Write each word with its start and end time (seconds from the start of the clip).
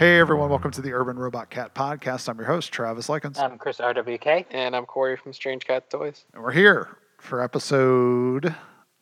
Hey 0.00 0.18
everyone, 0.18 0.48
welcome 0.48 0.70
to 0.70 0.80
the 0.80 0.94
Urban 0.94 1.18
Robot 1.18 1.50
Cat 1.50 1.74
Podcast. 1.74 2.26
I'm 2.30 2.38
your 2.38 2.46
host, 2.46 2.72
Travis 2.72 3.10
Likens. 3.10 3.38
I'm 3.38 3.58
Chris 3.58 3.76
RWK. 3.76 4.46
And 4.50 4.74
I'm 4.74 4.86
Corey 4.86 5.14
from 5.14 5.34
Strange 5.34 5.66
Cat 5.66 5.90
Toys. 5.90 6.24
and 6.32 6.42
we're 6.42 6.52
here 6.52 6.96
for 7.18 7.42
episode 7.42 8.54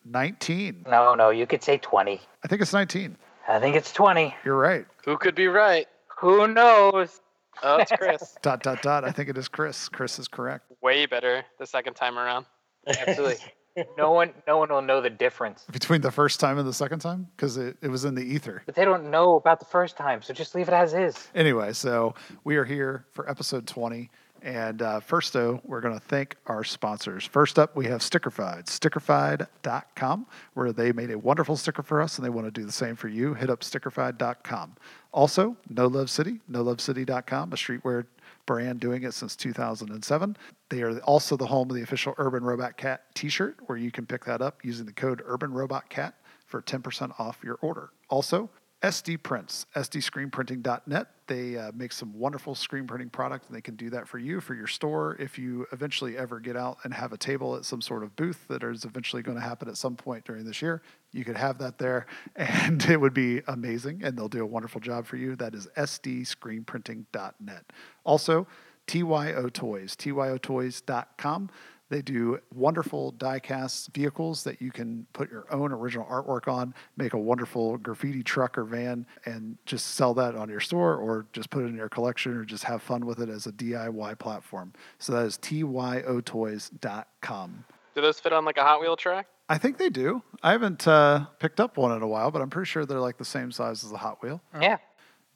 19. 0.05 0.87
No, 0.91 1.15
no, 1.15 1.31
you 1.31 1.47
could 1.47 1.63
say 1.63 1.79
20. 1.79 2.21
I 2.43 2.49
think 2.49 2.61
it's 2.61 2.73
19. 2.73 3.17
I 3.47 3.61
think 3.61 3.77
it's 3.77 3.93
20. 3.93 4.35
You're 4.45 4.59
right. 4.59 4.87
Who 5.05 5.17
could 5.19 5.37
be 5.37 5.47
right? 5.47 5.87
Who 6.19 6.49
knows? 6.49 7.21
Oh, 7.63 7.77
it's 7.77 7.93
Chris. 7.93 8.37
Dot, 8.43 8.65
dot, 8.65 8.83
dot. 8.83 9.05
I 9.05 9.13
think 9.13 9.29
it 9.29 9.39
is 9.39 9.47
Chris. 9.47 9.89
Chris 9.89 10.19
is 10.19 10.27
correct. 10.27 10.65
Way 10.83 11.07
better 11.07 11.45
the 11.61 11.67
second 11.67 11.95
time 11.95 12.19
around. 12.19 12.45
Absolutely. 12.89 13.37
No 13.97 14.13
one, 14.13 14.33
no 14.47 14.59
one 14.59 14.71
will 14.71 14.83
know 14.83 15.01
the 15.01 15.11
difference. 15.11 15.65
Between 15.71 16.01
the 16.01 16.11
first 16.11 16.41
time 16.41 16.59
and 16.59 16.67
the 16.67 16.73
second 16.73 17.01
time, 17.01 17.29
because 17.37 17.57
it, 17.57 17.77
it 17.83 17.89
was 17.89 18.05
in 18.05 18.15
the 18.15 18.23
ether. 18.23 18.63
But 18.67 18.75
they 18.75 18.85
don't 18.85 19.11
know 19.11 19.37
about 19.37 19.59
the 19.61 19.67
first 19.67 19.97
time, 19.97 20.23
so 20.23 20.33
just 20.33 20.55
leave 20.55 20.69
it 20.69 20.75
as 20.75 20.95
is. 20.95 21.29
Anyway, 21.35 21.73
so 21.73 22.15
we 22.45 22.57
are 22.57 22.65
here 22.65 23.05
for 23.13 23.29
episode 23.29 23.67
20. 23.67 24.11
And 24.41 24.83
uh, 24.83 25.01
first, 25.01 25.33
though, 25.33 25.61
we're 25.65 25.81
going 25.81 25.99
to 25.99 26.07
thank 26.07 26.37
our 26.47 26.63
sponsors. 26.63 27.25
First 27.27 27.59
up, 27.59 27.75
we 27.75 27.87
have 27.87 28.03
Stickerfied, 28.03 28.67
stickerfied.com, 28.67 30.27
where 30.55 30.73
they 30.73 30.93
made 30.93 31.11
a 31.11 31.19
wonderful 31.19 31.57
sticker 31.57 31.83
for 31.83 32.01
us 32.01 32.19
and 32.19 32.25
they 32.25 32.31
want 32.31 32.47
to 32.47 32.51
do 32.53 32.65
the 32.65 32.73
same 32.73 32.95
for 32.95 33.09
you. 33.09 33.35
Hit 33.35 33.51
up 33.51 33.61
stickerfied.com. 33.61 34.77
Also, 35.13 35.57
No 35.69 35.87
Love 35.87 36.09
City, 36.11 36.41
nolovecity.com, 36.51 37.53
a 37.53 37.57
streetwear 37.57 38.05
brand 38.49 38.81
doing 38.81 39.03
it 39.03 39.13
since 39.13 39.37
2007. 39.37 40.37
They 40.71 40.83
are 40.83 40.99
also 41.01 41.37
the 41.37 41.47
home 41.47 41.69
of 41.69 41.77
the 41.77 41.83
official 41.83 42.15
Urban 42.17 42.43
Robot 42.43 42.79
Cat 42.79 43.03
t 43.15 43.29
shirt, 43.29 43.59
where 43.67 43.77
you 43.77 43.91
can 43.91 44.07
pick 44.07 44.25
that 44.25 44.41
up 44.41 44.65
using 44.65 44.87
the 44.87 44.93
code 44.93 45.23
Urban 45.27 45.53
Robot 45.53 45.91
Cat 45.91 46.15
for 46.47 46.63
10% 46.63 47.21
off 47.21 47.39
your 47.45 47.59
order. 47.61 47.91
Also, 48.09 48.49
SD 48.83 49.21
Prints, 49.23 49.67
sdscreenprinting.net. 49.75 51.09
They 51.27 51.57
uh, 51.57 51.73
make 51.75 51.93
some 51.93 52.17
wonderful 52.17 52.55
screen 52.55 52.87
printing 52.87 53.11
product, 53.11 53.49
and 53.49 53.57
they 53.57 53.61
can 53.61 53.75
do 53.75 53.91
that 53.91 54.07
for 54.07 54.19
you, 54.19 54.41
for 54.41 54.55
your 54.55 54.69
store. 54.69 55.17
If 55.19 55.37
you 55.37 55.67
eventually 55.73 56.17
ever 56.17 56.39
get 56.39 56.57
out 56.57 56.79
and 56.85 56.95
have 56.95 57.13
a 57.13 57.17
table 57.17 57.57
at 57.57 57.65
some 57.65 57.81
sort 57.81 58.05
of 58.05 58.15
booth 58.15 58.47
that 58.49 58.63
is 58.63 58.85
eventually 58.85 59.23
going 59.23 59.37
to 59.37 59.43
happen 59.43 59.69
at 59.69 59.77
some 59.77 59.97
point 59.97 60.25
during 60.25 60.45
this 60.45 60.63
year, 60.63 60.81
you 61.13 61.25
could 61.25 61.37
have 61.37 61.59
that 61.59 61.79
there, 61.79 62.07
and 62.37 62.85
it 62.85 63.01
would 63.01 63.15
be 63.15 63.43
amazing, 63.49 64.01
and 64.05 64.17
they'll 64.17 64.29
do 64.29 64.43
a 64.43 64.47
wonderful 64.47 64.81
job 64.81 65.07
for 65.07 65.17
you. 65.17 65.35
That 65.35 65.55
is 65.55 65.67
sdscreenprinting.net. 65.77 67.73
Also, 68.05 68.47
TYO 68.87 69.49
Toys, 69.49 69.97
tyotoys.com. 69.97 71.51
They 71.91 72.03
do 72.03 72.39
wonderful 72.55 73.13
die-cast 73.13 73.95
vehicles 73.95 74.45
that 74.45 74.61
you 74.61 74.71
can 74.71 75.07
put 75.15 75.31
your 75.31 75.47
own 75.51 75.73
original 75.73 76.07
artwork 76.07 76.47
on, 76.47 76.75
make 76.97 77.15
a 77.15 77.19
wonderful 77.19 77.79
graffiti 77.79 78.23
truck 78.23 78.59
or 78.59 78.65
van, 78.65 79.07
and 79.25 79.57
just 79.65 79.95
sell 79.95 80.13
that 80.15 80.35
on 80.35 80.51
your 80.51 80.61
store 80.61 80.97
or 80.97 81.25
just 81.33 81.49
put 81.49 81.65
it 81.65 81.69
in 81.69 81.77
your 81.77 81.89
collection 81.89 82.37
or 82.37 82.45
just 82.45 82.65
have 82.65 82.83
fun 82.83 83.07
with 83.07 83.21
it 83.21 83.31
as 83.31 83.47
a 83.47 83.53
DIY 83.53 84.19
platform. 84.19 84.75
So 84.99 85.15
that 85.15 85.25
is 85.25 85.39
tyotoys.com. 85.39 87.65
Do 87.95 88.03
those 88.03 88.21
fit 88.21 88.33
on 88.33 88.45
like 88.45 88.59
a 88.59 88.63
Hot 88.63 88.81
Wheel 88.81 88.97
track? 88.97 89.27
I 89.49 89.57
think 89.57 89.79
they 89.79 89.89
do. 89.89 90.23
I 90.43 90.53
haven't 90.53 90.87
uh, 90.87 91.25
picked 91.39 91.59
up 91.59 91.79
one 91.79 91.97
in 91.97 92.03
a 92.03 92.07
while, 92.07 92.31
but 92.31 92.43
I'm 92.43 92.51
pretty 92.51 92.69
sure 92.69 92.85
they're 92.85 93.01
like 93.01 93.17
the 93.17 93.25
same 93.25 93.51
size 93.51 93.83
as 93.83 93.91
the 93.91 93.97
Hot 93.97 94.23
Wheel. 94.23 94.43
Yeah. 94.61 94.77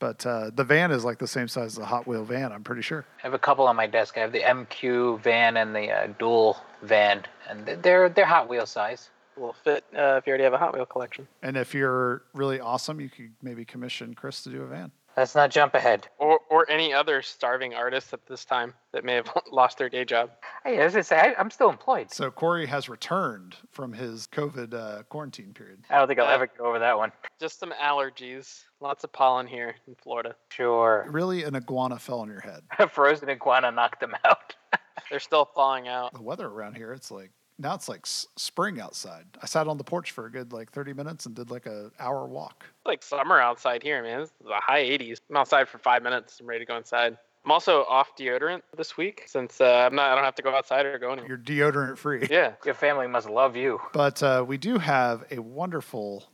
But 0.02 0.26
uh, 0.26 0.50
the 0.52 0.64
van 0.64 0.90
is 0.90 1.04
like 1.04 1.20
the 1.20 1.28
same 1.28 1.46
size 1.46 1.74
as 1.74 1.78
a 1.78 1.84
Hot 1.84 2.08
Wheel 2.08 2.24
van, 2.24 2.50
I'm 2.50 2.64
pretty 2.64 2.82
sure. 2.82 3.06
I 3.20 3.22
have 3.22 3.34
a 3.34 3.38
couple 3.38 3.68
on 3.68 3.76
my 3.76 3.86
desk. 3.86 4.18
I 4.18 4.22
have 4.22 4.32
the 4.32 4.40
MQ 4.40 5.20
van 5.20 5.56
and 5.56 5.72
the 5.72 5.92
uh, 5.92 6.08
dual 6.18 6.56
van, 6.82 7.22
and 7.48 7.64
they're 7.64 8.08
they're 8.08 8.26
Hot 8.26 8.48
Wheel 8.48 8.66
size. 8.66 9.10
Will 9.36 9.52
fit 9.52 9.84
uh, 9.96 10.16
if 10.18 10.26
you 10.26 10.32
already 10.32 10.42
have 10.42 10.54
a 10.54 10.58
Hot 10.58 10.74
Wheel 10.74 10.86
collection. 10.86 11.28
And 11.40 11.56
if 11.56 11.72
you're 11.72 12.24
really 12.34 12.58
awesome, 12.58 13.00
you 13.00 13.10
could 13.10 13.30
maybe 13.42 13.64
commission 13.64 14.12
Chris 14.14 14.42
to 14.42 14.50
do 14.50 14.62
a 14.62 14.66
van. 14.66 14.90
Let's 15.16 15.34
not 15.34 15.50
jump 15.50 15.74
ahead. 15.74 16.08
Or, 16.18 16.40
or 16.50 16.68
any 16.70 16.92
other 16.92 17.20
starving 17.22 17.74
artists 17.74 18.12
at 18.12 18.26
this 18.26 18.44
time 18.44 18.74
that 18.92 19.04
may 19.04 19.14
have 19.14 19.30
lost 19.52 19.78
their 19.78 19.88
day 19.88 20.04
job. 20.04 20.30
Hey, 20.64 20.78
as 20.78 20.96
I 20.96 21.02
say, 21.02 21.16
I, 21.16 21.34
I'm 21.38 21.50
still 21.50 21.68
employed. 21.70 22.10
So 22.12 22.30
Corey 22.30 22.66
has 22.66 22.88
returned 22.88 23.56
from 23.70 23.92
his 23.92 24.26
COVID 24.28 24.72
uh, 24.74 25.02
quarantine 25.04 25.52
period. 25.52 25.80
I 25.90 25.98
don't 25.98 26.08
think 26.08 26.18
I'll 26.20 26.26
Uh, 26.26 26.34
ever 26.34 26.46
get 26.46 26.60
over 26.60 26.78
that 26.78 26.96
one. 26.96 27.12
Just 27.40 27.58
some 27.58 27.72
allergies. 27.72 28.64
Lots 28.80 29.04
of 29.04 29.12
pollen 29.12 29.46
here 29.46 29.74
in 29.86 29.94
Florida. 29.96 30.34
Sure. 30.50 31.06
Really, 31.10 31.44
an 31.44 31.54
iguana 31.56 31.98
fell 31.98 32.20
on 32.20 32.28
your 32.28 32.40
head. 32.40 32.62
A 32.78 32.88
frozen 32.88 33.28
iguana 33.28 33.70
knocked 33.70 34.00
them 34.00 34.14
out. 34.24 34.54
They're 35.10 35.20
still 35.20 35.44
thawing 35.44 35.88
out. 35.88 36.14
The 36.14 36.22
weather 36.22 36.46
around 36.46 36.76
here, 36.76 36.92
it's 36.92 37.10
like 37.10 37.30
now 37.58 37.74
it's 37.74 37.88
like 37.88 38.06
spring 38.06 38.80
outside. 38.80 39.24
I 39.42 39.46
sat 39.46 39.68
on 39.68 39.76
the 39.78 39.84
porch 39.84 40.10
for 40.10 40.26
a 40.26 40.30
good 40.30 40.52
like 40.52 40.72
30 40.72 40.94
minutes 40.94 41.26
and 41.26 41.34
did 41.34 41.50
like 41.50 41.66
a 41.66 41.90
hour 41.98 42.26
walk. 42.26 42.64
It's 42.78 42.86
like 42.86 43.02
summer 43.02 43.40
outside 43.40 43.82
here, 43.82 44.02
man. 44.02 44.22
It's 44.22 44.32
the 44.42 44.54
high 44.54 44.82
80s. 44.82 45.20
I'm 45.30 45.36
outside 45.36 45.68
for 45.68 45.78
five 45.78 46.02
minutes. 46.02 46.40
I'm 46.40 46.46
ready 46.46 46.64
to 46.64 46.66
go 46.66 46.76
inside. 46.76 47.16
I'm 47.44 47.50
also 47.50 47.84
off 47.84 48.16
deodorant 48.16 48.62
this 48.76 48.96
week 48.96 49.24
since 49.26 49.60
uh, 49.60 49.86
I'm 49.86 49.96
not. 49.96 50.12
I 50.12 50.14
don't 50.14 50.24
have 50.24 50.36
to 50.36 50.42
go 50.42 50.54
outside 50.54 50.86
or 50.86 50.98
go 50.98 51.12
anywhere. 51.12 51.28
You're 51.28 51.38
deodorant 51.38 51.98
free. 51.98 52.26
Yeah. 52.30 52.52
Your 52.64 52.74
family 52.74 53.08
must 53.08 53.28
love 53.28 53.56
you. 53.56 53.80
But 53.92 54.22
uh, 54.22 54.44
we 54.46 54.58
do 54.58 54.78
have 54.78 55.24
a 55.30 55.40
wonderful, 55.40 56.24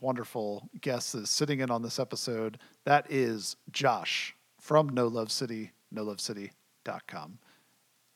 wonderful 0.00 0.68
guest 0.80 1.14
that's 1.14 1.30
sitting 1.30 1.60
in 1.60 1.70
on 1.70 1.82
this 1.82 1.98
episode. 1.98 2.58
That 2.84 3.10
is 3.10 3.56
Josh 3.72 4.36
from 4.60 4.90
No 4.90 5.06
Love 5.06 5.32
City, 5.32 5.72
nolovecity.com. 5.94 7.38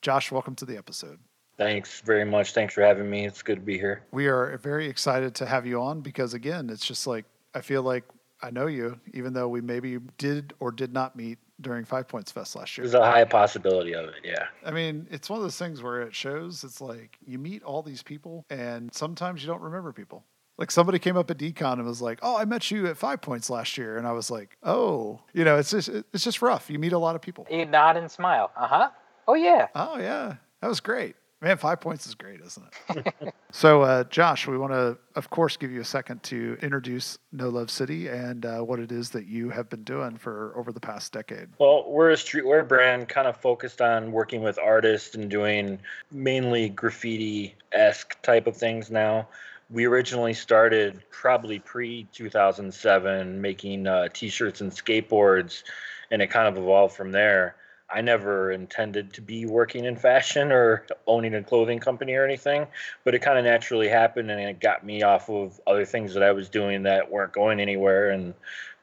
Josh, 0.01 0.31
welcome 0.31 0.55
to 0.55 0.65
the 0.65 0.77
episode. 0.77 1.19
Thanks 1.57 2.01
very 2.01 2.25
much. 2.25 2.53
Thanks 2.53 2.73
for 2.73 2.81
having 2.81 3.09
me. 3.09 3.25
It's 3.25 3.41
good 3.41 3.55
to 3.55 3.61
be 3.61 3.77
here. 3.77 4.03
We 4.11 4.27
are 4.27 4.57
very 4.57 4.87
excited 4.87 5.35
to 5.35 5.45
have 5.45 5.65
you 5.65 5.81
on 5.81 6.01
because, 6.01 6.33
again, 6.33 6.69
it's 6.69 6.85
just 6.85 7.05
like 7.05 7.25
I 7.53 7.61
feel 7.61 7.83
like 7.83 8.03
I 8.41 8.49
know 8.49 8.67
you, 8.67 8.99
even 9.13 9.33
though 9.33 9.47
we 9.47 9.61
maybe 9.61 9.99
did 10.17 10.53
or 10.59 10.71
did 10.71 10.93
not 10.93 11.15
meet 11.15 11.37
during 11.61 11.85
Five 11.85 12.07
Points 12.07 12.31
Fest 12.31 12.55
last 12.55 12.77
year. 12.77 12.85
There's 12.85 12.95
a 12.95 13.05
high 13.05 13.23
possibility 13.23 13.93
of 13.95 14.09
it. 14.09 14.15
Yeah. 14.23 14.47
I 14.65 14.71
mean, 14.71 15.07
it's 15.11 15.29
one 15.29 15.37
of 15.37 15.43
those 15.43 15.57
things 15.57 15.81
where 15.81 16.01
it 16.01 16.13
shows 16.13 16.63
it's 16.63 16.81
like 16.81 17.17
you 17.25 17.37
meet 17.37 17.63
all 17.63 17.81
these 17.83 18.03
people 18.03 18.45
and 18.49 18.93
sometimes 18.93 19.41
you 19.41 19.47
don't 19.47 19.61
remember 19.61 19.93
people. 19.93 20.25
Like 20.57 20.71
somebody 20.71 20.99
came 20.99 21.17
up 21.17 21.31
at 21.31 21.37
DCon 21.37 21.73
and 21.73 21.85
was 21.85 22.01
like, 22.01 22.19
"Oh, 22.21 22.37
I 22.37 22.45
met 22.45 22.69
you 22.69 22.85
at 22.85 22.95
Five 22.95 23.21
Points 23.21 23.49
last 23.49 23.75
year," 23.75 23.97
and 23.97 24.05
I 24.05 24.11
was 24.11 24.29
like, 24.29 24.55
"Oh, 24.61 25.21
you 25.33 25.43
know, 25.43 25.57
it's 25.57 25.71
just 25.71 25.89
it's 25.89 26.23
just 26.23 26.43
rough. 26.43 26.69
You 26.69 26.77
meet 26.77 26.93
a 26.93 26.97
lot 26.99 27.15
of 27.15 27.23
people." 27.23 27.47
You 27.49 27.65
nod 27.65 27.97
and 27.97 28.11
smile. 28.11 28.51
Uh 28.55 28.67
huh. 28.67 28.89
Oh 29.27 29.33
yeah. 29.33 29.67
Oh 29.73 29.97
yeah, 29.97 30.35
that 30.61 30.67
was 30.67 30.79
great. 30.79 31.15
Man, 31.43 31.57
Five 31.57 31.81
Points 31.81 32.07
is 32.07 32.15
great, 32.15 32.39
isn't 32.39 32.65
it? 32.95 33.13
so, 33.51 33.81
uh, 33.81 34.05
Josh, 34.05 34.47
we 34.47 34.57
want 34.57 34.71
to, 34.71 34.97
of 35.15 35.29
course, 35.29 35.57
give 35.57 35.71
you 35.71 35.81
a 35.81 35.85
second 35.85 36.23
to 36.23 36.57
introduce 36.61 37.17
No 37.33 37.49
Love 37.49 37.69
City 37.69 38.07
and 38.07 38.45
uh, 38.45 38.59
what 38.61 38.79
it 38.79 38.93
is 38.93 39.09
that 39.09 39.25
you 39.25 39.49
have 39.49 39.69
been 39.69 39.83
doing 39.83 40.15
for 40.15 40.53
over 40.55 40.71
the 40.71 40.79
past 40.79 41.11
decade. 41.11 41.49
Well, 41.59 41.83
we're 41.91 42.11
a 42.11 42.15
streetwear 42.15 42.65
brand 42.65 43.09
kind 43.09 43.27
of 43.27 43.35
focused 43.35 43.81
on 43.81 44.13
working 44.13 44.41
with 44.41 44.57
artists 44.57 45.15
and 45.15 45.29
doing 45.29 45.79
mainly 46.13 46.69
graffiti 46.69 47.55
esque 47.73 48.21
type 48.21 48.47
of 48.47 48.55
things 48.55 48.89
now. 48.89 49.27
We 49.69 49.83
originally 49.83 50.33
started 50.33 51.03
probably 51.11 51.59
pre 51.59 52.07
2007 52.13 53.41
making 53.41 53.85
uh, 53.85 54.07
t 54.13 54.29
shirts 54.29 54.61
and 54.61 54.71
skateboards, 54.71 55.63
and 56.09 56.21
it 56.21 56.27
kind 56.27 56.47
of 56.47 56.57
evolved 56.57 56.95
from 56.95 57.11
there. 57.11 57.57
I 57.93 58.01
never 58.01 58.51
intended 58.51 59.13
to 59.13 59.21
be 59.21 59.45
working 59.45 59.85
in 59.85 59.95
fashion 59.95 60.51
or 60.51 60.85
owning 61.05 61.35
a 61.35 61.43
clothing 61.43 61.79
company 61.79 62.13
or 62.13 62.25
anything, 62.25 62.67
but 63.03 63.13
it 63.13 63.19
kind 63.19 63.37
of 63.37 63.45
naturally 63.45 63.87
happened 63.87 64.31
and 64.31 64.39
it 64.39 64.59
got 64.59 64.85
me 64.85 65.03
off 65.03 65.29
of 65.29 65.61
other 65.67 65.85
things 65.85 66.13
that 66.13 66.23
I 66.23 66.31
was 66.31 66.49
doing 66.49 66.83
that 66.83 67.11
weren't 67.11 67.33
going 67.33 67.59
anywhere 67.59 68.09
and 68.09 68.33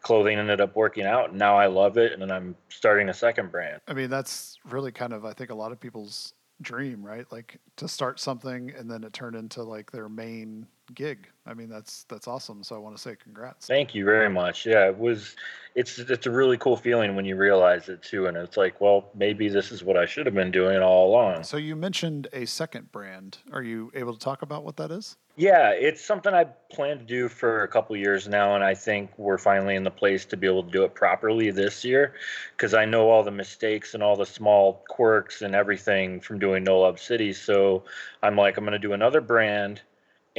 clothing 0.03 0.39
ended 0.39 0.61
up 0.61 0.77
working 0.77 1.05
out 1.05 1.31
and 1.31 1.39
now 1.39 1.57
I 1.57 1.67
love 1.67 1.99
it 1.99 2.13
and 2.13 2.23
then 2.23 2.31
I'm 2.31 2.57
starting 2.69 3.09
a 3.09 3.15
second 3.15 3.51
brand. 3.51 3.81
I 3.89 3.93
mean, 3.93 4.11
that's 4.11 4.59
really 4.65 4.93
kind 4.93 5.13
of, 5.13 5.25
I 5.25 5.33
think, 5.33 5.51
a 5.51 5.55
lot 5.55 5.73
of 5.73 5.81
people's 5.81 6.35
dream, 6.63 7.05
right? 7.05 7.27
Like 7.31 7.59
to 7.77 7.89
start 7.89 8.21
something 8.21 8.73
and 8.77 8.91
then 8.91 9.05
it 9.05 9.13
turned 9.13 9.37
into 9.37 9.63
like 9.63 9.91
their 9.91 10.09
main 10.09 10.67
gig. 10.95 11.29
I 11.47 11.55
mean, 11.55 11.69
that's 11.69 12.05
that's 12.09 12.29
awesome. 12.29 12.63
So 12.63 12.77
I 12.77 12.79
want 12.79 12.97
to 12.97 13.03
say 13.03 13.17
congrats. 13.17 13.67
Thank 13.67 13.95
you 13.95 14.05
very 14.05 14.29
much. 14.29 14.67
Yeah, 14.67 14.89
it 14.89 14.99
was 14.99 15.37
it's 15.75 15.99
it's 15.99 16.27
a 16.27 16.31
really 16.31 16.57
cool 16.59 16.77
feeling 16.77 17.17
when 17.17 17.25
you 17.25 17.37
realize 17.37 17.89
it 17.89 18.03
too 18.03 18.27
and 18.27 18.37
it's 18.37 18.57
like, 18.57 18.81
well, 18.81 19.09
maybe 19.15 19.49
this 19.49 19.73
is 19.73 19.83
what 19.83 19.97
I 19.97 20.07
should 20.07 20.27
have 20.27 20.35
been 20.35 20.51
doing 20.51 20.81
all 20.81 21.09
along. 21.09 21.45
So 21.45 21.57
you 21.57 21.77
mentioned 21.77 22.29
a 22.33 22.47
second 22.47 22.93
brand. 22.93 23.39
Are 23.53 23.63
you 23.63 23.91
able 23.95 24.13
to 24.13 24.19
talk 24.19 24.43
about 24.43 24.65
what 24.65 24.77
that 24.77 24.91
is? 24.91 25.17
Yeah, 25.37 25.71
it's 25.71 26.05
something 26.05 26.35
I 26.35 26.45
plan 26.71 26.99
to 26.99 27.05
do 27.05 27.29
for 27.29 27.63
a 27.63 27.69
couple 27.69 27.97
years 27.97 28.29
now, 28.29 28.57
and 28.57 28.63
I 28.63 28.75
think 28.75 29.11
we're 29.17 29.39
finally 29.39 29.75
in 29.75 29.85
the 29.85 29.91
place 29.91 30.27
to 30.27 30.37
be 30.37 30.47
able 30.47 30.65
to 30.65 30.71
do 30.71 30.85
it 30.85 30.95
properly 30.95 31.51
this 31.51 31.83
year 31.83 32.15
because 32.55 32.75
I 32.75 32.85
know 32.85 33.09
all 33.09 33.23
the 33.23 33.31
mistakes 33.31 33.95
and 33.95 34.03
all 34.03 34.17
the 34.17 34.27
small 34.27 34.85
quirks 34.89 35.41
and 35.41 35.55
everything 35.55 36.21
from 36.21 36.41
doing 36.41 36.63
No 36.63 36.81
Love 36.81 37.01
City. 37.01 37.33
So 37.33 37.85
I'm 38.23 38.37
like, 38.37 38.59
I'm 38.59 38.65
going 38.65 38.73
to 38.73 38.79
do 38.79 38.93
another 38.93 39.23
brand 39.23 39.81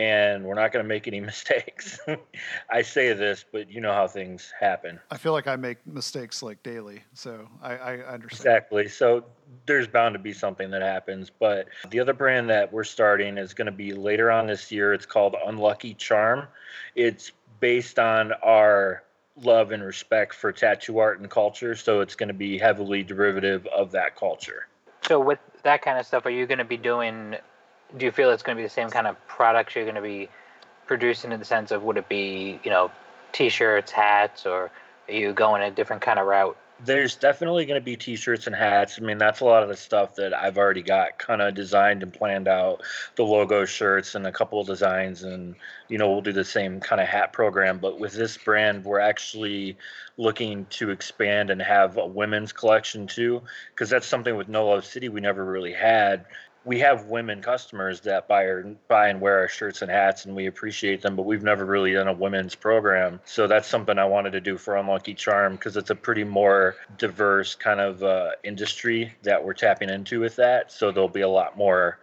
and 0.02 0.44
we're 0.44 0.56
not 0.56 0.72
going 0.72 0.84
to 0.84 0.88
make 0.88 1.08
any 1.08 1.20
mistakes. 1.32 2.00
I 2.70 2.82
say 2.82 3.14
this, 3.14 3.46
but 3.50 3.70
you 3.70 3.82
know 3.82 3.94
how 3.94 4.08
things 4.08 4.52
happen. 4.60 5.00
I 5.12 5.18
feel 5.18 5.32
like 5.32 5.48
I 5.48 5.56
make 5.56 5.78
mistakes 5.86 6.42
like 6.42 6.64
daily, 6.64 7.04
so 7.14 7.48
I, 7.62 7.76
I 7.76 7.94
understand. 7.98 8.24
Exactly. 8.32 8.88
So 8.88 9.26
there's 9.68 9.88
bound 9.88 10.14
to 10.14 10.20
be 10.20 10.34
something 10.34 10.72
that 10.72 10.82
happens. 10.82 11.30
But 11.30 11.68
the 11.92 12.00
other 12.00 12.14
brand 12.14 12.50
that 12.50 12.74
we're 12.74 12.84
starting 12.84 13.38
is 13.38 13.54
going 13.54 13.68
to 13.68 13.72
be 13.72 13.94
later 13.94 14.32
on 14.32 14.48
this 14.48 14.72
year. 14.72 14.92
It's 14.94 15.06
called 15.06 15.36
Unlucky 15.46 15.94
Charm. 15.94 16.48
It's 16.96 17.32
based 17.60 18.00
on 18.00 18.32
our 18.44 19.04
love 19.44 19.72
and 19.72 19.84
respect 19.84 20.34
for 20.34 20.52
tattoo 20.52 20.98
art 20.98 21.20
and 21.20 21.30
culture, 21.30 21.76
so 21.76 22.02
it's 22.02 22.16
going 22.16 22.28
to 22.28 22.34
be 22.34 22.58
heavily 22.58 23.04
derivative 23.04 23.68
of 23.68 23.92
that 23.92 24.16
culture. 24.16 24.68
So 25.08 25.20
with 25.20 25.40
that 25.64 25.84
kind 25.84 26.00
of 26.00 26.08
stuff, 26.08 26.26
are 26.26 26.32
you 26.32 26.48
going 26.48 26.58
to 26.58 26.66
be 26.66 26.78
doing? 26.78 27.36
Do 27.98 28.06
you 28.06 28.12
feel 28.12 28.32
it's 28.32 28.44
going 28.44 28.56
to 28.56 28.60
be 28.60 28.66
the 28.66 28.74
same 28.74 28.90
kind 28.90 29.08
of 29.08 29.16
products 29.28 29.76
you're 29.76 29.86
going 29.86 29.96
to 29.96 30.02
be 30.02 30.30
producing 30.88 31.32
in 31.32 31.40
the 31.40 31.46
sense 31.46 31.72
of 31.72 31.84
would 31.84 31.98
it 31.98 32.10
be 32.10 32.60
you 32.64 32.70
know 32.70 32.92
t-shirts, 33.32 33.92
hats, 33.92 34.46
or 34.46 34.72
are 35.08 35.14
you 35.14 35.34
going 35.34 35.62
a 35.62 35.72
different 35.72 36.02
kind 36.02 36.20
of 36.20 36.28
route? 36.28 36.58
There's 36.84 37.16
definitely 37.16 37.66
going 37.66 37.80
to 37.80 37.86
be 37.86 37.96
t-shirts 37.96 38.48
and 38.48 38.56
hats. 38.56 38.98
I 39.00 39.06
mean, 39.06 39.20
that's 39.20 39.40
a 39.40 39.46
lot 39.46 39.62
of 39.62 39.70
the 39.70 39.78
stuff 39.78 40.16
that 40.16 40.34
I've 40.34 40.58
already 40.58 40.82
got 40.82 41.20
kind 41.20 41.40
of 41.40 41.54
designed 41.54 42.02
and 42.02 42.12
planned 42.12 42.48
out. 42.48 42.82
The 43.18 43.24
logo 43.24 43.66
shirts 43.66 44.16
and 44.16 44.26
a 44.26 44.32
couple 44.32 44.60
of 44.60 44.66
designs, 44.66 45.22
and 45.22 45.56
you 45.90 46.00
know, 46.00 46.10
we'll 46.10 46.22
do 46.22 46.34
the 46.34 46.44
same 46.44 46.80
kind 46.80 47.00
of 47.00 47.08
hat 47.08 47.34
program. 47.34 47.78
But 47.78 48.00
with 48.00 48.14
this 48.14 48.36
brand, 48.36 48.84
we're 48.84 49.00
actually 49.00 49.78
looking 50.18 50.66
to 50.72 50.90
expand 50.90 51.52
and 51.52 51.62
have 51.62 51.98
a 51.98 52.06
women's 52.06 52.52
collection 52.52 53.06
too, 53.06 53.44
because 53.74 53.90
that's 53.90 54.08
something 54.08 54.36
with 54.36 54.50
No 54.50 54.68
Love 54.68 54.86
City 54.86 55.08
we 55.08 55.22
never 55.22 55.46
really 55.46 55.74
had 55.74 56.26
we 56.64 56.80
have 56.80 57.06
women 57.06 57.42
customers 57.42 58.02
that 58.02 58.28
buy 58.28 58.44
or 58.44 58.76
buy 58.88 59.08
and 59.08 59.20
wear 59.20 59.40
our 59.40 59.48
shirts 59.48 59.82
and 59.82 59.90
hats 59.90 60.26
and 60.26 60.36
we 60.36 60.46
appreciate 60.46 61.02
them 61.02 61.16
but 61.16 61.24
we've 61.24 61.44
never 61.44 61.66
really 61.66 61.94
done 61.94 62.08
a 62.08 62.14
women's 62.14 62.56
program. 62.56 63.20
So 63.26 63.48
that's 63.48 63.68
something 63.68 63.98
i 63.98 64.06
wanted 64.06 64.32
to 64.32 64.42
do 64.42 64.58
for 64.58 64.78
unlucky 64.78 65.14
charm 65.14 65.54
because 65.54 65.78
it's 65.78 65.90
a 65.90 65.96
pretty 65.96 66.24
more 66.24 66.76
diverse 66.98 67.56
kind 67.56 67.80
of 67.80 68.04
uh, 68.04 68.32
industry 68.44 69.14
that 69.24 69.44
we're 69.44 69.54
tapping 69.54 69.90
into 69.90 70.20
with 70.20 70.36
that. 70.36 70.72
So 70.72 70.92
there'll 70.92 71.10
be 71.10 71.22
a 71.22 71.30
lot 71.30 71.58
more 71.58 72.00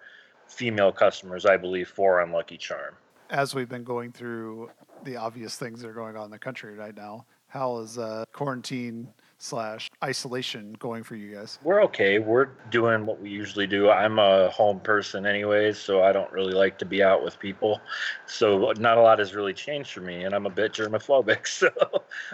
female 0.49 0.90
customers 0.90 1.44
i 1.44 1.56
believe 1.56 1.88
for 1.88 2.20
unlucky 2.20 2.56
charm. 2.56 2.94
As 3.31 3.54
we've 3.54 3.69
been 3.69 3.84
going 3.84 4.12
through 4.12 4.70
the 5.04 5.16
obvious 5.16 5.56
things 5.56 5.82
that 5.82 5.88
are 5.88 5.94
going 5.94 6.16
on 6.16 6.25
in 6.25 6.31
the 6.31 6.38
country 6.38 6.75
right 6.75 6.96
now 6.96 7.26
how 7.49 7.78
is 7.78 7.99
uh, 7.99 8.25
quarantine 8.32 9.08
slash 9.38 9.88
isolation 10.02 10.75
going 10.79 11.02
for 11.02 11.17
you 11.17 11.35
guys? 11.35 11.58
We're 11.62 11.82
okay. 11.85 12.19
We're 12.19 12.50
doing 12.70 13.06
what 13.06 13.20
we 13.20 13.31
usually 13.31 13.67
do. 13.67 13.90
I'm 13.90 14.19
a 14.19 14.50
home 14.50 14.81
person 14.81 15.26
anyways, 15.26 15.79
so 15.79 16.02
I 16.02 16.12
don't 16.12 16.31
really 16.32 16.52
like 16.52 16.79
to 16.79 16.85
be 16.85 17.02
out 17.02 17.25
with 17.25 17.38
people. 17.38 17.81
So 18.26 18.73
not 18.79 18.99
a 18.99 19.00
lot 19.00 19.20
has 19.20 19.35
really 19.35 19.55
changed 19.55 19.93
for 19.93 20.00
me, 20.00 20.25
and 20.25 20.35
I'm 20.35 20.46
a 20.46 20.50
bit 20.50 20.73
germophobic. 20.73 21.46
So 21.58 21.70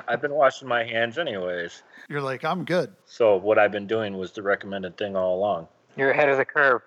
I've 0.06 0.20
been 0.20 0.34
washing 0.34 0.68
my 0.68 0.84
hands 0.84 1.18
anyways. 1.18 1.82
You're 2.08 2.20
like, 2.20 2.44
I'm 2.44 2.64
good. 2.64 2.92
So 3.06 3.36
what 3.36 3.58
I've 3.58 3.72
been 3.72 3.86
doing 3.86 4.18
was 4.18 4.32
the 4.32 4.42
recommended 4.42 4.98
thing 4.98 5.16
all 5.16 5.36
along. 5.36 5.68
You're 5.96 6.10
ahead 6.10 6.28
of 6.28 6.36
the 6.36 6.44
curve. 6.44 6.82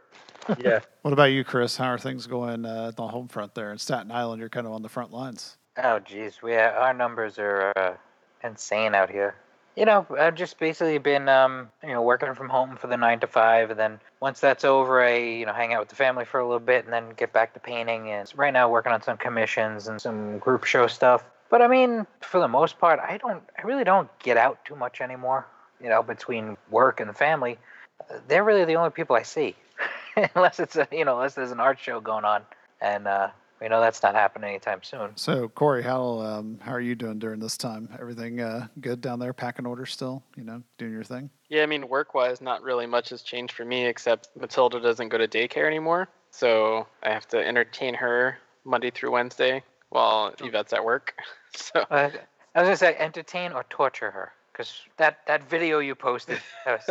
yeah. 0.60 0.80
What 1.02 1.14
about 1.14 1.26
you, 1.26 1.44
Chris? 1.44 1.78
How 1.78 1.88
are 1.88 1.98
things 1.98 2.28
going 2.28 2.66
uh, 2.66 2.90
at 2.90 2.96
the 2.96 3.08
home 3.08 3.28
front 3.28 3.56
there 3.56 3.72
in 3.72 3.78
Staten 3.78 4.12
Island? 4.12 4.40
You're 4.40 4.50
kind 4.50 4.68
of 4.68 4.74
on 4.74 4.82
the 4.82 4.90
front 4.90 5.12
lines. 5.12 5.58
Oh, 5.82 6.00
geez, 6.00 6.42
we 6.42 6.56
our 6.56 6.94
numbers 6.94 7.38
are 7.38 7.72
uh, 7.76 7.94
insane 8.44 8.96
out 8.96 9.10
here. 9.10 9.36
You 9.78 9.86
know, 9.86 10.08
I've 10.18 10.34
just 10.34 10.58
basically 10.58 10.98
been, 10.98 11.30
um, 11.30 11.70
you 11.84 11.90
know, 11.90 12.02
working 12.02 12.34
from 12.34 12.50
home 12.50 12.78
for 12.78 12.88
the 12.88 12.98
nine 12.98 13.20
to 13.20 13.28
five, 13.28 13.70
and 13.70 13.80
then 13.80 14.00
once 14.20 14.40
that's 14.40 14.66
over, 14.66 15.04
I, 15.04 15.18
you 15.18 15.46
know, 15.46 15.54
hang 15.54 15.72
out 15.72 15.82
with 15.82 15.90
the 15.90 15.96
family 15.96 16.26
for 16.26 16.40
a 16.40 16.44
little 16.44 16.60
bit, 16.60 16.86
and 16.86 16.92
then 16.92 17.12
get 17.16 17.32
back 17.32 17.54
to 17.54 17.60
painting. 17.60 18.10
And 18.10 18.28
right 18.36 18.52
now, 18.52 18.72
working 18.72 18.92
on 18.92 19.04
some 19.04 19.18
commissions 19.18 19.88
and 19.88 20.02
some 20.02 20.40
group 20.40 20.64
show 20.64 20.88
stuff. 20.88 21.24
But 21.52 21.62
I 21.62 21.68
mean, 21.68 22.08
for 22.22 22.40
the 22.40 22.48
most 22.48 22.80
part, 22.80 23.00
I 23.00 23.18
don't, 23.18 23.44
I 23.56 23.62
really 23.68 23.84
don't 23.84 24.10
get 24.18 24.36
out 24.36 24.66
too 24.66 24.76
much 24.76 25.00
anymore. 25.00 25.46
You 25.80 25.90
know, 25.90 26.02
between 26.02 26.58
work 26.72 27.00
and 27.00 27.08
the 27.08 27.14
family, 27.14 27.60
they're 28.28 28.44
really 28.44 28.66
the 28.66 28.78
only 28.78 28.90
people 28.90 29.16
I 29.16 29.22
see, 29.22 29.56
unless 30.36 30.60
it's 30.60 30.76
a, 30.76 30.88
you 30.92 31.06
know, 31.06 31.18
unless 31.18 31.36
there's 31.36 31.52
an 31.52 31.60
art 31.60 31.78
show 31.80 32.00
going 32.00 32.26
on, 32.26 32.42
and 32.82 33.08
uh, 33.08 33.30
we 33.62 33.68
know 33.68 33.82
that's 33.82 34.04
not 34.04 34.16
happening 34.16 34.50
anytime 34.50 34.84
soon. 34.84 35.12
So, 35.16 35.48
Corey, 35.50 35.84
how 35.84 36.20
um, 36.20 36.60
how 36.62 36.72
are 36.72 36.82
you 36.82 36.96
doing 36.96 37.20
during 37.20 37.40
this 37.40 37.58
time? 37.58 37.90
Everything 38.00 38.40
uh, 38.40 38.68
good 38.82 39.02
down 39.02 39.20
there? 39.20 39.34
Packing 39.34 39.66
orders 39.66 39.92
still? 39.92 40.24
You 40.36 40.44
know, 40.44 40.62
doing 40.78 40.92
your 40.92 41.04
thing? 41.04 41.30
Yeah, 41.50 41.64
I 41.64 41.66
mean, 41.66 41.88
work 41.88 42.14
wise, 42.14 42.42
not 42.42 42.62
really 42.62 42.86
much 42.86 43.10
has 43.10 43.22
changed 43.22 43.54
for 43.54 43.66
me 43.66 43.86
except 43.86 44.30
Matilda 44.40 44.80
doesn't 44.80 45.10
go 45.10 45.18
to 45.18 45.28
daycare 45.28 45.66
anymore, 45.66 46.08
so 46.32 46.88
I 47.04 47.12
have 47.12 47.28
to 47.30 47.46
entertain 47.46 47.94
her 47.96 48.38
Monday 48.64 48.92
through 48.92 49.12
Wednesday 49.12 49.64
while 49.90 50.34
Yvette's 50.40 50.74
at 50.74 50.84
work. 50.84 51.14
So 51.56 51.80
uh, 51.90 52.12
I 52.54 52.60
was 52.60 52.68
gonna 52.68 52.78
say 52.78 52.96
entertain 53.00 53.52
or 53.52 53.66
torture 53.70 54.12
her 54.12 54.32
because 54.52 54.80
that 54.98 55.26
that 55.26 55.50
video 55.50 55.80
you 55.80 55.96
posted 55.96 56.40
was 56.68 56.88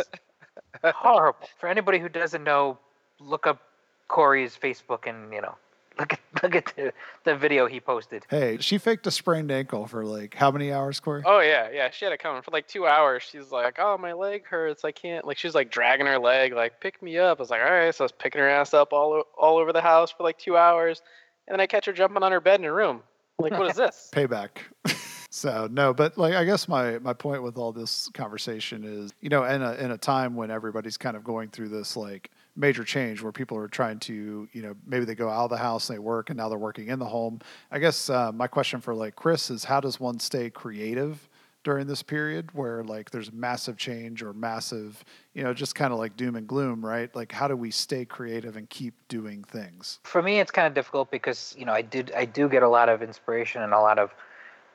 horrible. 0.83 1.47
For 1.57 1.69
anybody 1.69 1.99
who 1.99 2.09
doesn't 2.09 2.43
know, 2.43 2.77
look 3.21 3.47
up 3.47 3.61
Corey's 4.09 4.57
Facebook 4.61 5.07
and 5.07 5.31
you 5.31 5.41
know 5.41 5.55
Look 5.99 6.13
at 6.13 6.19
look 6.43 6.55
at 6.55 6.73
the, 6.75 6.93
the 7.23 7.35
video 7.35 7.65
he 7.65 7.79
posted. 7.79 8.25
Hey, 8.29 8.57
she 8.59 8.77
faked 8.77 9.07
a 9.07 9.11
sprained 9.11 9.51
ankle 9.51 9.87
for 9.87 10.05
like 10.05 10.35
how 10.35 10.51
many 10.51 10.71
hours, 10.71 10.99
Corey? 10.99 11.23
Oh 11.25 11.39
yeah, 11.39 11.69
yeah. 11.71 11.89
She 11.89 12.05
had 12.05 12.13
it 12.13 12.19
coming 12.19 12.41
for 12.41 12.51
like 12.51 12.67
two 12.67 12.85
hours. 12.85 13.23
She's 13.23 13.51
like, 13.51 13.77
"Oh, 13.79 13.97
my 13.97 14.13
leg 14.13 14.45
hurts. 14.45 14.83
I 14.85 14.91
can't." 14.91 15.25
Like 15.25 15.37
she's 15.37 15.55
like 15.55 15.71
dragging 15.71 16.05
her 16.05 16.19
leg, 16.19 16.53
like 16.53 16.79
pick 16.79 17.01
me 17.01 17.17
up. 17.17 17.39
I 17.39 17.41
was 17.41 17.49
like, 17.49 17.61
"All 17.61 17.71
right." 17.71 17.93
So 17.93 18.03
I 18.03 18.05
was 18.05 18.11
picking 18.11 18.39
her 18.39 18.49
ass 18.49 18.73
up 18.73 18.93
all 18.93 19.23
all 19.37 19.57
over 19.57 19.73
the 19.73 19.81
house 19.81 20.11
for 20.11 20.23
like 20.23 20.37
two 20.37 20.55
hours, 20.57 21.01
and 21.47 21.53
then 21.53 21.61
I 21.61 21.67
catch 21.67 21.85
her 21.85 21.93
jumping 21.93 22.23
on 22.23 22.31
her 22.31 22.41
bed 22.41 22.59
in 22.59 22.65
her 22.65 22.73
room. 22.73 23.01
I'm 23.39 23.43
like, 23.43 23.59
what 23.59 23.69
is 23.69 23.75
this? 23.77 24.09
Payback. 24.13 24.49
So 25.29 25.67
no, 25.69 25.93
but 25.93 26.17
like 26.17 26.33
I 26.33 26.45
guess 26.45 26.67
my 26.67 26.99
my 26.99 27.13
point 27.13 27.43
with 27.43 27.57
all 27.57 27.71
this 27.71 28.09
conversation 28.13 28.83
is, 28.83 29.13
you 29.21 29.29
know, 29.29 29.43
in 29.43 29.61
a 29.61 29.73
in 29.73 29.91
a 29.91 29.97
time 29.97 30.35
when 30.35 30.49
everybody's 30.49 30.97
kind 30.97 31.17
of 31.17 31.23
going 31.23 31.49
through 31.49 31.69
this 31.69 31.97
like 31.97 32.31
major 32.57 32.83
change 32.83 33.21
where 33.21 33.31
people 33.31 33.57
are 33.57 33.67
trying 33.67 33.99
to, 33.99 34.49
you 34.51 34.61
know, 34.61 34.75
maybe 34.85 35.05
they 35.05 35.15
go 35.15 35.29
out 35.29 35.45
of 35.45 35.49
the 35.51 35.57
house 35.57 35.89
and 35.89 35.95
they 35.95 35.99
work 35.99 36.29
and 36.29 36.37
now 36.37 36.49
they're 36.49 36.57
working 36.57 36.87
in 36.87 36.99
the 36.99 37.05
home. 37.05 37.39
I 37.71 37.79
guess 37.79 38.09
uh, 38.09 38.31
my 38.31 38.47
question 38.47 38.81
for 38.81 38.95
like 38.95 39.15
Chris 39.15 39.49
is 39.49 39.63
how 39.63 39.79
does 39.79 39.99
one 39.99 40.19
stay 40.19 40.49
creative 40.49 41.29
during 41.63 41.85
this 41.85 42.01
period 42.01 42.49
where 42.53 42.83
like 42.83 43.11
there's 43.11 43.31
massive 43.31 43.77
change 43.77 44.23
or 44.23 44.33
massive, 44.33 45.03
you 45.33 45.43
know, 45.43 45.53
just 45.53 45.75
kind 45.75 45.93
of 45.93 45.99
like 45.99 46.17
doom 46.17 46.35
and 46.35 46.47
gloom, 46.47 46.83
right? 46.83 47.15
Like 47.15 47.31
how 47.31 47.47
do 47.47 47.55
we 47.55 47.71
stay 47.71 48.05
creative 48.05 48.57
and 48.57 48.69
keep 48.69 48.95
doing 49.07 49.43
things? 49.43 49.99
For 50.03 50.23
me 50.23 50.39
it's 50.39 50.51
kind 50.51 50.65
of 50.65 50.73
difficult 50.73 51.11
because, 51.11 51.53
you 51.57 51.65
know, 51.65 51.73
I 51.73 51.83
did 51.83 52.11
I 52.15 52.25
do 52.25 52.49
get 52.49 52.63
a 52.63 52.69
lot 52.69 52.89
of 52.89 53.03
inspiration 53.03 53.61
and 53.61 53.73
a 53.73 53.79
lot 53.79 53.99
of 53.99 54.11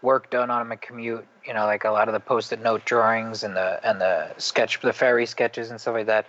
work 0.03 0.31
done 0.31 0.51
on 0.51 0.69
my 0.69 0.77
commute. 0.77 1.27
You 1.45 1.55
know, 1.55 1.65
like 1.65 1.85
a 1.85 1.91
lot 1.91 2.09
of 2.09 2.15
the 2.15 2.21
post-it 2.21 2.63
note 2.63 2.85
drawings 2.85 3.43
and 3.43 3.57
the 3.57 3.81
and 3.83 4.01
the 4.01 4.35
sketch, 4.39 4.81
the 4.81 4.93
fairy 4.93 5.27
sketches 5.27 5.71
and 5.71 5.81
stuff 5.81 5.95
like 5.95 6.07
that. 6.07 6.27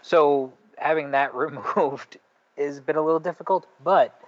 So 0.00 0.52
having 0.78 1.12
that 1.12 1.34
removed 1.34 2.18
has 2.56 2.80
been 2.80 2.96
a 2.96 3.02
little 3.02 3.20
difficult, 3.20 3.66
but 3.82 4.18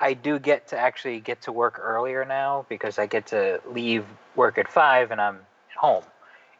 I 0.00 0.14
do 0.14 0.38
get 0.38 0.68
to 0.68 0.78
actually 0.78 1.20
get 1.20 1.42
to 1.42 1.52
work 1.52 1.80
earlier 1.82 2.24
now 2.24 2.66
because 2.68 2.98
I 2.98 3.06
get 3.06 3.26
to 3.28 3.60
leave 3.66 4.04
work 4.36 4.58
at 4.58 4.68
five 4.68 5.10
and 5.10 5.20
I'm 5.20 5.40
home. 5.76 6.04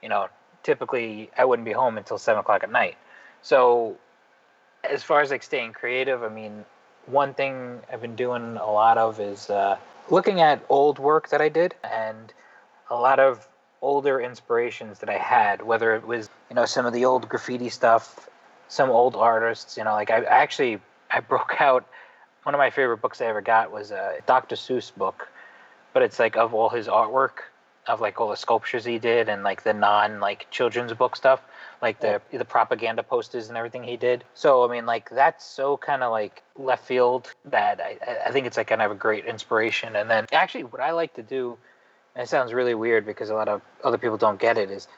You 0.03 0.09
know, 0.09 0.29
typically 0.63 1.31
I 1.37 1.45
wouldn't 1.45 1.67
be 1.67 1.73
home 1.73 1.99
until 1.99 2.19
seven 2.19 2.41
o'clock 2.41 2.63
at 2.65 2.71
night. 2.71 2.97
So, 3.43 3.97
as 4.85 5.03
far 5.03 5.21
as 5.21 5.31
like 5.31 5.43
staying 5.43 5.73
creative, 5.73 6.23
I 6.23 6.29
mean, 6.29 6.65
one 7.07 7.35
thing 7.35 7.81
I've 7.93 8.01
been 8.01 8.17
doing 8.17 8.57
a 8.57 8.71
lot 8.71 8.99
of 8.99 9.21
is 9.21 9.51
uh, 9.51 9.77
looking 10.11 10.41
at 10.41 10.65
old 10.69 10.99
work 10.99 11.29
that 11.31 11.41
I 11.41 11.49
did 11.49 11.75
and 11.85 12.33
a 12.91 12.97
lot 12.97 13.19
of 13.19 13.49
older 13.83 14.21
inspirations 14.21 14.99
that 15.01 15.09
I 15.09 15.19
had, 15.19 15.63
whether 15.63 15.95
it 15.95 16.07
was, 16.07 16.29
you 16.51 16.57
know, 16.57 16.65
some 16.65 16.87
of 16.87 16.93
the 16.93 17.05
old 17.05 17.29
graffiti 17.29 17.69
stuff, 17.69 18.29
some 18.69 18.91
old 18.91 19.17
artists, 19.17 19.77
you 19.77 19.85
know, 19.85 19.93
like 19.93 20.11
I 20.11 20.23
actually 20.25 20.81
I 21.11 21.21
broke 21.33 21.61
out 21.61 21.87
one 22.45 22.55
of 22.55 22.59
my 22.59 22.71
favorite 22.71 22.99
books 22.99 23.21
I 23.21 23.27
ever 23.27 23.41
got 23.41 23.73
was 23.73 23.91
a 23.91 24.19
Dr. 24.27 24.57
Seuss 24.57 24.95
book, 24.95 25.29
but 25.93 26.03
it's 26.03 26.19
like 26.19 26.37
of 26.37 26.55
all 26.55 26.69
his 26.69 26.87
artwork 26.87 27.43
of 27.87 28.01
like 28.01 28.21
all 28.21 28.29
the 28.29 28.37
sculptures 28.37 28.85
he 28.85 28.99
did 28.99 29.29
and 29.29 29.43
like 29.43 29.63
the 29.65 29.73
non 29.73 30.21
like 30.21 30.47
children's 30.51 30.93
book 30.93 31.17
stuff 31.17 31.43
like 31.81 32.01
the 32.01 32.21
the 32.33 32.45
propaganda 32.45 33.03
posters 33.03 33.49
and 33.49 33.57
everything 33.57 33.83
he 33.83 33.97
did. 33.97 34.25
So 34.35 34.65
I 34.65 34.73
mean, 34.73 34.87
like 34.87 35.11
that's 35.11 35.45
so 35.45 35.77
kind 35.77 36.03
of 36.03 36.11
like 36.11 36.43
left 36.57 36.87
field 36.87 37.33
that 37.47 37.81
I 37.81 37.99
I 38.27 38.31
think 38.33 38.47
it's 38.47 38.57
like 38.57 38.69
kind 38.69 38.83
of 38.83 38.91
a 38.91 38.95
great 38.95 39.25
inspiration. 39.25 39.97
And 39.97 40.11
then 40.11 40.27
actually, 40.33 40.65
what 40.65 40.81
I 40.81 40.93
like 40.93 41.15
to 41.15 41.23
do, 41.23 41.57
and 42.15 42.23
it 42.25 42.29
sounds 42.29 42.53
really 42.53 42.75
weird 42.75 43.07
because 43.07 43.31
a 43.31 43.35
lot 43.35 43.49
of 43.49 43.63
other 43.85 43.99
people 43.99 44.17
don't 44.17 44.41
get 44.41 44.59
it, 44.59 44.71
is 44.71 44.89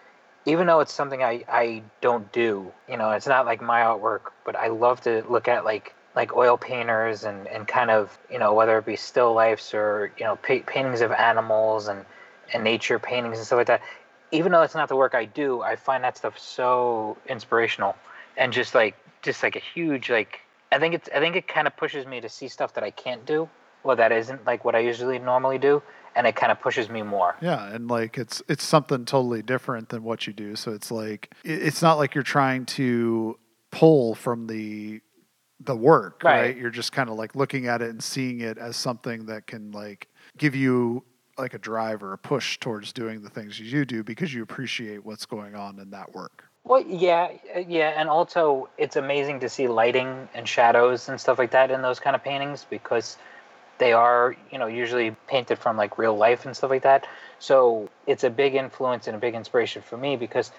even 0.47 0.67
though 0.67 0.81
it's 0.81 0.93
something 0.93 1.23
I 1.23 1.45
I 1.49 1.83
don't 2.01 2.31
do, 2.33 2.73
you 2.89 2.97
know, 2.97 3.11
it's 3.13 3.27
not 3.27 3.47
like 3.47 3.61
my 3.61 3.81
artwork, 3.81 4.33
but 4.45 4.57
I 4.57 4.69
love 4.69 5.01
to 5.03 5.25
look 5.29 5.49
at 5.49 5.65
like 5.65 5.95
like 6.17 6.35
oil 6.37 6.57
painters 6.57 7.25
and, 7.25 7.47
and 7.47 7.69
kind 7.69 7.91
of 7.91 8.19
you 8.31 8.39
know 8.39 8.55
whether 8.55 8.77
it 8.79 8.87
be 8.87 8.97
still 8.97 9.33
lifes 9.35 9.75
or 9.75 10.13
you 10.19 10.25
know 10.25 10.37
pa- 10.37 10.65
paintings 10.67 11.01
of 11.03 11.13
animals 11.13 11.89
and 11.89 12.05
and 12.53 12.65
nature 12.65 12.99
paintings 12.99 13.39
and 13.39 13.47
stuff 13.47 13.59
like 13.59 13.67
that. 13.69 13.83
Even 14.33 14.53
though 14.53 14.63
it's 14.63 14.75
not 14.75 14.89
the 14.89 14.97
work 14.97 15.15
I 15.15 15.25
do, 15.25 15.61
I 15.61 15.77
find 15.77 16.05
that 16.05 16.17
stuff 16.17 16.39
so 16.39 17.17
inspirational 17.29 17.97
and 18.37 18.53
just 18.53 18.75
like 18.75 18.97
just 19.23 19.43
like 19.43 19.57
a 19.57 19.61
huge 19.61 20.11
like 20.11 20.41
I 20.73 20.79
think 20.79 20.95
it's 20.95 21.09
I 21.15 21.21
think 21.21 21.37
it 21.37 21.47
kind 21.49 21.67
of 21.67 21.77
pushes 21.77 22.07
me 22.07 22.21
to 22.21 22.29
see 22.29 22.49
stuff 22.49 22.75
that 22.75 22.85
I 22.85 22.91
can't 22.91 23.25
do 23.27 23.49
well 23.83 23.97
that 23.97 24.13
isn't 24.13 24.47
like 24.47 24.65
what 24.65 24.75
I 24.75 24.81
usually 24.81 25.19
normally 25.19 25.59
do 25.59 25.83
and 26.17 26.27
it 26.27 26.37
kind 26.37 26.53
of 26.53 26.61
pushes 26.61 26.89
me 26.89 27.03
more. 27.03 27.37
Yeah, 27.41 27.73
and 27.73 27.89
like 27.89 28.19
it's 28.19 28.43
it's 28.49 28.65
something 28.65 29.05
totally 29.05 29.43
different 29.43 29.89
than 29.89 30.03
what 30.03 30.27
you 30.27 30.33
do. 30.33 30.57
So 30.57 30.73
it's 30.73 30.91
like 30.91 31.33
it's 31.45 31.83
not 31.83 31.99
like 31.99 32.15
you're 32.15 32.25
trying 32.25 32.67
to 32.67 33.39
pull 33.71 34.15
from 34.15 34.47
the 34.47 35.01
the 35.61 35.77
work, 35.77 36.23
right? 36.25 36.41
right? 36.41 36.57
You're 36.57 36.71
just 36.71 36.93
kind 36.93 37.11
of 37.11 37.17
like 37.17 37.35
looking 37.35 37.67
at 37.67 37.83
it 37.83 37.91
and 37.91 38.03
seeing 38.03 38.41
it 38.41 38.59
as 38.59 38.77
something 38.77 39.27
that 39.27 39.47
can 39.47 39.71
like 39.73 40.09
give 40.39 40.55
you 40.55 41.05
like 41.39 41.55
a 41.55 41.59
drive 41.59 42.03
or 42.03 42.13
a 42.13 42.19
push 42.19 42.59
towards 42.59 42.93
doing 42.93 43.23
the 43.23 43.31
things 43.31 43.59
you 43.59 43.85
do 43.85 44.03
because 44.05 44.33
you 44.33 44.43
appreciate 44.43 45.05
what's 45.05 45.27
going 45.27 45.55
on 45.55 45.79
in 45.79 45.91
that 45.91 46.13
work. 46.15 46.45
Well, 46.65 46.85
yeah, 46.87 47.31
uh, 47.57 47.61
yeah, 47.61 47.95
and 47.97 48.09
also 48.09 48.69
it's 48.77 48.97
amazing 48.97 49.41
to 49.41 49.49
see 49.49 49.67
lighting 49.67 50.29
and 50.35 50.47
shadows 50.47 51.09
and 51.09 51.19
stuff 51.19 51.39
like 51.39 51.51
that 51.53 51.71
in 51.71 51.81
those 51.81 51.99
kind 51.99 52.15
of 52.15 52.23
paintings 52.23 52.67
because 52.69 53.17
they 53.81 53.93
are, 53.95 54.37
you 54.53 54.59
know, 54.59 54.67
usually 54.67 55.17
painted 55.27 55.59
from 55.59 55.77
like 55.77 55.99
real 55.99 56.17
life 56.17 56.47
and 56.47 56.57
stuff 56.57 56.71
like 56.71 56.83
that. 56.83 57.09
So 57.41 57.89
it's 58.07 58.23
a 58.23 58.31
big 58.31 58.55
influence 58.55 59.09
and 59.09 59.17
a 59.17 59.19
big 59.19 59.35
inspiration 59.35 59.83
for 59.83 59.97
me 59.97 60.17
because 60.17 60.53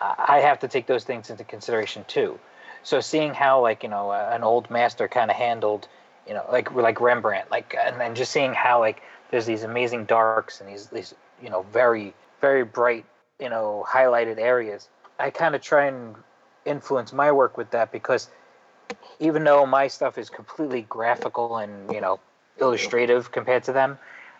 I 0.00 0.40
have 0.40 0.58
to 0.58 0.68
take 0.68 0.86
those 0.86 1.04
things 1.04 1.30
into 1.30 1.44
consideration 1.44 2.04
too. 2.08 2.38
So 2.82 3.00
seeing 3.00 3.32
how 3.32 3.62
like 3.62 3.82
you 3.82 3.88
know 3.88 4.12
an 4.12 4.42
old 4.42 4.68
master 4.68 5.08
kind 5.08 5.30
of 5.30 5.36
handled, 5.36 5.88
you 6.26 6.34
know, 6.34 6.44
like 6.50 6.72
like 6.74 7.00
Rembrandt, 7.00 7.50
like 7.50 7.74
and 7.78 7.98
then 8.00 8.14
just 8.14 8.32
seeing 8.32 8.52
how 8.52 8.80
like 8.80 9.00
there's 9.30 9.46
these 9.46 9.62
amazing 9.62 10.04
darks 10.04 10.60
and 10.60 10.68
these 10.68 10.88
these 10.88 11.14
you 11.42 11.48
know 11.48 11.62
very 11.72 12.14
very 12.40 12.64
bright 12.64 13.04
you 13.40 13.48
know 13.48 13.86
highlighted 13.88 14.38
areas. 14.38 14.88
I 15.18 15.30
kind 15.30 15.54
of 15.54 15.62
try 15.62 15.86
and 15.86 16.16
influence 16.64 17.12
my 17.12 17.30
work 17.30 17.56
with 17.56 17.70
that 17.70 17.92
because 17.92 18.28
even 19.20 19.44
though 19.44 19.64
my 19.64 19.86
stuff 19.86 20.18
is 20.18 20.28
completely 20.28 20.82
graphical 20.82 21.56
and 21.56 21.92
you 21.92 22.00
know 22.00 22.18
illustrative 22.60 23.30
compared 23.32 23.62
to 23.64 23.72
them, 23.72 23.98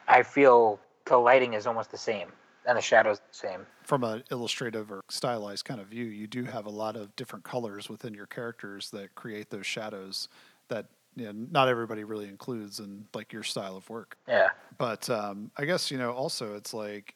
I 0.08 0.22
feel 0.22 0.80
the 1.04 1.16
lighting 1.16 1.54
is 1.54 1.66
almost 1.66 1.90
the 1.90 1.98
same 1.98 2.28
and 2.66 2.76
the 2.76 2.82
shadows 2.82 3.18
the 3.18 3.36
same. 3.36 3.66
From 3.84 4.02
an 4.04 4.24
illustrative 4.30 4.90
or 4.90 5.02
stylized 5.08 5.64
kind 5.64 5.80
of 5.80 5.86
view, 5.86 6.04
you 6.04 6.26
do 6.26 6.44
have 6.44 6.66
a 6.66 6.70
lot 6.70 6.96
of 6.96 7.14
different 7.16 7.44
colors 7.44 7.88
within 7.88 8.12
your 8.14 8.26
characters 8.26 8.90
that 8.90 9.14
create 9.14 9.50
those 9.50 9.66
shadows 9.66 10.28
that 10.68 10.86
you 11.14 11.26
know, 11.26 11.32
not 11.50 11.68
everybody 11.68 12.04
really 12.04 12.28
includes 12.28 12.78
in 12.78 13.06
like 13.14 13.32
your 13.32 13.42
style 13.42 13.76
of 13.76 13.88
work. 13.88 14.18
Yeah. 14.28 14.48
But 14.76 15.08
um, 15.08 15.50
I 15.56 15.64
guess 15.64 15.90
you 15.90 15.98
know 15.98 16.12
also 16.12 16.54
it's 16.54 16.74
like, 16.74 17.14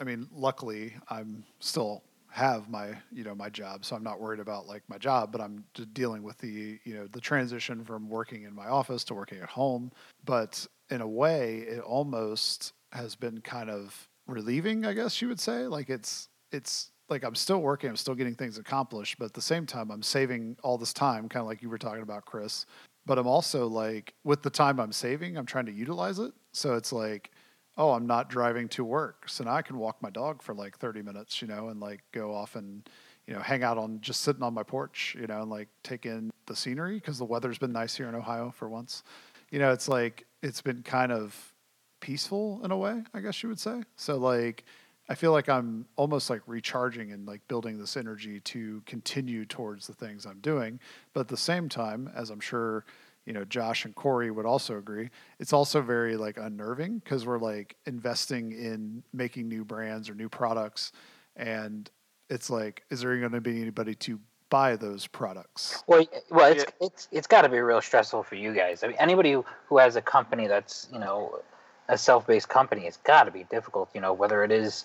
I 0.00 0.04
mean, 0.04 0.28
luckily 0.32 0.94
I'm 1.10 1.44
still 1.60 2.02
have 2.30 2.68
my 2.68 2.88
you 3.12 3.24
know 3.24 3.34
my 3.34 3.48
job, 3.48 3.84
so 3.84 3.96
I'm 3.96 4.02
not 4.02 4.20
worried 4.20 4.40
about 4.40 4.66
like 4.66 4.82
my 4.88 4.98
job, 4.98 5.32
but 5.32 5.40
I'm 5.40 5.64
dealing 5.92 6.22
with 6.22 6.38
the 6.38 6.78
you 6.84 6.94
know 6.94 7.06
the 7.06 7.20
transition 7.20 7.84
from 7.84 8.08
working 8.08 8.44
in 8.44 8.54
my 8.54 8.66
office 8.66 9.04
to 9.04 9.14
working 9.14 9.38
at 9.38 9.48
home. 9.48 9.92
But 10.24 10.66
in 10.90 11.00
a 11.00 11.08
way, 11.08 11.58
it 11.68 11.80
almost 11.80 12.72
has 12.92 13.14
been 13.14 13.40
kind 13.40 13.70
of 13.70 14.08
relieving, 14.26 14.84
I 14.86 14.92
guess 14.92 15.20
you 15.20 15.28
would 15.28 15.40
say. 15.40 15.66
Like 15.66 15.90
it's 15.90 16.28
it's 16.52 16.90
like 17.08 17.24
I'm 17.24 17.34
still 17.34 17.60
working, 17.60 17.90
I'm 17.90 17.96
still 17.96 18.14
getting 18.14 18.34
things 18.34 18.58
accomplished, 18.58 19.18
but 19.18 19.26
at 19.26 19.34
the 19.34 19.42
same 19.42 19.66
time 19.66 19.90
I'm 19.90 20.02
saving 20.02 20.56
all 20.62 20.78
this 20.78 20.92
time, 20.92 21.28
kind 21.28 21.42
of 21.42 21.46
like 21.46 21.62
you 21.62 21.70
were 21.70 21.78
talking 21.78 22.02
about, 22.02 22.24
Chris. 22.24 22.66
But 23.06 23.18
I'm 23.18 23.28
also 23.28 23.68
like 23.68 24.14
with 24.24 24.42
the 24.42 24.50
time 24.50 24.80
I'm 24.80 24.92
saving, 24.92 25.36
I'm 25.36 25.46
trying 25.46 25.66
to 25.66 25.72
utilize 25.72 26.18
it. 26.18 26.32
So 26.52 26.74
it's 26.74 26.92
like, 26.92 27.30
oh, 27.76 27.92
I'm 27.92 28.06
not 28.06 28.28
driving 28.30 28.68
to 28.70 28.84
work. 28.84 29.28
So 29.28 29.44
now 29.44 29.54
I 29.54 29.62
can 29.62 29.78
walk 29.78 30.02
my 30.02 30.10
dog 30.10 30.42
for 30.42 30.54
like 30.54 30.78
30 30.78 31.02
minutes, 31.02 31.42
you 31.42 31.48
know, 31.48 31.68
and 31.68 31.80
like 31.80 32.02
go 32.12 32.34
off 32.34 32.56
and 32.56 32.88
you 33.26 33.34
know, 33.34 33.40
hang 33.40 33.64
out 33.64 33.76
on 33.76 34.00
just 34.00 34.22
sitting 34.22 34.42
on 34.42 34.54
my 34.54 34.62
porch, 34.62 35.16
you 35.18 35.26
know, 35.26 35.42
and 35.42 35.50
like 35.50 35.68
take 35.82 36.06
in 36.06 36.30
the 36.46 36.54
scenery 36.54 36.94
because 36.94 37.18
the 37.18 37.24
weather's 37.24 37.58
been 37.58 37.72
nice 37.72 37.96
here 37.96 38.08
in 38.08 38.14
Ohio 38.14 38.52
for 38.56 38.68
once. 38.68 39.02
You 39.50 39.58
know, 39.58 39.72
it's 39.72 39.88
like 39.88 40.26
it's 40.42 40.62
been 40.62 40.82
kind 40.82 41.10
of 41.10 41.54
peaceful 42.00 42.60
in 42.64 42.70
a 42.70 42.76
way, 42.76 43.02
I 43.12 43.20
guess 43.20 43.42
you 43.42 43.48
would 43.48 43.58
say. 43.58 43.82
So 43.96 44.16
like 44.16 44.64
I 45.08 45.14
feel 45.14 45.32
like 45.32 45.48
I'm 45.48 45.86
almost 45.96 46.30
like 46.30 46.42
recharging 46.46 47.12
and 47.12 47.26
like 47.26 47.46
building 47.48 47.78
this 47.78 47.96
energy 47.96 48.40
to 48.40 48.82
continue 48.86 49.44
towards 49.44 49.86
the 49.86 49.92
things 49.92 50.24
I'm 50.24 50.40
doing. 50.40 50.80
But 51.12 51.20
at 51.20 51.28
the 51.28 51.36
same 51.36 51.68
time, 51.68 52.10
as 52.14 52.30
I'm 52.30 52.40
sure, 52.40 52.84
you 53.26 53.32
know, 53.32 53.44
Josh 53.44 53.84
and 53.84 53.94
Corey 53.94 54.30
would 54.30 54.46
also 54.46 54.78
agree, 54.78 55.10
it's 55.38 55.52
also 55.52 55.82
very 55.82 56.16
like 56.16 56.38
unnerving 56.38 57.00
because 57.00 57.26
we're 57.26 57.38
like 57.38 57.76
investing 57.84 58.52
in 58.52 59.02
making 59.12 59.48
new 59.48 59.64
brands 59.64 60.08
or 60.08 60.14
new 60.14 60.28
products. 60.28 60.92
And 61.34 61.90
it's 62.30 62.48
like, 62.48 62.84
is 62.88 63.00
there 63.00 63.18
going 63.18 63.32
to 63.32 63.40
be 63.40 63.60
anybody 63.60 63.94
to 63.96 64.20
buy 64.48 64.76
those 64.76 65.06
products? 65.08 65.82
Well, 65.88 66.04
well, 66.30 66.52
it's 66.52 66.64
yeah. 66.64 66.86
it's 66.86 67.08
it's 67.10 67.26
got 67.26 67.42
to 67.42 67.48
be 67.48 67.58
real 67.58 67.82
stressful 67.82 68.22
for 68.22 68.36
you 68.36 68.54
guys. 68.54 68.84
I 68.84 68.88
mean, 68.88 68.96
anybody 68.98 69.32
who, 69.32 69.44
who 69.68 69.78
has 69.78 69.96
a 69.96 70.02
company 70.02 70.46
that's 70.46 70.88
you 70.92 71.00
know 71.00 71.40
a 71.88 71.98
self-based 71.98 72.48
company, 72.48 72.86
it's 72.86 72.98
got 72.98 73.24
to 73.24 73.32
be 73.32 73.44
difficult. 73.50 73.90
You 73.92 74.00
know, 74.00 74.12
whether 74.12 74.44
it 74.44 74.52
is 74.52 74.84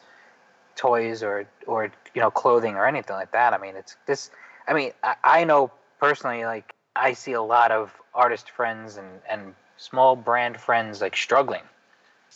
toys 0.76 1.22
or 1.22 1.48
or 1.68 1.92
you 2.16 2.22
know 2.22 2.32
clothing 2.32 2.76
or 2.76 2.86
anything 2.86 3.16
like 3.16 3.32
that. 3.34 3.54
I 3.54 3.60
mean, 3.60 3.76
it's 3.76 3.96
this. 4.08 4.32
I 4.68 4.74
mean, 4.74 4.92
I, 5.04 5.16
I 5.24 5.44
know 5.44 5.72
personally, 6.00 6.44
like 6.46 6.71
I 6.96 7.14
see 7.14 7.34
a 7.34 7.42
lot 7.42 7.72
of 7.72 7.92
artist 8.14 8.50
friends 8.50 8.98
and 8.98 9.08
and 9.30 9.56
small 9.78 10.16
brand 10.16 10.60
friends 10.60 11.02
like 11.02 11.16
struggling. 11.16 11.64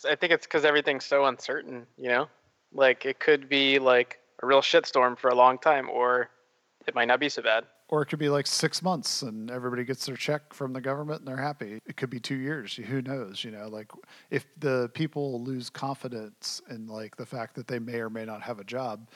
I 0.08 0.14
think 0.14 0.32
it's 0.32 0.46
because 0.46 0.64
everything's 0.64 1.04
so 1.04 1.24
uncertain. 1.26 1.86
You 1.96 2.08
know, 2.08 2.28
like 2.72 3.06
it 3.06 3.20
could 3.20 3.48
be 3.48 3.78
like 3.78 4.18
a 4.42 4.46
real 4.46 4.60
shitstorm 4.60 5.18
for 5.18 5.28
a 5.28 5.34
long 5.34 5.58
time, 5.58 5.88
or 5.90 6.30
it 6.86 6.94
might 6.94 7.08
not 7.08 7.20
be 7.20 7.28
so 7.28 7.42
bad 7.42 7.64
or 7.88 8.02
it 8.02 8.06
could 8.06 8.18
be 8.18 8.28
like 8.28 8.46
six 8.46 8.82
months 8.82 9.22
and 9.22 9.50
everybody 9.50 9.84
gets 9.84 10.06
their 10.06 10.16
check 10.16 10.52
from 10.52 10.72
the 10.72 10.80
government 10.80 11.20
and 11.20 11.28
they're 11.28 11.36
happy. 11.36 11.80
It 11.86 11.96
could 11.96 12.10
be 12.10 12.18
two 12.18 12.34
years. 12.36 12.74
Who 12.74 13.00
knows? 13.00 13.44
You 13.44 13.52
know, 13.52 13.68
like 13.68 13.90
if 14.30 14.46
the 14.58 14.90
people 14.94 15.42
lose 15.42 15.70
confidence 15.70 16.60
in 16.68 16.86
like 16.86 17.16
the 17.16 17.26
fact 17.26 17.54
that 17.54 17.68
they 17.68 17.78
may 17.78 18.00
or 18.00 18.10
may 18.10 18.24
not 18.24 18.42
have 18.42 18.58
a 18.58 18.64
job, 18.64 19.08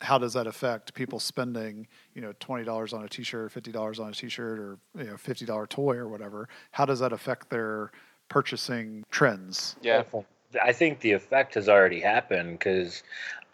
how 0.00 0.18
does 0.18 0.32
that 0.34 0.46
affect 0.46 0.94
people 0.94 1.18
spending, 1.20 1.86
you 2.14 2.22
know, 2.22 2.32
twenty 2.40 2.64
dollars 2.64 2.92
on 2.92 3.04
a 3.04 3.08
T-shirt, 3.08 3.52
fifty 3.52 3.72
dollars 3.72 3.98
on 3.98 4.10
a 4.10 4.12
T-shirt, 4.12 4.58
or 4.58 4.78
you 4.96 5.04
know, 5.04 5.16
fifty 5.16 5.44
dollar 5.44 5.66
toy 5.66 5.96
or 5.96 6.08
whatever? 6.08 6.48
How 6.72 6.84
does 6.84 7.00
that 7.00 7.12
affect 7.12 7.50
their 7.50 7.90
purchasing 8.28 9.04
trends? 9.10 9.76
Yeah, 9.82 10.04
I 10.62 10.72
think 10.72 11.00
the 11.00 11.12
effect 11.12 11.54
has 11.54 11.68
already 11.68 12.00
happened 12.00 12.58
because 12.58 13.02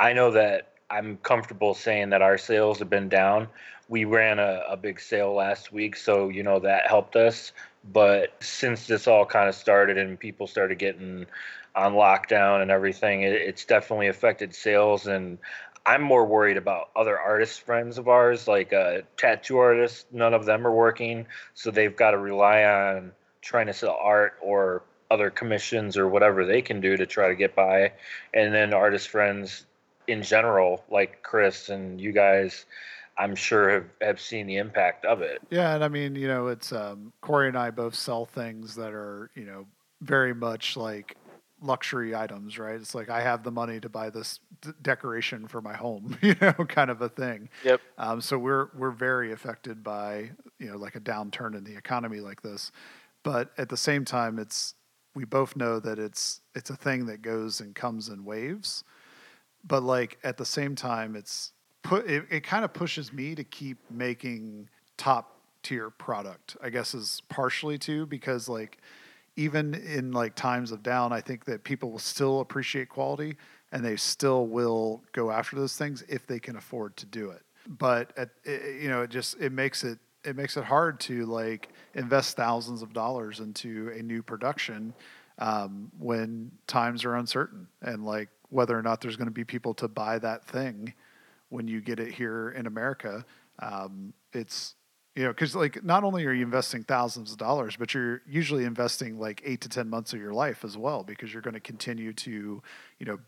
I 0.01 0.13
know 0.13 0.31
that 0.33 0.73
I'm 0.91 1.19
comfortable 1.19 1.75
saying 1.75 2.11
that 2.11 2.23
our 2.23 2.39
sales 2.39 2.79
have 2.79 2.91
been 2.91 3.09
down 3.09 3.49
we 3.89 4.05
ran 4.05 4.39
a, 4.39 4.63
a 4.69 4.77
big 4.77 5.01
sale 5.01 5.35
last 5.35 5.73
week, 5.73 5.97
so 5.97 6.29
you 6.29 6.43
know 6.43 6.59
that 6.61 6.87
helped 6.87 7.17
us. 7.17 7.53
But 7.93 8.35
since 8.41 8.87
this 8.87 9.07
all 9.07 9.25
kind 9.25 9.49
of 9.49 9.55
started 9.55 9.97
and 9.97 10.19
people 10.19 10.47
started 10.47 10.79
getting 10.79 11.27
on 11.75 11.95
lockdown 11.95 12.61
and 12.61 12.71
everything, 12.71 13.23
it, 13.23 13.33
it's 13.33 13.65
definitely 13.65 14.09
affected 14.09 14.55
sales. 14.55 15.07
And 15.07 15.39
I'm 15.89 16.03
more 16.03 16.27
worried 16.27 16.59
about 16.59 16.91
other 16.95 17.19
artist 17.19 17.63
friends 17.63 17.97
of 17.97 18.09
ours, 18.09 18.47
like 18.47 18.75
uh, 18.75 18.99
tattoo 19.17 19.57
artists. 19.57 20.05
None 20.13 20.35
of 20.35 20.45
them 20.45 20.67
are 20.67 20.75
working, 20.75 21.27
so 21.55 21.71
they've 21.71 21.97
got 21.97 22.11
to 22.11 22.19
rely 22.19 22.65
on 22.65 23.13
trying 23.41 23.69
to 23.69 23.73
sell 23.73 23.99
art 23.99 24.35
or 24.43 24.83
other 25.11 25.31
commissions 25.31 25.97
or 25.97 26.07
whatever 26.07 26.45
they 26.45 26.61
can 26.61 26.83
do 26.83 26.99
to 26.99 27.07
try 27.07 27.29
to 27.29 27.35
get 27.35 27.57
by. 27.57 27.93
And 28.35 28.53
then 28.53 28.75
artist 28.75 29.09
friends 29.09 29.65
in 30.07 30.23
general, 30.23 30.85
like 30.91 31.23
Chris 31.23 31.71
and 31.71 31.99
you 31.99 32.13
guys, 32.13 32.67
I'm 33.17 33.35
sure 33.35 33.71
have, 33.71 33.87
have 34.03 34.21
seen 34.21 34.47
the 34.47 34.59
impact 34.59 35.07
of 35.07 35.23
it. 35.23 35.41
Yeah, 35.49 35.75
and 35.75 35.83
I 35.83 35.89
mean, 35.89 36.17
you 36.17 36.29
know, 36.29 36.49
it's 36.49 36.71
um, 36.71 37.15
Corey 37.23 37.49
and 37.49 37.57
I 37.57 37.71
both 37.71 37.95
sell 37.95 38.27
things 38.27 38.75
that 38.75 38.93
are, 38.93 39.31
you 39.35 39.47
know, 39.47 39.67
very 40.03 40.35
much 40.35 40.77
like 40.77 41.17
luxury 41.63 42.15
items, 42.15 42.59
right? 42.59 42.77
It's 42.77 42.95
like 42.95 43.09
I 43.09 43.21
have 43.21 43.43
the 43.43 43.51
money 43.51 43.81
to 43.81 43.89
buy 43.89 44.11
this 44.11 44.41
d- 44.61 44.71
decoration 44.83 45.47
for 45.49 45.61
my 45.61 45.75
home, 45.75 46.17
you 46.23 46.35
know, 46.41 46.53
kind 46.53 46.91
of 46.91 47.03
a 47.03 47.09
thing. 47.09 47.49
Yep. 47.65 47.81
Um, 47.99 48.21
so 48.21 48.39
we're 48.39 48.69
we're 48.77 48.91
very 48.91 49.33
affected 49.33 49.83
by 49.83 50.31
you 50.59 50.71
know 50.71 50.77
like 50.77 50.97
a 50.97 51.01
downturn 51.01 51.57
in 51.57 51.65
the 51.65 51.77
economy 51.77 52.21
like 52.21 52.43
this, 52.43 52.73
but 53.23 53.51
at 53.59 53.69
the 53.69 53.77
same 53.77 54.05
time, 54.05 54.39
it's 54.39 54.75
we 55.15 55.25
both 55.25 55.57
know 55.57 55.81
that 55.81 55.99
it's 55.99 56.41
it's 56.55 56.71
a 56.71 56.77
thing 56.77 57.07
that 57.07 57.23
goes 57.23 57.61
and 57.61 57.75
comes 57.75 58.09
in 58.09 58.25
waves, 58.25 58.85
but 59.67 59.83
like 59.83 60.19
at 60.25 60.37
the 60.37 60.47
same 60.47 60.75
time, 60.75 61.17
it's 61.17 61.53
put 61.83 62.09
it, 62.09 62.25
it 62.31 62.45
kind 62.45 62.65
of 62.65 62.73
pushes 62.73 63.13
me 63.13 63.35
to 63.35 63.45
keep 63.45 63.79
making 63.91 64.69
top 64.97 65.35
tier 65.63 65.91
product 65.91 66.57
i 66.63 66.71
guess 66.71 66.95
is 66.95 67.23
partially 67.29 67.79
too 67.79 68.07
because 68.07 68.49
like 68.49 68.79
even 69.39 69.75
in 69.75 70.13
like 70.13 70.35
times 70.35 70.73
of 70.73 70.83
down 70.83 71.13
i 71.13 71.21
think 71.21 71.45
that 71.45 71.65
people 71.65 71.91
will 71.91 71.99
still 71.99 72.41
appreciate 72.41 72.89
quality 72.89 73.37
and 73.73 73.85
they 73.85 73.97
still 73.97 74.47
will 74.47 75.03
go 75.13 75.31
after 75.31 75.57
those 75.57 75.77
things 75.77 76.05
if 76.09 76.27
they 76.27 76.39
can 76.39 76.57
afford 76.57 76.97
to 76.97 77.07
do 77.07 77.31
it 77.31 77.43
but 77.67 78.13
at, 78.17 78.31
it, 78.45 78.83
you 78.83 78.89
know 78.89 79.03
it 79.03 79.11
just 79.11 79.41
it 79.41 79.53
makes 79.53 79.85
it 79.85 79.99
it 80.25 80.37
makes 80.37 80.57
it 80.57 80.65
hard 80.65 80.99
to 80.99 81.25
like 81.27 81.69
invest 81.95 82.37
thousands 82.37 82.83
of 82.83 82.93
dollars 82.93 83.41
into 83.41 83.93
a 83.97 84.03
new 84.03 84.23
production 84.23 84.93
um, 85.39 85.91
when 85.99 86.51
times 86.67 87.05
are 87.05 87.15
uncertain 87.15 87.69
and 87.83 88.05
like 88.05 88.29
whether 88.51 88.77
or 88.77 88.83
not 88.83 89.01
there's 89.01 89.17
going 89.17 89.29
to 89.29 89.33
be 89.33 89.45
people 89.45 89.75
to 89.75 89.89
buy 89.89 90.19
that 90.19 90.45
thing 90.47 90.93
when 91.51 91.69
you 91.69 91.81
get 91.81 92.01
it 92.01 92.13
here 92.13 92.51
in 92.51 92.67
America. 92.67 93.25
Um, 93.61 94.13
it's 94.33 94.75
you 95.19 95.25
know 95.25 95.31
because 95.31 95.57
like 95.57 95.83
not 95.83 96.05
only 96.05 96.25
are 96.27 96.33
you 96.33 96.45
investing 96.45 96.85
thousands 96.85 97.33
of 97.33 97.39
dollars, 97.39 97.75
but 97.77 97.93
you're 97.93 98.23
usually 98.25 98.65
investing 98.65 99.19
like 99.19 99.43
eight 99.45 99.61
to 99.63 99.69
ten 99.69 99.91
months 99.91 100.13
of 100.13 100.21
your 100.21 100.33
life 100.33 100.65
as 100.65 100.79
well 100.79 101.03
because 101.03 101.33
you're 101.33 101.43
going 101.43 101.55
to 101.55 101.61
continue 101.61 102.13
to 102.13 102.63
you 103.01 103.07
know 103.07 103.19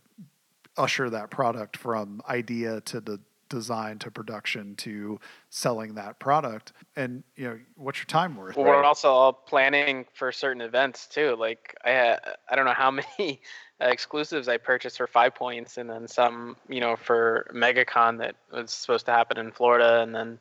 usher 0.76 1.10
that 1.10 1.30
product 1.30 1.76
from 1.76 2.22
idea 2.28 2.80
to 2.82 3.00
the 3.00 3.18
design 3.48 3.98
to 3.98 4.08
production 4.08 4.76
to 4.76 5.18
selling 5.48 5.94
that 5.96 6.20
product. 6.20 6.72
And 6.94 7.24
you 7.34 7.48
know, 7.48 7.58
what's 7.74 7.98
your 7.98 8.06
time 8.06 8.36
worth? 8.36 8.56
Well, 8.56 8.66
we're 8.66 8.84
also 8.84 9.10
all 9.10 9.32
planning 9.32 10.06
for 10.14 10.30
certain 10.30 10.62
events 10.62 11.08
too. 11.08 11.34
Like 11.36 11.74
I, 11.84 12.16
I 12.48 12.54
don't 12.54 12.66
know 12.66 12.72
how 12.72 12.90
many 13.18 13.40
uh, 13.80 13.86
exclusives 13.86 14.46
I 14.46 14.58
purchased 14.58 14.98
for 14.98 15.08
Five 15.08 15.34
Points, 15.34 15.76
and 15.76 15.90
then 15.90 16.06
some, 16.06 16.56
you 16.68 16.78
know, 16.78 16.94
for 16.94 17.50
MegaCon 17.52 18.18
that 18.18 18.36
was 18.52 18.70
supposed 18.70 19.06
to 19.06 19.12
happen 19.12 19.38
in 19.38 19.50
Florida, 19.50 20.02
and 20.02 20.14
then 20.14 20.38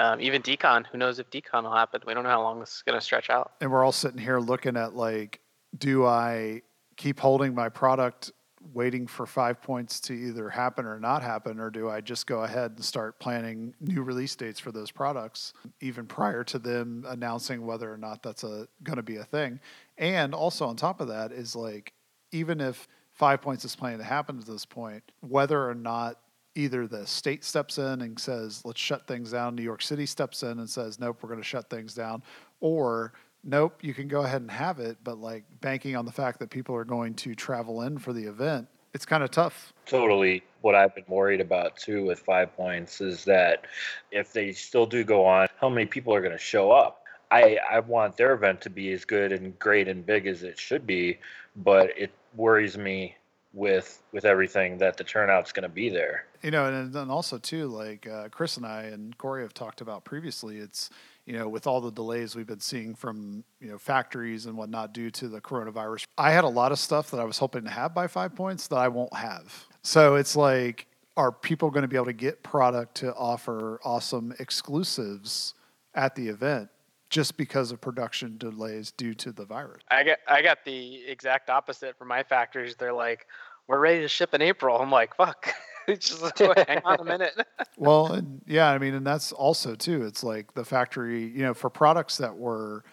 um, 0.00 0.20
even 0.20 0.42
DCon. 0.42 0.86
Who 0.86 0.98
knows 0.98 1.18
if 1.18 1.30
DCon 1.30 1.64
will 1.64 1.74
happen? 1.74 2.00
We 2.06 2.14
don't 2.14 2.24
know 2.24 2.30
how 2.30 2.42
long 2.42 2.58
this 2.58 2.76
is 2.76 2.82
going 2.82 2.98
to 2.98 3.04
stretch 3.04 3.28
out. 3.28 3.52
And 3.60 3.70
we're 3.70 3.84
all 3.84 3.92
sitting 3.92 4.18
here 4.18 4.40
looking 4.40 4.76
at 4.76 4.96
like, 4.96 5.40
do 5.76 6.06
I 6.06 6.62
keep 6.96 7.20
holding 7.20 7.54
my 7.54 7.68
product 7.68 8.32
waiting 8.74 9.06
for 9.06 9.26
five 9.26 9.62
points 9.62 10.00
to 10.00 10.12
either 10.12 10.50
happen 10.50 10.84
or 10.84 11.00
not 11.00 11.22
happen, 11.22 11.58
or 11.58 11.70
do 11.70 11.88
I 11.88 12.00
just 12.00 12.26
go 12.26 12.44
ahead 12.44 12.72
and 12.72 12.84
start 12.84 13.18
planning 13.18 13.74
new 13.80 14.02
release 14.02 14.36
dates 14.36 14.60
for 14.60 14.70
those 14.70 14.90
products 14.90 15.54
even 15.80 16.06
prior 16.06 16.44
to 16.44 16.58
them 16.58 17.04
announcing 17.08 17.64
whether 17.64 17.90
or 17.90 17.96
not 17.96 18.22
that's 18.22 18.44
a 18.44 18.68
going 18.82 18.96
to 18.96 19.02
be 19.02 19.16
a 19.16 19.24
thing? 19.24 19.60
And 19.98 20.34
also 20.34 20.66
on 20.66 20.76
top 20.76 21.00
of 21.00 21.08
that 21.08 21.32
is 21.32 21.56
like 21.56 21.92
even 22.32 22.60
if 22.60 22.86
five 23.12 23.40
points 23.40 23.64
is 23.64 23.74
planning 23.74 23.98
to 23.98 24.04
happen 24.04 24.38
at 24.38 24.46
this 24.46 24.66
point, 24.66 25.02
whether 25.20 25.68
or 25.68 25.74
not 25.74 26.18
either 26.54 26.86
the 26.86 27.06
state 27.06 27.44
steps 27.44 27.78
in 27.78 28.02
and 28.02 28.18
says 28.18 28.62
let's 28.64 28.80
shut 28.80 29.06
things 29.06 29.32
down, 29.32 29.54
New 29.54 29.62
York 29.62 29.82
City 29.82 30.06
steps 30.06 30.42
in 30.42 30.58
and 30.58 30.68
says 30.68 30.98
nope, 30.98 31.18
we're 31.22 31.28
going 31.28 31.40
to 31.40 31.46
shut 31.46 31.70
things 31.70 31.94
down, 31.94 32.22
or 32.60 33.12
nope, 33.44 33.78
you 33.82 33.94
can 33.94 34.08
go 34.08 34.22
ahead 34.22 34.40
and 34.42 34.50
have 34.50 34.78
it, 34.80 34.98
but 35.04 35.18
like 35.18 35.44
banking 35.60 35.96
on 35.96 36.04
the 36.04 36.12
fact 36.12 36.38
that 36.38 36.50
people 36.50 36.74
are 36.74 36.84
going 36.84 37.14
to 37.14 37.34
travel 37.34 37.82
in 37.82 37.98
for 37.98 38.12
the 38.12 38.24
event, 38.24 38.68
it's 38.94 39.06
kind 39.06 39.22
of 39.22 39.30
tough. 39.30 39.72
Totally. 39.86 40.42
What 40.62 40.74
I've 40.74 40.94
been 40.94 41.04
worried 41.08 41.40
about 41.40 41.76
too 41.76 42.04
with 42.04 42.20
Five 42.20 42.54
Points 42.56 43.00
is 43.00 43.24
that 43.24 43.66
if 44.10 44.32
they 44.32 44.52
still 44.52 44.86
do 44.86 45.04
go 45.04 45.24
on, 45.24 45.48
how 45.60 45.68
many 45.68 45.86
people 45.86 46.14
are 46.14 46.20
going 46.20 46.32
to 46.32 46.38
show 46.38 46.70
up? 46.70 47.04
I, 47.30 47.58
I 47.70 47.80
want 47.80 48.16
their 48.16 48.32
event 48.32 48.60
to 48.62 48.70
be 48.70 48.92
as 48.92 49.04
good 49.04 49.30
and 49.30 49.56
great 49.58 49.86
and 49.86 50.04
big 50.04 50.26
as 50.26 50.42
it 50.42 50.58
should 50.58 50.86
be, 50.86 51.18
but 51.56 51.96
it 51.96 52.10
worries 52.34 52.76
me 52.76 53.14
with 53.52 54.02
with 54.12 54.24
everything 54.24 54.78
that 54.78 54.96
the 54.96 55.04
turnout's 55.04 55.52
going 55.52 55.64
to 55.64 55.68
be 55.68 55.88
there. 55.88 56.26
You 56.42 56.50
know, 56.50 56.66
and 56.66 56.92
then 56.92 57.10
also 57.10 57.38
too, 57.38 57.66
like 57.66 58.06
uh, 58.06 58.28
Chris 58.30 58.56
and 58.56 58.64
I 58.64 58.84
and 58.84 59.16
Corey 59.18 59.42
have 59.42 59.54
talked 59.54 59.80
about 59.80 60.04
previously, 60.04 60.58
it's 60.58 60.90
you 61.26 61.38
know, 61.38 61.48
with 61.48 61.66
all 61.66 61.80
the 61.80 61.92
delays 61.92 62.34
we've 62.34 62.46
been 62.46 62.58
seeing 62.58 62.92
from, 62.92 63.44
you 63.60 63.68
know, 63.68 63.78
factories 63.78 64.46
and 64.46 64.56
whatnot 64.56 64.92
due 64.92 65.10
to 65.12 65.28
the 65.28 65.40
coronavirus, 65.40 66.04
I 66.18 66.32
had 66.32 66.42
a 66.42 66.48
lot 66.48 66.72
of 66.72 66.78
stuff 66.80 67.10
that 67.12 67.20
I 67.20 67.24
was 67.24 67.38
hoping 67.38 67.62
to 67.64 67.70
have 67.70 67.94
by 67.94 68.08
five 68.08 68.34
points 68.34 68.66
that 68.68 68.76
I 68.76 68.88
won't 68.88 69.14
have. 69.14 69.66
So 69.82 70.16
it's 70.16 70.34
like, 70.34 70.86
are 71.16 71.30
people 71.30 71.70
going 71.70 71.82
to 71.82 71.88
be 71.88 71.94
able 71.94 72.06
to 72.06 72.12
get 72.12 72.42
product 72.42 72.96
to 72.96 73.14
offer 73.14 73.78
awesome 73.84 74.34
exclusives 74.40 75.54
at 75.94 76.16
the 76.16 76.26
event 76.26 76.68
just 77.10 77.36
because 77.36 77.72
of 77.72 77.80
production 77.80 78.38
delays 78.38 78.92
due 78.92 79.14
to 79.14 79.32
the 79.32 79.44
virus? 79.44 79.82
I 79.90 80.04
got 80.04 80.18
I 80.26 80.42
got 80.42 80.64
the 80.64 81.02
exact 81.06 81.50
opposite 81.50 81.98
from 81.98 82.08
my 82.08 82.22
factories. 82.22 82.76
They're 82.76 82.92
like, 82.92 83.26
we're 83.66 83.80
ready 83.80 84.00
to 84.00 84.08
ship 84.08 84.32
in 84.32 84.40
April. 84.40 84.78
I'm 84.78 84.90
like, 84.90 85.14
fuck. 85.16 85.52
just 85.98 86.38
hang 86.38 86.82
on 86.84 87.00
a 87.00 87.04
minute. 87.04 87.34
well, 87.76 88.12
and 88.12 88.40
yeah, 88.46 88.70
I 88.70 88.78
mean, 88.78 88.94
and 88.94 89.06
that's 89.06 89.32
also 89.32 89.74
too. 89.74 90.04
It's 90.04 90.22
like 90.22 90.54
the 90.54 90.64
factory, 90.64 91.24
you 91.26 91.42
know, 91.42 91.54
for 91.54 91.68
products 91.68 92.16
that 92.18 92.36
were 92.36 92.84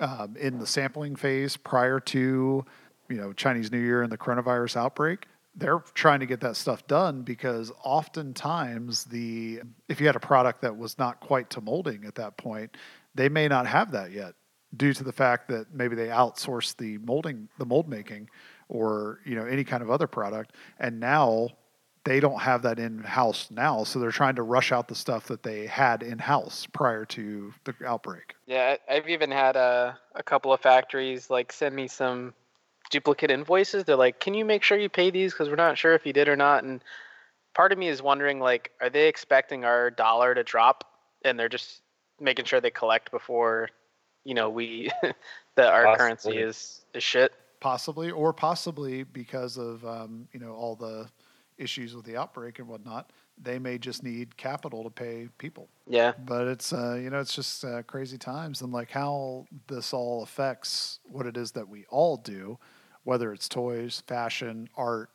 um, 0.00 0.36
in 0.36 0.58
the 0.58 0.66
sampling 0.66 1.16
phase 1.16 1.56
prior 1.56 2.00
to, 2.00 2.64
you 3.08 3.16
know, 3.16 3.32
Chinese 3.32 3.70
New 3.70 3.80
Year 3.80 4.02
and 4.02 4.10
the 4.10 4.18
coronavirus 4.18 4.76
outbreak. 4.76 5.26
They're 5.54 5.82
trying 5.94 6.20
to 6.20 6.26
get 6.26 6.40
that 6.40 6.56
stuff 6.56 6.86
done 6.86 7.22
because 7.22 7.72
oftentimes 7.82 9.04
the 9.04 9.60
if 9.88 10.00
you 10.00 10.06
had 10.06 10.16
a 10.16 10.20
product 10.20 10.60
that 10.62 10.76
was 10.76 10.98
not 10.98 11.20
quite 11.20 11.48
to 11.50 11.62
molding 11.62 12.04
at 12.04 12.14
that 12.16 12.36
point, 12.36 12.76
they 13.16 13.28
may 13.28 13.48
not 13.48 13.66
have 13.66 13.90
that 13.92 14.12
yet 14.12 14.34
due 14.76 14.92
to 14.92 15.04
the 15.04 15.12
fact 15.12 15.48
that 15.48 15.72
maybe 15.72 15.96
they 15.96 16.08
outsourced 16.08 16.76
the 16.76 16.98
molding 16.98 17.48
the 17.58 17.66
mold 17.66 17.88
making 17.88 18.28
or 18.68 19.20
you 19.24 19.34
know 19.34 19.44
any 19.44 19.64
kind 19.64 19.82
of 19.82 19.90
other 19.90 20.06
product 20.06 20.54
and 20.78 21.00
now 21.00 21.48
they 22.06 22.20
don't 22.20 22.40
have 22.40 22.62
that 22.62 22.78
in 22.78 23.00
house 23.00 23.50
now, 23.50 23.82
so 23.82 23.98
they're 23.98 24.12
trying 24.12 24.36
to 24.36 24.42
rush 24.42 24.70
out 24.70 24.86
the 24.86 24.94
stuff 24.94 25.26
that 25.26 25.42
they 25.42 25.66
had 25.66 26.04
in 26.04 26.20
house 26.20 26.64
prior 26.72 27.04
to 27.04 27.52
the 27.64 27.74
outbreak. 27.84 28.36
Yeah, 28.46 28.76
I've 28.88 29.08
even 29.08 29.32
had 29.32 29.56
a, 29.56 29.98
a 30.14 30.22
couple 30.22 30.52
of 30.52 30.60
factories 30.60 31.30
like 31.30 31.52
send 31.52 31.74
me 31.74 31.88
some 31.88 32.32
duplicate 32.90 33.32
invoices. 33.32 33.82
They're 33.82 33.96
like, 33.96 34.20
"Can 34.20 34.34
you 34.34 34.44
make 34.44 34.62
sure 34.62 34.78
you 34.78 34.88
pay 34.88 35.10
these 35.10 35.32
because 35.32 35.48
we're 35.48 35.56
not 35.56 35.76
sure 35.76 35.94
if 35.94 36.06
you 36.06 36.12
did 36.12 36.28
or 36.28 36.36
not?" 36.36 36.62
And 36.62 36.80
part 37.54 37.72
of 37.72 37.78
me 37.78 37.88
is 37.88 38.00
wondering, 38.00 38.38
like, 38.38 38.70
are 38.80 38.88
they 38.88 39.08
expecting 39.08 39.64
our 39.64 39.90
dollar 39.90 40.32
to 40.32 40.44
drop, 40.44 40.84
and 41.24 41.36
they're 41.36 41.48
just 41.48 41.82
making 42.20 42.44
sure 42.44 42.60
they 42.60 42.70
collect 42.70 43.10
before, 43.10 43.68
you 44.24 44.34
know, 44.34 44.50
we 44.50 44.90
that 45.56 45.72
our 45.72 45.84
possibly. 45.84 45.98
currency 45.98 46.38
is 46.38 46.84
is 46.94 47.02
shit. 47.02 47.32
Possibly, 47.60 48.10
or 48.10 48.32
possibly 48.32 49.02
because 49.02 49.56
of 49.56 49.84
um, 49.84 50.28
you 50.32 50.40
know 50.40 50.52
all 50.52 50.76
the 50.76 51.08
issues 51.58 51.94
with 51.94 52.04
the 52.04 52.16
outbreak 52.16 52.58
and 52.58 52.68
whatnot, 52.68 53.12
they 53.42 53.58
may 53.58 53.78
just 53.78 54.02
need 54.02 54.36
capital 54.36 54.84
to 54.84 54.90
pay 54.90 55.28
people. 55.38 55.68
Yeah. 55.86 56.12
But 56.24 56.48
it's 56.48 56.72
uh, 56.72 56.98
you 57.00 57.10
know 57.10 57.20
it's 57.20 57.34
just 57.34 57.64
uh, 57.64 57.82
crazy 57.82 58.18
times 58.18 58.62
and 58.62 58.72
like 58.72 58.90
how 58.90 59.46
this 59.68 59.92
all 59.92 60.22
affects 60.22 61.00
what 61.04 61.26
it 61.26 61.36
is 61.36 61.52
that 61.52 61.68
we 61.68 61.86
all 61.88 62.16
do, 62.16 62.58
whether 63.04 63.32
it's 63.32 63.48
toys, 63.48 64.02
fashion, 64.06 64.68
art. 64.76 65.10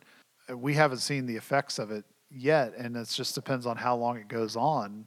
Uh, 0.49 0.57
we 0.57 0.73
haven't 0.73 0.99
seen 0.99 1.25
the 1.25 1.35
effects 1.35 1.79
of 1.79 1.91
it 1.91 2.05
yet, 2.29 2.73
and 2.77 2.95
it 2.95 3.07
just 3.09 3.35
depends 3.35 3.65
on 3.65 3.77
how 3.77 3.95
long 3.95 4.17
it 4.17 4.27
goes 4.27 4.55
on 4.55 5.05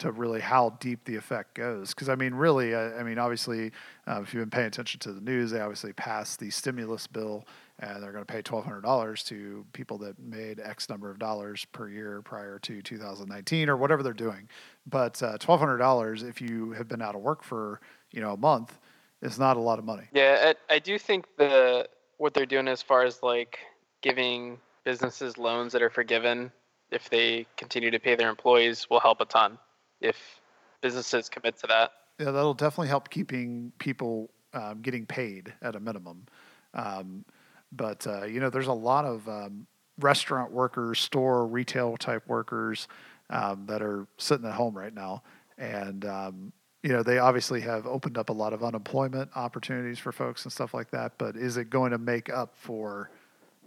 to 0.00 0.10
really 0.12 0.40
how 0.40 0.70
deep 0.80 1.04
the 1.04 1.14
effect 1.14 1.54
goes. 1.54 1.90
Because 1.90 2.08
I 2.08 2.14
mean, 2.14 2.34
really, 2.34 2.74
I, 2.74 2.98
I 2.98 3.02
mean, 3.02 3.18
obviously, 3.18 3.70
uh, 4.08 4.20
if 4.22 4.34
you've 4.34 4.42
been 4.42 4.50
paying 4.50 4.66
attention 4.66 4.98
to 5.00 5.12
the 5.12 5.20
news, 5.20 5.50
they 5.50 5.60
obviously 5.60 5.92
passed 5.92 6.40
the 6.40 6.50
stimulus 6.50 7.06
bill, 7.06 7.46
and 7.78 8.02
they're 8.02 8.12
going 8.12 8.24
to 8.24 8.32
pay 8.32 8.42
twelve 8.42 8.64
hundred 8.64 8.82
dollars 8.82 9.22
to 9.24 9.64
people 9.72 9.98
that 9.98 10.18
made 10.18 10.58
X 10.58 10.88
number 10.88 11.10
of 11.10 11.18
dollars 11.18 11.64
per 11.66 11.88
year 11.88 12.22
prior 12.22 12.58
to 12.60 12.82
2019 12.82 13.68
or 13.68 13.76
whatever 13.76 14.02
they're 14.02 14.12
doing. 14.12 14.48
But 14.86 15.22
uh, 15.22 15.38
twelve 15.38 15.60
hundred 15.60 15.78
dollars, 15.78 16.22
if 16.22 16.40
you 16.40 16.72
have 16.72 16.88
been 16.88 17.02
out 17.02 17.14
of 17.14 17.20
work 17.20 17.42
for 17.42 17.80
you 18.10 18.20
know 18.20 18.32
a 18.32 18.38
month, 18.38 18.78
is 19.22 19.38
not 19.38 19.56
a 19.56 19.60
lot 19.60 19.78
of 19.78 19.84
money. 19.84 20.04
Yeah, 20.12 20.54
I, 20.70 20.74
I 20.74 20.78
do 20.78 20.98
think 20.98 21.26
the 21.36 21.88
what 22.16 22.34
they're 22.34 22.46
doing 22.46 22.68
as 22.68 22.82
far 22.82 23.02
as 23.04 23.22
like 23.22 23.58
giving 24.02 24.58
businesses 24.82 25.36
loans 25.36 25.74
that 25.74 25.82
are 25.82 25.90
forgiven 25.90 26.50
if 26.90 27.10
they 27.10 27.46
continue 27.58 27.90
to 27.90 27.98
pay 27.98 28.14
their 28.14 28.30
employees 28.30 28.88
will 28.88 28.98
help 28.98 29.20
a 29.20 29.26
ton 29.26 29.58
if 30.00 30.40
businesses 30.80 31.28
commit 31.28 31.58
to 31.58 31.66
that. 31.66 31.92
Yeah, 32.18 32.30
that'll 32.32 32.54
definitely 32.54 32.88
help 32.88 33.10
keeping 33.10 33.72
people 33.78 34.30
um, 34.52 34.80
getting 34.82 35.06
paid 35.06 35.52
at 35.62 35.76
a 35.76 35.80
minimum. 35.80 36.26
Um, 36.74 37.24
but 37.72 38.06
uh, 38.06 38.24
you 38.24 38.40
know, 38.40 38.50
there's 38.50 38.66
a 38.66 38.72
lot 38.72 39.04
of 39.04 39.28
um, 39.28 39.66
restaurant 39.98 40.52
workers, 40.52 41.00
store 41.00 41.46
retail 41.46 41.96
type 41.96 42.22
workers 42.26 42.88
um, 43.30 43.64
that 43.66 43.82
are 43.82 44.06
sitting 44.18 44.46
at 44.46 44.54
home 44.54 44.76
right 44.76 44.94
now, 44.94 45.22
and 45.58 46.04
um, 46.04 46.52
you 46.82 46.92
know, 46.92 47.02
they 47.02 47.18
obviously 47.18 47.60
have 47.60 47.86
opened 47.86 48.16
up 48.16 48.30
a 48.30 48.32
lot 48.32 48.52
of 48.52 48.64
unemployment 48.64 49.30
opportunities 49.34 49.98
for 49.98 50.12
folks 50.12 50.44
and 50.44 50.52
stuff 50.52 50.72
like 50.72 50.90
that. 50.90 51.12
But 51.18 51.36
is 51.36 51.56
it 51.56 51.70
going 51.70 51.90
to 51.92 51.98
make 51.98 52.30
up 52.30 52.54
for 52.56 53.10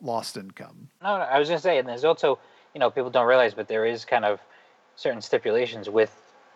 lost 0.01 0.37
income? 0.37 0.89
No, 1.01 1.17
no 1.17 1.23
I 1.23 1.39
was 1.39 1.47
going 1.47 1.57
to 1.57 1.61
say, 1.61 1.77
and 1.77 1.87
there's 1.87 2.03
also, 2.03 2.39
you 2.73 2.79
know, 2.79 2.89
people 2.89 3.09
don't 3.09 3.27
realize, 3.27 3.53
but 3.53 3.67
there 3.67 3.85
is 3.85 4.03
kind 4.03 4.25
of 4.25 4.39
certain 4.95 5.21
stipulations 5.21 5.89
with 5.89 6.15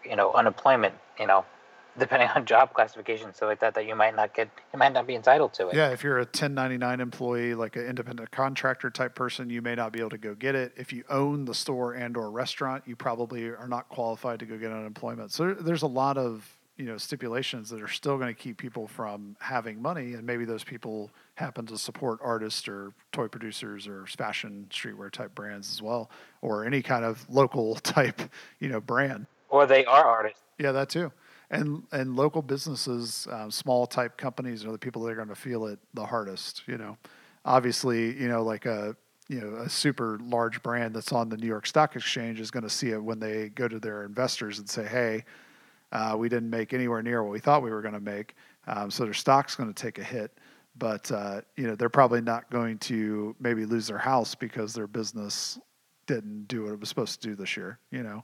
you 0.09 0.15
know 0.15 0.31
unemployment 0.33 0.95
you 1.19 1.27
know 1.27 1.45
depending 1.97 2.29
on 2.29 2.45
job 2.45 2.73
classification 2.73 3.33
stuff 3.33 3.47
like 3.47 3.59
that 3.59 3.73
that 3.73 3.87
you 3.87 3.95
might 3.95 4.15
not 4.15 4.33
get 4.33 4.49
you 4.71 4.77
might 4.77 4.93
not 4.93 5.07
be 5.07 5.15
entitled 5.15 5.51
to 5.53 5.69
it. 5.69 5.75
Yeah 5.75 5.89
if 5.89 6.03
you're 6.03 6.17
a 6.17 6.21
1099 6.21 6.99
employee 6.99 7.55
like 7.55 7.75
an 7.75 7.87
independent 7.87 8.29
contractor 8.29 8.89
type 8.89 9.15
person 9.15 9.49
you 9.49 9.61
may 9.61 9.73
not 9.73 9.91
be 9.91 9.99
able 9.99 10.11
to 10.11 10.17
go 10.17 10.35
get 10.35 10.53
it. 10.53 10.73
If 10.77 10.93
you 10.93 11.03
own 11.09 11.45
the 11.45 11.55
store 11.55 11.93
and 11.93 12.15
or 12.15 12.29
restaurant 12.29 12.83
you 12.85 12.95
probably 12.95 13.45
are 13.45 13.67
not 13.67 13.89
qualified 13.89 14.39
to 14.39 14.45
go 14.45 14.57
get 14.57 14.71
unemployment. 14.71 15.31
So 15.31 15.53
there's 15.55 15.81
a 15.81 15.87
lot 15.87 16.17
of 16.17 16.57
you 16.77 16.85
know 16.85 16.97
stipulations 16.97 17.69
that 17.71 17.81
are 17.81 17.87
still 17.87 18.17
going 18.17 18.33
to 18.33 18.39
keep 18.39 18.57
people 18.57 18.87
from 18.87 19.35
having 19.39 19.81
money 19.81 20.13
and 20.13 20.23
maybe 20.23 20.45
those 20.45 20.63
people 20.63 21.09
happen 21.35 21.65
to 21.65 21.77
support 21.77 22.19
artists 22.23 22.67
or 22.67 22.93
toy 23.11 23.27
producers 23.27 23.87
or 23.87 24.05
fashion 24.05 24.67
streetwear 24.69 25.11
type 25.11 25.33
brands 25.33 25.71
as 25.71 25.81
well 25.81 26.09
or 26.41 26.65
any 26.65 26.81
kind 26.81 27.03
of 27.03 27.25
local 27.29 27.75
type 27.75 28.21
you 28.59 28.69
know 28.69 28.79
brand 28.79 29.25
or 29.49 29.65
they 29.65 29.85
are 29.85 30.05
artists 30.05 30.41
yeah 30.59 30.71
that 30.71 30.89
too 30.89 31.11
and 31.49 31.83
and 31.91 32.15
local 32.15 32.41
businesses 32.41 33.27
um, 33.31 33.49
small 33.51 33.85
type 33.85 34.17
companies 34.17 34.65
are 34.65 34.71
the 34.71 34.77
people 34.77 35.01
that 35.03 35.11
are 35.11 35.15
going 35.15 35.27
to 35.27 35.35
feel 35.35 35.65
it 35.65 35.79
the 35.93 36.05
hardest 36.05 36.63
you 36.67 36.77
know 36.77 36.97
obviously 37.45 38.19
you 38.19 38.27
know 38.27 38.43
like 38.43 38.65
a 38.65 38.95
you 39.29 39.41
know 39.41 39.57
a 39.57 39.69
super 39.69 40.19
large 40.21 40.61
brand 40.63 40.95
that's 40.95 41.11
on 41.11 41.29
the 41.29 41.37
new 41.37 41.47
york 41.47 41.65
stock 41.65 41.95
exchange 41.95 42.39
is 42.39 42.51
going 42.51 42.63
to 42.63 42.69
see 42.69 42.91
it 42.91 43.03
when 43.03 43.19
they 43.19 43.49
go 43.49 43.67
to 43.67 43.79
their 43.79 44.03
investors 44.03 44.59
and 44.59 44.69
say 44.69 44.85
hey 44.85 45.23
uh, 45.91 46.15
we 46.17 46.29
didn't 46.29 46.49
make 46.49 46.73
anywhere 46.73 47.01
near 47.01 47.23
what 47.23 47.31
we 47.31 47.39
thought 47.39 47.63
we 47.63 47.71
were 47.71 47.81
going 47.81 47.93
to 47.93 47.99
make, 47.99 48.35
um, 48.67 48.91
so 48.91 49.03
their 49.03 49.13
stock's 49.13 49.55
going 49.55 49.73
to 49.73 49.81
take 49.81 49.99
a 49.99 50.03
hit. 50.03 50.37
But 50.77 51.11
uh, 51.11 51.41
you 51.55 51.65
know 51.65 51.75
they're 51.75 51.89
probably 51.89 52.21
not 52.21 52.49
going 52.51 52.77
to 52.79 53.35
maybe 53.39 53.65
lose 53.65 53.87
their 53.87 53.97
house 53.97 54.35
because 54.35 54.73
their 54.73 54.85
business 54.85 55.59
didn't 56.05 56.47
do 56.47 56.63
what 56.63 56.73
it 56.73 56.79
was 56.79 56.89
supposed 56.89 57.19
to 57.21 57.27
do 57.29 57.35
this 57.35 57.57
year. 57.57 57.79
You 57.89 58.03
know, 58.03 58.23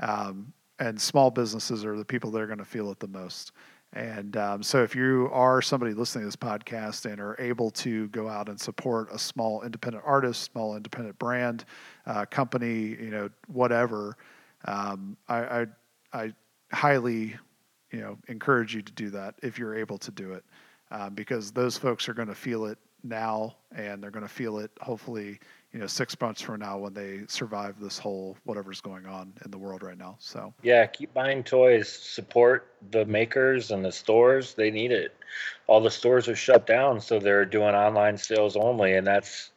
um, 0.00 0.52
and 0.82 1.00
small 1.00 1.30
businesses 1.30 1.84
are 1.84 1.96
the 1.96 2.04
people 2.04 2.30
that 2.32 2.40
are 2.40 2.46
going 2.46 2.58
to 2.58 2.64
feel 2.64 2.90
it 2.90 2.98
the 2.98 3.06
most. 3.06 3.52
And 3.92 4.36
um, 4.36 4.62
so, 4.62 4.82
if 4.82 4.96
you 4.96 5.28
are 5.32 5.62
somebody 5.62 5.92
listening 5.92 6.22
to 6.22 6.26
this 6.26 6.36
podcast 6.36 7.04
and 7.10 7.20
are 7.20 7.36
able 7.38 7.70
to 7.72 8.08
go 8.08 8.26
out 8.26 8.48
and 8.48 8.58
support 8.58 9.08
a 9.12 9.18
small 9.18 9.62
independent 9.62 10.02
artist, 10.06 10.42
small 10.42 10.76
independent 10.76 11.18
brand, 11.18 11.66
uh, 12.06 12.24
company, 12.24 12.96
you 13.00 13.10
know, 13.10 13.28
whatever, 13.48 14.16
um, 14.64 15.16
I, 15.28 15.36
I, 15.36 15.66
I 16.14 16.32
highly, 16.72 17.36
you 17.90 18.00
know, 18.00 18.18
encourage 18.28 18.74
you 18.74 18.80
to 18.82 18.92
do 18.92 19.10
that 19.10 19.34
if 19.42 19.58
you're 19.58 19.76
able 19.76 19.98
to 19.98 20.10
do 20.10 20.32
it, 20.32 20.44
um, 20.90 21.14
because 21.14 21.52
those 21.52 21.76
folks 21.76 22.08
are 22.08 22.14
going 22.14 22.28
to 22.28 22.34
feel 22.34 22.64
it 22.64 22.78
now, 23.04 23.56
and 23.74 24.02
they're 24.02 24.10
going 24.10 24.26
to 24.26 24.32
feel 24.32 24.58
it 24.58 24.70
hopefully 24.80 25.38
you 25.72 25.80
know 25.80 25.86
six 25.86 26.18
months 26.20 26.40
from 26.40 26.60
now 26.60 26.78
when 26.78 26.92
they 26.92 27.22
survive 27.28 27.80
this 27.80 27.98
whole 27.98 28.36
whatever's 28.44 28.80
going 28.80 29.06
on 29.06 29.32
in 29.44 29.50
the 29.50 29.58
world 29.58 29.82
right 29.82 29.98
now 29.98 30.16
so. 30.18 30.52
Yeah 30.62 30.86
keep 30.86 31.12
buying 31.14 31.42
toys 31.42 31.88
support 31.88 32.74
the 32.90 33.04
makers 33.06 33.70
and 33.70 33.84
the 33.84 33.92
stores 33.92 34.54
they 34.54 34.70
need 34.70 34.92
it. 34.92 35.16
All 35.66 35.80
the 35.80 35.90
stores 35.90 36.28
are 36.28 36.36
shut 36.36 36.66
down 36.66 37.00
so 37.00 37.18
they're 37.18 37.46
doing 37.46 37.74
online 37.74 38.18
sales 38.18 38.56
only 38.56 38.94
and 38.94 39.06
that's 39.06 39.51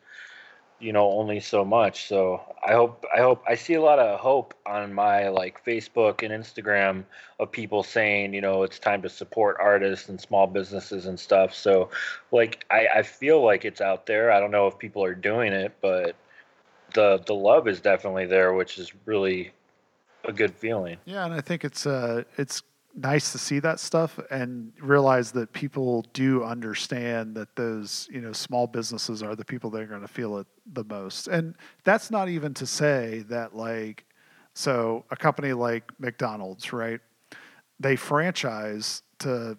you 0.79 0.91
know 0.91 1.09
only 1.11 1.39
so 1.39 1.63
much. 1.63 2.07
So 2.07 2.41
i 2.65 2.73
hope 2.73 3.05
i 3.15 3.19
hope 3.21 3.43
i 3.47 3.55
see 3.55 3.75
a 3.75 3.81
lot 3.81 3.99
of 3.99 4.19
hope 4.19 4.53
on 4.65 4.93
my 4.93 5.29
like 5.29 5.63
facebook 5.63 6.23
and 6.23 6.43
instagram 6.43 7.03
of 7.39 7.51
people 7.51 7.83
saying 7.83 8.33
you 8.33 8.41
know 8.41 8.63
it's 8.63 8.79
time 8.79 9.01
to 9.03 9.09
support 9.09 9.57
artists 9.59 10.09
and 10.09 10.19
small 10.19 10.47
businesses 10.47 11.05
and 11.05 11.19
stuff. 11.19 11.53
So 11.53 11.89
like 12.31 12.65
i 12.69 12.87
i 12.95 13.03
feel 13.03 13.43
like 13.43 13.65
it's 13.65 13.81
out 13.81 14.05
there. 14.05 14.31
I 14.31 14.39
don't 14.39 14.51
know 14.51 14.67
if 14.67 14.77
people 14.77 15.03
are 15.03 15.15
doing 15.15 15.53
it 15.53 15.75
but 15.81 16.15
the 16.93 17.21
the 17.25 17.35
love 17.35 17.67
is 17.67 17.79
definitely 17.79 18.25
there 18.25 18.53
which 18.53 18.77
is 18.77 18.93
really 19.05 19.51
a 20.25 20.33
good 20.33 20.53
feeling. 20.55 20.97
Yeah 21.05 21.25
and 21.25 21.33
i 21.33 21.41
think 21.41 21.63
it's 21.63 21.85
uh 21.85 22.23
it's 22.37 22.63
nice 22.95 23.33
to 23.33 23.37
see 23.37 23.59
that 23.59 23.79
stuff 23.79 24.19
and 24.31 24.71
realize 24.79 25.31
that 25.33 25.51
people 25.51 26.05
do 26.13 26.43
understand 26.43 27.35
that 27.35 27.53
those 27.55 28.07
you 28.11 28.21
know 28.21 28.31
small 28.31 28.67
businesses 28.67 29.21
are 29.21 29.35
the 29.35 29.43
people 29.43 29.69
that 29.69 29.81
are 29.81 29.87
going 29.87 30.01
to 30.01 30.07
feel 30.07 30.37
it 30.37 30.47
the 30.73 30.83
most. 30.85 31.27
And 31.27 31.55
that's 31.83 32.09
not 32.09 32.29
even 32.29 32.53
to 32.55 32.65
say 32.65 33.25
that 33.29 33.55
like 33.55 34.05
so 34.53 35.03
a 35.11 35.15
company 35.17 35.51
like 35.51 35.91
mcdonald's 35.99 36.71
right 36.71 37.01
they 37.79 37.97
franchise 37.97 39.03
to 39.19 39.57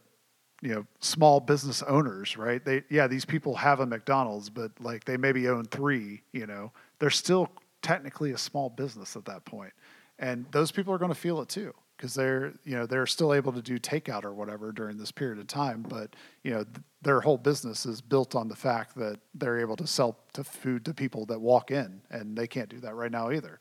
you 0.62 0.74
know 0.74 0.86
small 1.00 1.38
business 1.38 1.82
owners 1.82 2.38
right? 2.38 2.64
They 2.64 2.82
yeah 2.88 3.06
these 3.06 3.26
people 3.26 3.54
have 3.56 3.80
a 3.80 3.86
mcdonald's 3.86 4.48
but 4.48 4.72
like 4.80 5.04
they 5.04 5.18
maybe 5.18 5.48
own 5.48 5.64
three 5.66 6.22
you 6.32 6.46
know? 6.46 6.72
They're 6.98 7.10
still 7.10 7.50
technically 7.82 8.32
a 8.32 8.38
small 8.38 8.70
business 8.70 9.14
at 9.14 9.26
that 9.26 9.44
point 9.44 9.74
and 10.18 10.46
those 10.50 10.72
people 10.72 10.94
are 10.94 10.98
going 10.98 11.10
to 11.10 11.14
feel 11.14 11.42
it 11.42 11.50
too 11.50 11.74
because 11.96 12.14
they're 12.14 12.52
you 12.64 12.76
know 12.76 12.86
they're 12.86 13.06
still 13.06 13.32
able 13.32 13.52
to 13.52 13.62
do 13.62 13.78
takeout 13.78 14.24
or 14.24 14.34
whatever 14.34 14.72
during 14.72 14.96
this 14.98 15.10
period 15.10 15.38
of 15.38 15.46
time 15.46 15.84
but 15.88 16.14
you 16.42 16.50
know 16.50 16.64
th- 16.64 16.84
their 17.06 17.20
whole 17.20 17.38
business 17.38 17.86
is 17.86 18.00
built 18.00 18.34
on 18.34 18.48
the 18.48 18.56
fact 18.56 18.96
that 18.96 19.20
they're 19.34 19.60
able 19.60 19.76
to 19.76 19.86
sell 19.86 20.18
to 20.32 20.42
food 20.42 20.84
to 20.84 20.92
people 20.92 21.24
that 21.24 21.40
walk 21.40 21.70
in 21.70 22.00
and 22.10 22.36
they 22.36 22.48
can't 22.48 22.68
do 22.68 22.80
that 22.80 22.96
right 22.96 23.12
now 23.12 23.30
either. 23.30 23.60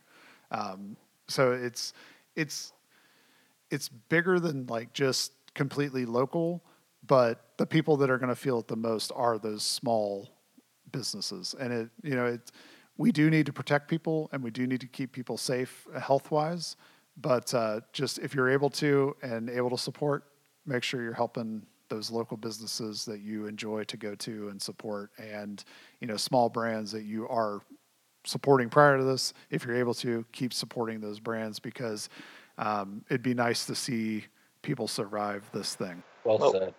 Um, 0.50 0.98
so 1.28 1.52
it's 1.52 1.94
it's 2.36 2.74
it's 3.70 3.88
bigger 3.88 4.40
than 4.40 4.66
like 4.66 4.94
just 4.94 5.34
completely 5.54 6.06
local 6.06 6.64
but 7.06 7.52
the 7.58 7.68
people 7.68 7.98
that 7.98 8.10
are 8.10 8.18
going 8.18 8.30
to 8.30 8.36
feel 8.36 8.60
it 8.60 8.68
the 8.68 8.76
most 8.76 9.12
are 9.16 9.38
those 9.38 9.64
small 9.64 10.28
businesses. 10.92 11.54
And 11.60 11.72
it 11.72 11.90
you 12.02 12.16
know 12.16 12.26
it 12.26 12.52
we 12.98 13.12
do 13.12 13.30
need 13.30 13.46
to 13.46 13.54
protect 13.54 13.88
people 13.88 14.28
and 14.32 14.44
we 14.44 14.50
do 14.50 14.66
need 14.66 14.82
to 14.82 14.88
keep 14.88 15.12
people 15.12 15.38
safe 15.38 15.86
health 16.02 16.32
wise 16.32 16.78
but 17.18 17.54
uh, 17.54 17.82
just 17.94 18.20
if 18.20 18.34
you're 18.34 18.50
able 18.50 18.70
to 18.72 19.16
and 19.22 19.50
able 19.50 19.70
to 19.70 19.78
support, 19.78 20.26
make 20.66 20.84
sure 20.84 21.02
you're 21.02 21.14
helping 21.14 21.66
those 21.88 22.10
local 22.10 22.36
businesses 22.36 23.06
that 23.06 23.22
you 23.22 23.46
enjoy 23.46 23.84
to 23.84 23.98
go 23.98 24.16
to 24.16 24.50
and 24.50 24.62
support, 24.62 25.12
and 25.18 25.64
you 26.00 26.08
know 26.08 26.18
small 26.18 26.50
brands 26.50 26.92
that 26.92 27.04
you 27.04 27.28
are 27.30 27.62
supporting 28.26 28.70
prior 28.70 28.98
to 28.98 29.04
this. 29.04 29.34
If 29.50 29.66
you're 29.66 29.76
able 29.76 29.94
to, 29.96 30.26
keep 30.32 30.54
supporting 30.54 31.00
those 31.00 31.20
brands 31.20 31.60
because 31.60 32.10
um, 32.58 33.04
it'd 33.10 33.24
be 33.24 33.34
nice 33.34 33.66
to 33.68 33.76
see 33.76 34.26
people 34.62 34.88
survive 34.88 35.50
this 35.54 35.76
thing. 35.76 36.04
Well, 36.24 36.40
well 36.40 36.52
said. 36.52 36.74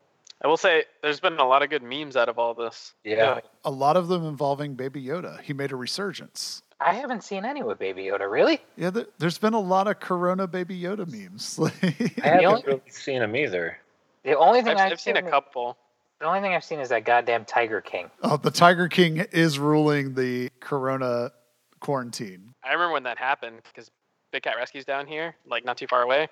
I 0.44 0.48
will 0.48 0.56
say 0.58 0.84
there's 1.02 1.20
been 1.20 1.38
a 1.38 1.46
lot 1.46 1.62
of 1.62 1.70
good 1.70 1.82
memes 1.82 2.14
out 2.14 2.28
of 2.28 2.38
all 2.38 2.52
this. 2.52 2.94
Yeah. 3.04 3.40
A 3.64 3.70
lot 3.70 3.96
of 3.96 4.08
them 4.08 4.26
involving 4.26 4.74
Baby 4.74 5.02
Yoda. 5.02 5.40
He 5.40 5.54
made 5.54 5.72
a 5.72 5.76
resurgence. 5.76 6.62
I 6.80 6.94
haven't 6.94 7.24
seen 7.24 7.44
any 7.44 7.62
with 7.62 7.78
Baby 7.78 8.04
Yoda. 8.04 8.30
Really? 8.30 8.60
Yeah, 8.76 8.90
there, 8.90 9.06
has 9.20 9.38
been 9.38 9.54
a 9.54 9.60
lot 9.60 9.88
of 9.88 9.98
Corona 9.98 10.46
Baby 10.46 10.78
Yoda 10.78 11.06
memes. 11.06 11.58
I 11.82 12.28
haven't 12.28 12.44
only, 12.46 12.62
really 12.66 12.82
seen 12.88 13.20
them 13.20 13.34
either. 13.34 13.78
The 14.24 14.36
only 14.36 14.62
thing 14.62 14.76
I've, 14.76 14.92
I've, 14.92 15.00
seen, 15.00 15.16
seen, 15.16 15.26
a 15.26 15.30
couple. 15.30 15.78
The 16.20 16.26
only 16.26 16.40
thing 16.40 16.54
I've 16.54 16.64
seen 16.64 16.80
is 16.80 16.90
that 16.90 17.04
goddamn 17.04 17.44
Tiger 17.44 17.80
King. 17.80 18.10
Oh, 18.22 18.36
the 18.36 18.50
Tiger 18.50 18.88
King 18.88 19.24
is 19.32 19.58
ruling 19.58 20.14
the 20.14 20.50
Corona 20.60 21.32
quarantine. 21.80 22.54
I 22.62 22.72
remember 22.72 22.92
when 22.92 23.04
that 23.04 23.18
happened 23.18 23.60
because 23.64 23.90
Big 24.32 24.42
Cat 24.42 24.56
Rescue's 24.56 24.84
down 24.84 25.06
here, 25.06 25.34
like 25.46 25.64
not 25.64 25.78
too 25.78 25.86
far 25.86 26.02
away, 26.02 26.28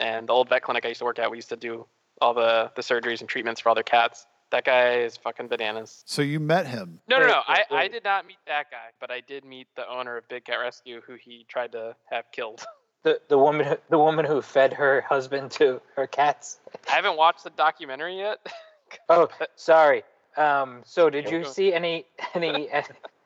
and 0.00 0.28
the 0.28 0.32
old 0.32 0.48
vet 0.48 0.62
clinic 0.62 0.84
I 0.84 0.88
used 0.88 0.98
to 0.98 1.04
work 1.04 1.18
at, 1.18 1.30
we 1.30 1.38
used 1.38 1.48
to 1.48 1.56
do 1.56 1.86
all 2.20 2.34
the 2.34 2.70
the 2.76 2.82
surgeries 2.82 3.20
and 3.20 3.28
treatments 3.28 3.60
for 3.60 3.68
all 3.68 3.74
their 3.74 3.84
cats. 3.84 4.26
That 4.50 4.64
guy 4.64 5.00
is 5.00 5.16
fucking 5.16 5.48
bananas. 5.48 6.02
So 6.06 6.22
you 6.22 6.40
met 6.40 6.66
him? 6.66 7.00
No, 7.08 7.18
no, 7.18 7.26
no. 7.26 7.42
I, 7.46 7.64
I 7.70 7.88
did 7.88 8.04
not 8.04 8.26
meet 8.26 8.38
that 8.46 8.70
guy, 8.70 8.90
but 8.98 9.10
I 9.10 9.20
did 9.20 9.44
meet 9.44 9.66
the 9.76 9.88
owner 9.88 10.16
of 10.16 10.28
Big 10.28 10.46
Cat 10.46 10.58
Rescue, 10.58 11.02
who 11.06 11.14
he 11.14 11.44
tried 11.48 11.72
to 11.72 11.94
have 12.10 12.24
killed. 12.32 12.64
The 13.04 13.20
the 13.28 13.38
woman 13.38 13.76
the 13.90 13.98
woman 13.98 14.24
who 14.24 14.42
fed 14.42 14.72
her 14.72 15.02
husband 15.02 15.52
to 15.52 15.80
her 15.94 16.08
cats. 16.08 16.58
I 16.90 16.96
haven't 16.96 17.16
watched 17.16 17.44
the 17.44 17.50
documentary 17.50 18.18
yet. 18.18 18.44
oh, 19.08 19.28
sorry. 19.54 20.02
Um, 20.36 20.80
so 20.84 21.08
did 21.08 21.30
you 21.30 21.44
see 21.44 21.72
any 21.72 22.06
any 22.34 22.68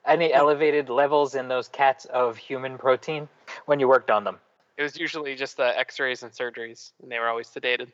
any 0.06 0.30
elevated 0.30 0.90
levels 0.90 1.34
in 1.34 1.48
those 1.48 1.68
cats 1.68 2.04
of 2.04 2.36
human 2.36 2.76
protein 2.76 3.30
when 3.64 3.80
you 3.80 3.88
worked 3.88 4.10
on 4.10 4.24
them? 4.24 4.38
It 4.76 4.82
was 4.82 4.98
usually 4.98 5.34
just 5.36 5.56
the 5.56 5.78
X-rays 5.78 6.22
and 6.22 6.32
surgeries, 6.32 6.92
and 7.02 7.10
they 7.10 7.18
were 7.18 7.28
always 7.28 7.48
sedated. 7.48 7.92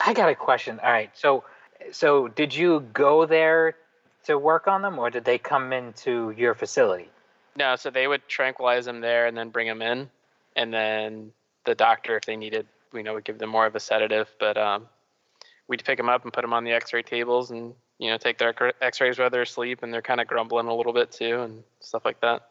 I 0.00 0.14
got 0.14 0.30
a 0.30 0.34
question. 0.34 0.80
All 0.82 0.90
right, 0.90 1.10
so 1.14 1.44
so 1.92 2.28
did 2.28 2.54
you 2.54 2.80
go 2.92 3.26
there 3.26 3.76
to 4.24 4.38
work 4.38 4.66
on 4.66 4.82
them, 4.82 4.98
or 4.98 5.10
did 5.10 5.24
they 5.24 5.38
come 5.38 5.72
into 5.72 6.34
your 6.36 6.54
facility? 6.54 7.08
No, 7.56 7.76
so 7.76 7.90
they 7.90 8.06
would 8.06 8.26
tranquilize 8.28 8.84
them 8.84 9.00
there 9.00 9.26
and 9.26 9.36
then 9.36 9.50
bring 9.50 9.66
them 9.66 9.82
in, 9.82 10.10
and 10.56 10.72
then 10.72 11.32
the 11.64 11.74
doctor, 11.74 12.16
if 12.16 12.24
they 12.24 12.36
needed, 12.36 12.66
you 12.92 13.02
know, 13.02 13.14
would 13.14 13.24
give 13.24 13.38
them 13.38 13.50
more 13.50 13.66
of 13.66 13.74
a 13.74 13.80
sedative. 13.80 14.28
But 14.38 14.58
um, 14.58 14.88
we'd 15.68 15.84
pick 15.84 15.96
them 15.96 16.08
up 16.08 16.24
and 16.24 16.32
put 16.32 16.42
them 16.42 16.52
on 16.52 16.64
the 16.64 16.72
X-ray 16.72 17.02
tables, 17.02 17.50
and 17.50 17.74
you 17.98 18.10
know, 18.10 18.18
take 18.18 18.38
their 18.38 18.54
X-rays 18.82 19.18
while 19.18 19.30
they're 19.30 19.42
asleep, 19.42 19.82
and 19.82 19.92
they're 19.92 20.02
kind 20.02 20.20
of 20.20 20.26
grumbling 20.26 20.66
a 20.66 20.74
little 20.74 20.92
bit 20.92 21.10
too, 21.12 21.40
and 21.40 21.62
stuff 21.80 22.04
like 22.04 22.20
that. 22.20 22.48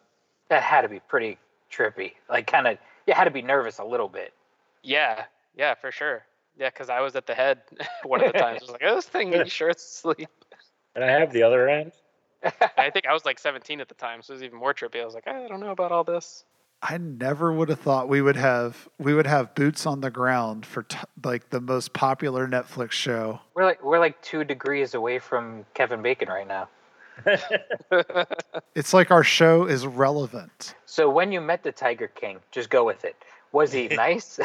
That 0.50 0.64
had 0.64 0.82
to 0.82 0.90
be 0.90 1.00
pretty 1.00 1.38
trippy. 1.72 2.14
Like, 2.30 2.48
kind 2.48 2.68
of, 2.68 2.78
you 3.06 3.14
had 3.14 3.26
to 3.26 3.32
be 3.32 3.42
nervous 3.42 3.80
a 3.80 3.84
little 3.84 4.10
bit. 4.10 4.34
Yeah, 4.82 5.26
yeah, 5.56 5.76
for 5.76 5.92
sure. 5.92 6.24
Yeah, 6.58 6.70
because 6.70 6.90
I 6.90 7.02
was 7.02 7.16
at 7.16 7.28
the 7.28 7.36
head 7.36 7.62
one 8.04 8.24
of 8.24 8.32
the 8.32 8.40
times. 8.40 8.62
I 8.62 8.64
was 8.64 8.72
like, 8.72 8.84
oh, 8.86 8.96
this 8.96 9.06
thing, 9.06 9.34
you 9.34 9.46
sure 9.46 9.70
it's 9.70 9.84
asleep? 9.84 10.30
And 10.96 11.04
I 11.04 11.12
have 11.12 11.34
the 11.34 11.44
other 11.44 11.68
end. 11.68 11.92
I 12.78 12.90
think 12.90 13.08
I 13.08 13.14
was 13.14 13.26
like 13.26 13.40
17 13.40 13.82
at 13.82 13.88
the 13.90 13.96
time, 13.96 14.22
so 14.22 14.32
it 14.32 14.36
was 14.36 14.44
even 14.44 14.60
more 14.60 14.74
trippy. 14.74 15.02
I 15.02 15.06
was 15.06 15.14
like, 15.14 15.28
I 15.28 15.48
don't 15.48 15.60
know 15.60 15.72
about 15.72 15.92
all 15.92 16.04
this. 16.04 16.46
I 16.82 16.98
never 16.98 17.52
would 17.52 17.70
have 17.70 17.80
thought 17.80 18.10
we 18.10 18.22
would 18.22 18.36
have 18.36 18.88
we 19.00 19.16
would 19.16 19.26
have 19.26 19.56
boots 19.56 19.88
on 19.88 20.02
the 20.02 20.12
ground 20.12 20.66
for 20.66 20.84
t- 20.84 20.98
like 21.24 21.50
the 21.50 21.62
most 21.62 21.94
popular 21.94 22.48
Netflix 22.48 22.92
show. 22.92 23.40
We're 23.56 23.66
like 23.66 23.84
we're 23.84 23.98
like 23.98 24.22
two 24.22 24.44
degrees 24.44 24.94
away 24.94 25.18
from 25.18 25.66
Kevin 25.74 26.04
Bacon 26.04 26.28
right 26.28 26.48
now. 26.48 26.68
it's 28.76 28.94
like 28.94 29.10
our 29.10 29.24
show 29.24 29.66
is 29.66 29.88
relevant. 29.88 30.76
So 30.86 31.10
when 31.10 31.32
you 31.32 31.42
met 31.42 31.64
the 31.64 31.72
Tiger 31.72 32.08
King, 32.08 32.40
just 32.52 32.70
go 32.70 32.84
with 32.84 33.04
it. 33.04 33.16
Was 33.52 33.72
he 33.72 33.88
nice? 33.92 34.40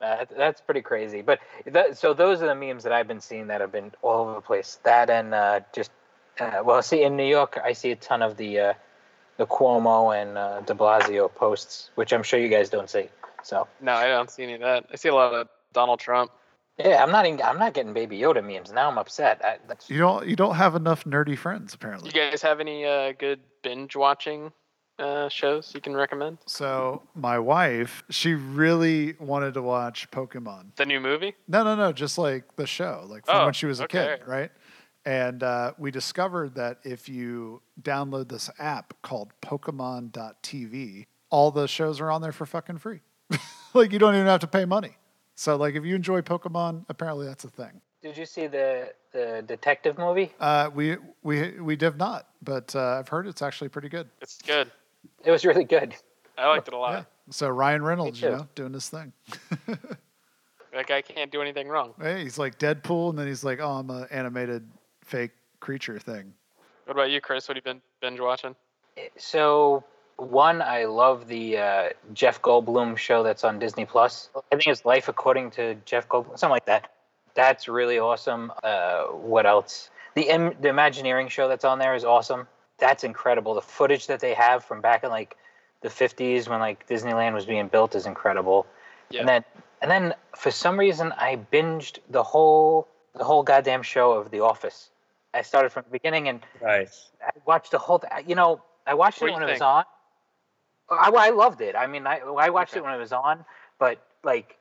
Uh, 0.00 0.24
that's 0.36 0.60
pretty 0.60 0.82
crazy. 0.82 1.22
But 1.22 1.40
that, 1.66 1.98
so 1.98 2.14
those 2.14 2.40
are 2.40 2.46
the 2.46 2.54
memes 2.54 2.84
that 2.84 2.92
I've 2.92 3.08
been 3.08 3.20
seeing 3.20 3.48
that 3.48 3.60
have 3.60 3.72
been 3.72 3.92
all 4.02 4.22
over 4.22 4.34
the 4.34 4.40
place. 4.40 4.78
That 4.84 5.10
and 5.10 5.34
uh, 5.34 5.60
just 5.72 5.90
uh, 6.40 6.62
well, 6.64 6.82
see 6.82 7.02
in 7.02 7.16
New 7.16 7.26
York, 7.26 7.58
I 7.62 7.72
see 7.72 7.90
a 7.90 7.96
ton 7.96 8.22
of 8.22 8.36
the 8.36 8.60
uh, 8.60 8.74
the 9.38 9.46
Cuomo 9.46 10.20
and 10.20 10.38
uh, 10.38 10.60
De 10.60 10.74
Blasio 10.74 11.32
posts, 11.34 11.90
which 11.96 12.12
I'm 12.12 12.22
sure 12.22 12.38
you 12.38 12.48
guys 12.48 12.70
don't 12.70 12.88
see. 12.88 13.08
So 13.42 13.66
no, 13.80 13.92
I 13.92 14.08
don't 14.08 14.30
see 14.30 14.44
any 14.44 14.54
of 14.54 14.60
that. 14.60 14.86
I 14.92 14.96
see 14.96 15.08
a 15.08 15.14
lot 15.14 15.34
of 15.34 15.48
Donald 15.72 16.00
Trump. 16.00 16.30
Yeah, 16.78 17.02
I'm 17.02 17.10
not. 17.10 17.26
Even, 17.26 17.42
I'm 17.42 17.58
not 17.58 17.74
getting 17.74 17.92
Baby 17.92 18.20
Yoda 18.20 18.44
memes 18.44 18.72
now. 18.72 18.88
I'm 18.88 18.98
upset. 18.98 19.40
I, 19.44 19.58
you 19.88 19.98
don't. 19.98 20.28
You 20.28 20.36
don't 20.36 20.54
have 20.54 20.76
enough 20.76 21.04
nerdy 21.04 21.36
friends, 21.36 21.74
apparently. 21.74 22.10
You 22.14 22.30
guys 22.30 22.40
have 22.42 22.60
any 22.60 22.84
uh, 22.84 23.12
good 23.18 23.40
binge 23.62 23.96
watching 23.96 24.52
uh, 24.98 25.28
shows 25.28 25.72
you 25.74 25.80
can 25.80 25.94
recommend? 25.94 26.38
So 26.46 27.02
my 27.14 27.38
wife, 27.38 28.04
she 28.10 28.34
really 28.34 29.14
wanted 29.18 29.54
to 29.54 29.62
watch 29.62 30.10
Pokemon. 30.10 30.74
The 30.76 30.86
new 30.86 31.00
movie? 31.00 31.34
No, 31.46 31.62
no, 31.64 31.74
no, 31.74 31.92
just 31.92 32.18
like 32.18 32.56
the 32.56 32.66
show, 32.66 33.06
like 33.08 33.26
from 33.26 33.36
oh, 33.36 33.44
when 33.46 33.54
she 33.54 33.66
was 33.66 33.80
a 33.80 33.84
okay. 33.84 34.16
kid, 34.18 34.28
right? 34.28 34.50
And 35.04 35.42
uh, 35.42 35.72
we 35.78 35.90
discovered 35.90 36.54
that 36.56 36.78
if 36.84 37.08
you 37.08 37.62
download 37.80 38.28
this 38.28 38.50
app 38.58 38.94
called 39.02 39.32
Pokemon.tv, 39.40 41.06
all 41.30 41.50
the 41.50 41.66
shows 41.66 42.00
are 42.00 42.10
on 42.10 42.20
there 42.20 42.32
for 42.32 42.46
fucking 42.46 42.78
free. 42.78 43.00
like 43.74 43.92
you 43.92 43.98
don't 43.98 44.14
even 44.14 44.26
have 44.26 44.40
to 44.40 44.46
pay 44.46 44.64
money. 44.64 44.96
So 45.34 45.56
like 45.56 45.74
if 45.74 45.84
you 45.84 45.94
enjoy 45.94 46.20
Pokemon, 46.20 46.84
apparently 46.88 47.26
that's 47.26 47.44
a 47.44 47.48
thing. 47.48 47.80
Did 48.02 48.16
you 48.16 48.26
see 48.26 48.46
the 48.46 48.92
the 49.12 49.42
detective 49.46 49.98
movie? 49.98 50.32
Uh, 50.38 50.70
we 50.74 50.96
we 51.22 51.60
we 51.60 51.76
did 51.76 51.96
not, 51.96 52.28
but 52.42 52.74
uh, 52.76 52.98
I've 52.98 53.08
heard 53.08 53.26
it's 53.26 53.42
actually 53.42 53.68
pretty 53.68 53.88
good. 53.88 54.08
It's 54.20 54.38
good. 54.42 54.70
It 55.24 55.30
was 55.30 55.44
really 55.44 55.64
good. 55.64 55.94
I 56.36 56.46
liked 56.48 56.68
it 56.68 56.74
a 56.74 56.78
lot. 56.78 56.92
Yeah. 56.92 57.04
So 57.30 57.48
Ryan 57.48 57.82
Reynolds, 57.82 58.22
you 58.22 58.30
know, 58.30 58.48
doing 58.54 58.72
this 58.72 58.88
thing. 58.88 59.12
That 60.72 60.86
guy 60.86 61.02
can't 61.02 61.32
do 61.32 61.40
anything 61.40 61.68
wrong. 61.68 61.94
Hey, 62.00 62.22
he's 62.22 62.38
like 62.38 62.58
Deadpool, 62.58 63.10
and 63.10 63.18
then 63.18 63.26
he's 63.26 63.42
like, 63.42 63.58
"Oh, 63.60 63.70
I'm 63.70 63.90
an 63.90 64.06
animated 64.10 64.68
fake 65.02 65.30
creature 65.60 65.98
thing." 65.98 66.34
What 66.84 66.92
about 66.92 67.10
you, 67.10 67.20
Chris? 67.20 67.48
What 67.48 67.56
have 67.56 67.64
you 67.66 67.72
been 67.72 67.82
binge 68.00 68.20
watching? 68.20 68.54
So 69.16 69.82
one, 70.16 70.60
I 70.62 70.84
love 70.84 71.26
the 71.26 71.58
uh, 71.58 71.88
Jeff 72.12 72.42
Goldblum 72.42 72.96
show 72.96 73.22
that's 73.22 73.44
on 73.44 73.58
Disney 73.58 73.86
Plus. 73.86 74.30
I 74.36 74.56
think 74.56 74.66
it's 74.66 74.84
Life 74.84 75.08
According 75.08 75.52
to 75.52 75.74
Jeff 75.84 76.08
Goldblum, 76.08 76.38
something 76.38 76.50
like 76.50 76.66
that. 76.66 76.92
That's 77.34 77.68
really 77.68 77.98
awesome. 77.98 78.52
Uh, 78.62 79.04
what 79.04 79.46
else? 79.46 79.90
The 80.14 80.28
Im- 80.28 80.54
the 80.60 80.68
Imagineering 80.68 81.28
show 81.28 81.48
that's 81.48 81.64
on 81.64 81.78
there 81.78 81.94
is 81.94 82.04
awesome. 82.04 82.46
That's 82.78 83.04
incredible. 83.04 83.54
The 83.54 83.62
footage 83.62 84.06
that 84.06 84.20
they 84.20 84.34
have 84.34 84.64
from 84.64 84.80
back 84.80 85.04
in 85.04 85.10
like 85.10 85.36
the 85.80 85.88
50s 85.88 86.48
when 86.48 86.60
like 86.60 86.88
Disneyland 86.88 87.34
was 87.34 87.46
being 87.46 87.68
built 87.68 87.94
is 87.94 88.06
incredible. 88.06 88.66
Yeah. 89.10 89.20
And 89.20 89.28
then 89.28 89.44
and 89.82 89.90
then 89.90 90.14
for 90.36 90.50
some 90.50 90.78
reason 90.78 91.12
I 91.12 91.38
binged 91.52 91.98
the 92.08 92.22
whole 92.22 92.88
the 93.14 93.24
whole 93.24 93.42
goddamn 93.42 93.82
show 93.82 94.12
of 94.12 94.30
The 94.30 94.40
Office. 94.40 94.90
I 95.34 95.42
started 95.42 95.70
from 95.70 95.84
the 95.84 95.90
beginning 95.90 96.28
and 96.28 96.40
Nice. 96.62 97.10
I 97.24 97.30
watched 97.46 97.70
the 97.72 97.78
whole. 97.78 97.98
Th- 97.98 98.26
you 98.26 98.34
know, 98.34 98.62
I 98.86 98.94
watched 98.94 99.20
What 99.20 99.30
it 99.30 99.34
when 99.34 99.42
you 99.42 99.48
it 99.48 99.52
was 99.52 99.60
on. 99.60 99.84
I, 100.90 101.10
I 101.10 101.30
loved 101.30 101.60
it. 101.60 101.76
I 101.76 101.86
mean, 101.86 102.06
I 102.06 102.20
I 102.20 102.50
watched 102.50 102.72
Okay. 102.72 102.80
it 102.80 102.84
when 102.84 102.94
it 102.94 102.98
was 102.98 103.12
on, 103.12 103.44
but 103.78 104.02
like 104.24 104.56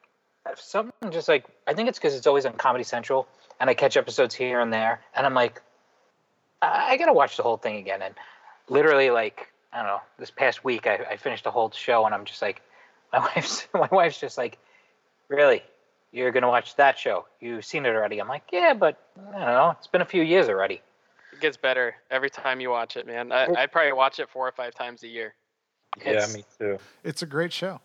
something 0.55 1.11
just 1.11 1.27
like 1.27 1.45
I 1.67 1.73
think 1.73 1.89
it's 1.89 1.97
because 1.97 2.15
it's 2.15 2.27
always 2.27 2.45
on 2.45 2.53
Comedy 2.53 2.83
Central, 2.83 3.27
and 3.59 3.69
I 3.69 3.73
catch 3.73 3.95
episodes 3.97 4.35
here 4.35 4.59
and 4.59 4.71
there, 4.73 5.01
and 5.15 5.25
I'm 5.25 5.33
like, 5.33 5.61
I, 6.61 6.91
I 6.91 6.97
gotta 6.97 7.13
watch 7.13 7.37
the 7.37 7.43
whole 7.43 7.57
thing 7.57 7.77
again. 7.77 8.01
And 8.01 8.15
literally, 8.69 9.09
like 9.09 9.47
I 9.73 9.77
don't 9.77 9.87
know, 9.87 10.01
this 10.17 10.31
past 10.31 10.63
week 10.63 10.87
I, 10.87 10.95
I 11.11 11.17
finished 11.17 11.43
the 11.43 11.51
whole 11.51 11.71
show, 11.71 12.05
and 12.05 12.13
I'm 12.15 12.25
just 12.25 12.41
like, 12.41 12.61
my 13.13 13.19
wife's 13.19 13.67
my 13.73 13.89
wife's 13.91 14.19
just 14.19 14.37
like, 14.37 14.57
really. 15.29 15.63
You're 16.13 16.31
gonna 16.31 16.47
watch 16.47 16.75
that 16.77 16.97
show? 16.97 17.25
You've 17.41 17.65
seen 17.65 17.85
it 17.85 17.89
already. 17.89 18.19
I'm 18.19 18.29
like, 18.29 18.43
yeah, 18.51 18.73
but 18.73 18.97
I 19.17 19.31
don't 19.31 19.39
know. 19.41 19.75
It's 19.77 19.87
been 19.87 20.01
a 20.01 20.05
few 20.05 20.23
years 20.23 20.47
already. 20.47 20.81
It 21.33 21.41
gets 21.41 21.57
better 21.57 21.95
every 22.09 22.29
time 22.29 22.61
you 22.61 22.69
watch 22.69 22.95
it, 22.95 23.05
man. 23.05 23.33
I, 23.33 23.45
I'd 23.53 23.71
probably 23.73 23.91
watch 23.91 24.17
it 24.19 24.29
four 24.29 24.47
or 24.47 24.53
five 24.53 24.73
times 24.73 25.03
a 25.03 25.07
year. 25.09 25.33
Yeah, 25.99 26.11
It's- 26.11 26.33
me 26.33 26.45
too. 26.57 26.77
It's 27.03 27.23
a 27.23 27.25
great 27.25 27.51
show. 27.51 27.81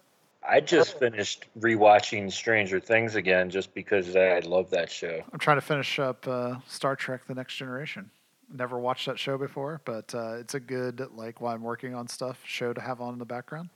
I 0.48 0.60
just 0.60 0.98
finished 0.98 1.46
rewatching 1.60 2.32
Stranger 2.32 2.78
Things 2.80 3.16
again 3.16 3.50
just 3.50 3.74
because 3.74 4.14
I 4.16 4.38
love 4.40 4.70
that 4.70 4.90
show. 4.90 5.20
I'm 5.32 5.38
trying 5.38 5.56
to 5.58 5.60
finish 5.60 5.98
up 5.98 6.26
uh, 6.26 6.56
Star 6.68 6.94
Trek: 6.96 7.26
The 7.26 7.34
Next 7.34 7.56
Generation. 7.56 8.10
Never 8.52 8.78
watched 8.78 9.06
that 9.06 9.18
show 9.18 9.38
before, 9.38 9.80
but 9.84 10.14
uh, 10.14 10.34
it's 10.34 10.54
a 10.54 10.60
good 10.60 11.06
like 11.14 11.40
while 11.40 11.54
I'm 11.54 11.62
working 11.62 11.94
on 11.94 12.08
stuff 12.08 12.38
show 12.44 12.72
to 12.72 12.80
have 12.80 13.00
on 13.00 13.14
in 13.14 13.18
the 13.18 13.24
background. 13.24 13.70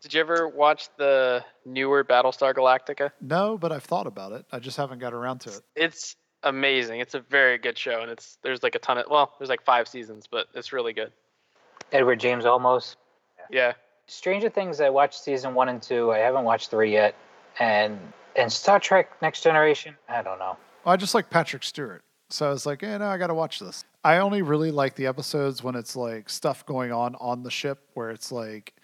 Did 0.00 0.14
you 0.14 0.20
ever 0.20 0.48
watch 0.48 0.88
the 0.96 1.44
newer 1.66 2.04
Battlestar 2.04 2.54
Galactica? 2.54 3.10
No, 3.20 3.58
but 3.58 3.70
I've 3.70 3.84
thought 3.84 4.06
about 4.06 4.32
it. 4.32 4.46
I 4.50 4.58
just 4.58 4.76
haven't 4.76 4.98
got 4.98 5.12
around 5.12 5.40
to 5.42 5.50
it. 5.50 5.60
It's 5.76 6.16
amazing. 6.42 7.00
It's 7.00 7.14
a 7.14 7.20
very 7.20 7.58
good 7.58 7.76
show, 7.76 8.00
and 8.00 8.10
it's 8.10 8.38
there's 8.42 8.62
like 8.62 8.74
a 8.74 8.78
ton 8.78 8.98
of 8.98 9.06
well, 9.10 9.34
there's 9.38 9.50
like 9.50 9.62
five 9.62 9.88
seasons, 9.88 10.26
but 10.30 10.46
it's 10.54 10.72
really 10.72 10.92
good. 10.92 11.12
Edward 11.92 12.20
James 12.20 12.44
Olmos. 12.44 12.96
Yeah, 13.50 13.72
Stranger 14.06 14.48
Things, 14.48 14.80
I 14.80 14.90
watched 14.90 15.22
season 15.22 15.54
one 15.54 15.68
and 15.68 15.80
two. 15.80 16.12
I 16.12 16.18
haven't 16.18 16.44
watched 16.44 16.70
three 16.70 16.92
yet. 16.92 17.14
And 17.58 17.98
and 18.36 18.50
Star 18.50 18.80
Trek 18.80 19.10
Next 19.22 19.42
Generation, 19.42 19.96
I 20.08 20.22
don't 20.22 20.38
know. 20.38 20.56
I 20.86 20.96
just 20.96 21.14
like 21.14 21.30
Patrick 21.30 21.62
Stewart, 21.62 22.02
so 22.28 22.48
I 22.48 22.50
was 22.50 22.64
like, 22.64 22.82
eh, 22.82 22.98
no, 22.98 23.06
I 23.06 23.18
got 23.18 23.26
to 23.26 23.34
watch 23.34 23.58
this. 23.58 23.84
I 24.02 24.18
only 24.18 24.42
really 24.42 24.70
like 24.70 24.94
the 24.94 25.06
episodes 25.06 25.62
when 25.62 25.74
it's 25.74 25.94
like 25.94 26.28
stuff 26.30 26.64
going 26.66 26.92
on 26.92 27.14
on 27.16 27.42
the 27.42 27.50
ship, 27.50 27.80
where 27.94 28.10
it's 28.10 28.32
like, 28.32 28.74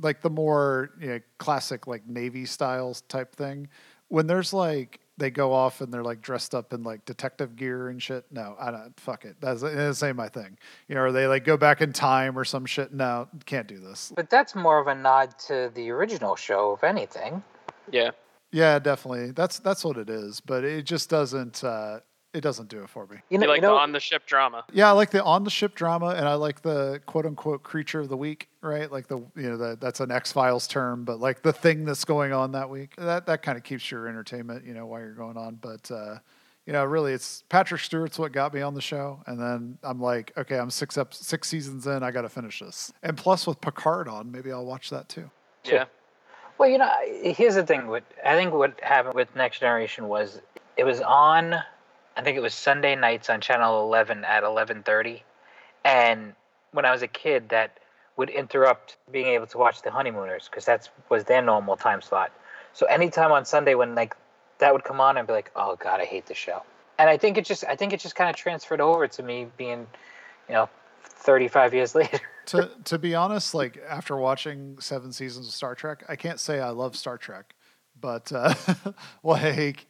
like 0.00 0.22
the 0.22 0.30
more 0.30 0.90
you 1.00 1.08
know, 1.08 1.20
classic 1.38 1.86
like 1.86 2.06
Navy 2.06 2.46
styles 2.46 3.02
type 3.02 3.34
thing. 3.36 3.68
When 4.08 4.26
there's 4.26 4.54
like 4.54 5.00
they 5.18 5.30
go 5.30 5.52
off 5.52 5.80
and 5.80 5.92
they're 5.92 6.02
like 6.04 6.22
dressed 6.22 6.54
up 6.54 6.72
in 6.72 6.82
like 6.82 7.04
detective 7.04 7.56
gear 7.56 7.88
and 7.88 8.02
shit. 8.02 8.24
No, 8.30 8.56
I 8.58 8.70
don't. 8.70 8.98
Fuck 8.98 9.24
it. 9.26 9.36
That's 9.40 9.60
that 9.60 10.02
ain't 10.02 10.16
my 10.16 10.28
thing. 10.28 10.56
You 10.88 10.94
know, 10.94 11.02
or 11.02 11.12
they 11.12 11.26
like 11.26 11.44
go 11.44 11.56
back 11.58 11.82
in 11.82 11.92
time 11.92 12.38
or 12.38 12.44
some 12.44 12.64
shit. 12.64 12.94
No, 12.94 13.28
can't 13.44 13.66
do 13.66 13.78
this. 13.78 14.12
But 14.16 14.30
that's 14.30 14.54
more 14.54 14.78
of 14.80 14.86
a 14.86 14.94
nod 14.94 15.38
to 15.40 15.70
the 15.74 15.90
original 15.90 16.36
show, 16.36 16.74
if 16.74 16.84
anything. 16.84 17.42
yeah. 17.90 18.10
Yeah, 18.50 18.78
definitely. 18.78 19.32
That's 19.32 19.58
that's 19.58 19.84
what 19.84 19.98
it 19.98 20.08
is. 20.08 20.40
But 20.40 20.64
it 20.64 20.86
just 20.86 21.10
doesn't. 21.10 21.62
uh 21.62 22.00
It 22.34 22.42
doesn't 22.42 22.68
do 22.68 22.82
it 22.82 22.90
for 22.90 23.06
me. 23.06 23.16
You 23.30 23.38
know, 23.38 23.46
You 23.46 23.48
like 23.48 23.56
you 23.56 23.62
know 23.62 23.74
the 23.74 23.80
on 23.80 23.92
the 23.92 24.00
ship 24.00 24.26
drama? 24.26 24.64
Yeah, 24.72 24.88
I 24.88 24.92
like 24.92 25.10
the 25.10 25.24
on 25.24 25.44
the 25.44 25.50
ship 25.50 25.74
drama, 25.74 26.08
and 26.08 26.28
I 26.28 26.34
like 26.34 26.60
the 26.60 27.00
quote 27.06 27.24
unquote 27.24 27.62
creature 27.62 28.00
of 28.00 28.10
the 28.10 28.18
week, 28.18 28.48
right? 28.60 28.92
Like 28.92 29.08
the 29.08 29.18
you 29.34 29.48
know 29.48 29.56
the, 29.56 29.78
that's 29.80 30.00
an 30.00 30.10
X 30.10 30.30
Files 30.30 30.66
term, 30.66 31.04
but 31.04 31.20
like 31.20 31.42
the 31.42 31.54
thing 31.54 31.86
that's 31.86 32.04
going 32.04 32.34
on 32.34 32.52
that 32.52 32.68
week. 32.68 32.94
That 32.96 33.26
that 33.26 33.42
kind 33.42 33.56
of 33.56 33.64
keeps 33.64 33.90
your 33.90 34.08
entertainment, 34.08 34.66
you 34.66 34.74
know, 34.74 34.84
while 34.84 35.00
you're 35.00 35.14
going 35.14 35.38
on. 35.38 35.54
But 35.54 35.90
uh, 35.90 36.18
you 36.66 36.74
know, 36.74 36.84
really, 36.84 37.14
it's 37.14 37.44
Patrick 37.48 37.80
Stewart's 37.80 38.18
what 38.18 38.32
got 38.32 38.52
me 38.52 38.60
on 38.60 38.74
the 38.74 38.82
show, 38.82 39.22
and 39.26 39.40
then 39.40 39.78
I'm 39.82 39.98
like, 39.98 40.32
okay, 40.36 40.58
I'm 40.58 40.70
six 40.70 40.98
up 40.98 41.14
six 41.14 41.48
seasons 41.48 41.86
in, 41.86 42.02
I 42.02 42.10
got 42.10 42.22
to 42.22 42.28
finish 42.28 42.60
this. 42.60 42.92
And 43.02 43.16
plus, 43.16 43.46
with 43.46 43.58
Picard 43.62 44.06
on, 44.06 44.30
maybe 44.30 44.52
I'll 44.52 44.66
watch 44.66 44.90
that 44.90 45.08
too. 45.08 45.30
Yeah. 45.64 45.86
Well, 46.58 46.68
you 46.68 46.76
know, 46.76 46.92
here's 47.22 47.54
the 47.54 47.64
thing. 47.64 47.86
What 47.86 48.04
I 48.22 48.34
think 48.34 48.52
what 48.52 48.78
happened 48.82 49.14
with 49.14 49.34
Next 49.34 49.60
Generation 49.60 50.08
was 50.08 50.42
it 50.76 50.84
was 50.84 51.00
on. 51.00 51.54
I 52.18 52.22
think 52.22 52.36
it 52.36 52.40
was 52.40 52.52
Sunday 52.52 52.96
nights 52.96 53.30
on 53.30 53.40
Channel 53.40 53.80
11 53.84 54.24
at 54.24 54.42
11:30, 54.42 55.22
and 55.84 56.34
when 56.72 56.84
I 56.84 56.90
was 56.90 57.02
a 57.02 57.08
kid, 57.08 57.50
that 57.50 57.78
would 58.16 58.28
interrupt 58.28 58.96
being 59.12 59.28
able 59.28 59.46
to 59.46 59.58
watch 59.58 59.82
the 59.82 59.92
Honeymooners 59.92 60.48
because 60.50 60.64
that 60.64 60.90
was 61.08 61.24
their 61.24 61.40
normal 61.40 61.76
time 61.76 62.02
slot. 62.02 62.32
So 62.72 62.86
anytime 62.86 63.30
on 63.30 63.44
Sunday 63.44 63.76
when 63.76 63.94
like 63.94 64.16
that 64.58 64.72
would 64.72 64.82
come 64.82 65.00
on, 65.00 65.16
I'd 65.16 65.28
be 65.28 65.32
like, 65.32 65.52
"Oh 65.54 65.76
God, 65.76 66.00
I 66.00 66.04
hate 66.04 66.26
the 66.26 66.34
show." 66.34 66.62
And 66.98 67.08
I 67.08 67.16
think 67.16 67.38
it 67.38 67.44
just, 67.44 67.64
I 67.64 67.76
think 67.76 67.92
it 67.92 68.00
just 68.00 68.16
kind 68.16 68.28
of 68.28 68.34
transferred 68.34 68.80
over 68.80 69.06
to 69.06 69.22
me 69.22 69.46
being, 69.56 69.86
you 70.48 70.54
know, 70.54 70.68
35 71.04 71.72
years 71.72 71.94
later. 72.00 72.20
to 72.46 72.68
to 72.84 72.98
be 72.98 73.14
honest, 73.14 73.54
like 73.54 73.80
after 73.88 74.16
watching 74.16 74.80
seven 74.80 75.12
seasons 75.12 75.46
of 75.46 75.54
Star 75.54 75.76
Trek, 75.76 76.02
I 76.08 76.16
can't 76.16 76.40
say 76.40 76.58
I 76.58 76.70
love 76.70 76.96
Star 76.96 77.16
Trek, 77.16 77.54
but 78.00 78.32
uh, 78.32 78.54
like 79.22 79.86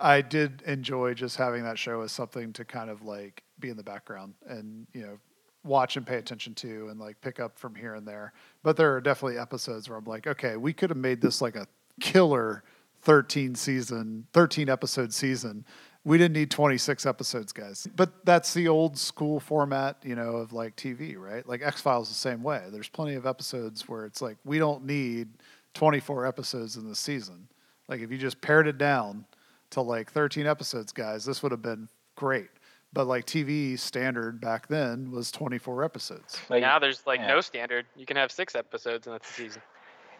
I 0.00 0.20
did 0.20 0.62
enjoy 0.66 1.14
just 1.14 1.36
having 1.36 1.62
that 1.64 1.78
show 1.78 2.00
as 2.02 2.12
something 2.12 2.52
to 2.54 2.64
kind 2.64 2.90
of 2.90 3.02
like 3.02 3.42
be 3.60 3.70
in 3.70 3.76
the 3.76 3.82
background 3.82 4.34
and 4.46 4.86
you 4.92 5.02
know 5.02 5.18
watch 5.64 5.96
and 5.96 6.06
pay 6.06 6.16
attention 6.16 6.54
to 6.54 6.88
and 6.88 7.00
like 7.00 7.20
pick 7.20 7.40
up 7.40 7.58
from 7.58 7.74
here 7.74 7.94
and 7.94 8.06
there. 8.06 8.32
But 8.62 8.76
there 8.76 8.94
are 8.94 9.00
definitely 9.00 9.38
episodes 9.38 9.88
where 9.88 9.98
I'm 9.98 10.04
like, 10.04 10.26
okay, 10.26 10.56
we 10.56 10.72
could 10.72 10.90
have 10.90 10.98
made 10.98 11.20
this 11.20 11.40
like 11.40 11.56
a 11.56 11.66
killer 12.00 12.62
13 13.02 13.54
season, 13.54 14.26
13 14.32 14.68
episode 14.68 15.12
season. 15.12 15.64
We 16.04 16.18
didn't 16.18 16.34
need 16.34 16.50
26 16.50 17.06
episodes, 17.06 17.52
guys. 17.52 17.88
But 17.96 18.26
that's 18.26 18.52
the 18.52 18.68
old 18.68 18.98
school 18.98 19.40
format, 19.40 19.96
you 20.02 20.14
know, 20.14 20.36
of 20.36 20.52
like 20.52 20.76
TV, 20.76 21.16
right? 21.16 21.46
Like 21.48 21.62
X 21.62 21.80
Files 21.80 22.08
the 22.08 22.14
same 22.14 22.42
way. 22.42 22.64
There's 22.70 22.88
plenty 22.88 23.14
of 23.14 23.26
episodes 23.26 23.88
where 23.88 24.04
it's 24.04 24.20
like 24.20 24.36
we 24.44 24.58
don't 24.58 24.84
need 24.84 25.28
24 25.72 26.26
episodes 26.26 26.76
in 26.76 26.86
the 26.86 26.94
season. 26.94 27.48
Like 27.88 28.00
if 28.00 28.10
you 28.10 28.18
just 28.18 28.40
pared 28.40 28.66
it 28.66 28.76
down 28.76 29.24
to 29.74 29.80
like 29.80 30.10
13 30.10 30.46
episodes, 30.46 30.92
guys, 30.92 31.24
this 31.24 31.42
would 31.42 31.52
have 31.52 31.62
been 31.62 31.88
great. 32.16 32.48
But 32.92 33.06
like 33.06 33.26
TV 33.26 33.78
standard 33.78 34.40
back 34.40 34.68
then 34.68 35.10
was 35.10 35.30
24 35.32 35.84
episodes. 35.84 36.38
Like, 36.48 36.62
now 36.62 36.78
there's 36.78 37.04
like 37.06 37.20
yeah. 37.20 37.26
no 37.26 37.40
standard. 37.40 37.86
You 37.96 38.06
can 38.06 38.16
have 38.16 38.30
six 38.30 38.54
episodes 38.54 39.06
and 39.06 39.14
that's 39.14 39.28
a 39.28 39.32
season. 39.32 39.62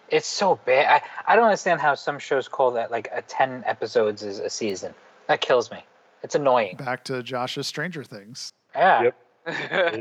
It's 0.08 0.26
so 0.26 0.58
bad. 0.66 1.02
I, 1.26 1.32
I 1.32 1.36
don't 1.36 1.44
understand 1.46 1.80
how 1.80 1.94
some 1.94 2.18
shows 2.18 2.48
call 2.48 2.72
that 2.72 2.90
like 2.90 3.08
a 3.12 3.22
10 3.22 3.62
episodes 3.66 4.22
is 4.22 4.38
a 4.38 4.50
season. 4.50 4.92
That 5.28 5.40
kills 5.40 5.70
me. 5.70 5.84
It's 6.22 6.34
annoying. 6.34 6.76
Back 6.76 7.04
to 7.04 7.22
Josh's 7.22 7.66
Stranger 7.66 8.02
Things. 8.02 8.50
Yeah. 8.74 9.02
Yep. 9.04 9.14
It- 9.14 9.14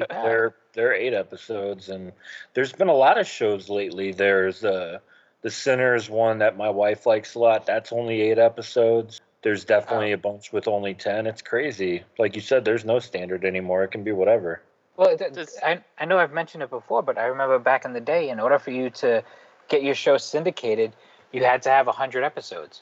They're 0.10 0.56
they're 0.74 0.94
eight 0.94 1.13
episodes, 1.13 1.89
and 1.89 2.13
there's 2.54 2.74
been 2.74 2.88
a 2.88 2.96
lot 2.96 3.20
of 3.20 3.28
shows 3.28 3.70
lately. 3.70 4.12
There's 4.12 4.63
uh, 4.63 5.00
the 5.42 5.52
Sinners 5.52 6.10
one 6.10 6.39
that 6.39 6.58
my 6.58 6.70
wife 6.70 7.06
likes 7.06 7.36
a 7.36 7.39
lot. 7.39 7.66
That's 7.66 7.92
only 7.92 8.22
eight 8.22 8.39
episodes. 8.39 9.22
There's 9.43 9.65
definitely 9.65 10.13
a 10.13 10.17
bunch 10.17 10.51
with 10.53 10.67
only 10.67 10.93
ten. 10.93 11.27
It's 11.27 11.41
crazy. 11.41 12.03
Like 12.17 12.36
you 12.36 12.41
said, 12.41 12.63
there's 12.65 12.86
no 12.86 12.99
standard 12.99 13.43
anymore. 13.45 13.84
It 13.84 13.91
can 13.91 14.03
be 14.03 14.12
whatever. 14.13 14.62
Well, 14.95 15.17
th- 15.17 15.34
Just- 15.34 15.62
I, 15.63 15.84
I 15.99 16.06
know 16.06 16.17
I've 16.17 16.32
mentioned 16.34 16.63
it 16.63 16.69
before, 16.69 17.01
but 17.01 17.17
I 17.17 17.25
remember 17.25 17.60
back 17.60 17.84
in 17.84 17.93
the 17.93 17.99
day, 18.01 18.29
in 18.29 18.39
order 18.39 18.58
for 18.60 18.71
you 18.71 18.89
to 18.91 19.23
get 19.67 19.84
your 19.84 19.95
show 19.95 20.17
syndicated, 20.17 20.93
you 21.32 21.43
had 21.43 21.62
to 21.63 21.69
have 21.69 21.88
100 21.88 22.23
episodes. 22.23 22.82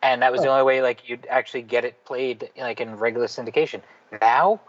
and 0.00 0.22
that 0.22 0.30
was 0.30 0.42
the 0.42 0.46
Oh. 0.48 0.52
only 0.52 0.62
way 0.62 0.80
like 0.80 1.08
you'd 1.08 1.26
actually 1.28 1.62
get 1.62 1.84
it 1.84 2.04
played 2.04 2.48
like 2.56 2.80
in 2.80 2.94
regular 2.96 3.26
syndication. 3.26 3.80
Now, 4.20 4.60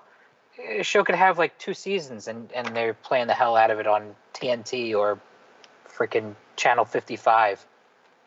a 0.57 0.81
show 0.81 1.03
could 1.03 1.13
have 1.15 1.37
like 1.37 1.55
two 1.59 1.75
seasons, 1.75 2.27
and 2.27 2.51
and 2.53 2.65
they're 2.75 2.95
playing 2.95 3.27
the 3.27 3.35
hell 3.35 3.55
out 3.55 3.69
of 3.69 3.79
it 3.79 3.85
on 3.85 4.15
TNT 4.33 4.95
or 4.95 5.19
freaking 5.87 6.33
Channel 6.55 6.83
55. 6.85 7.65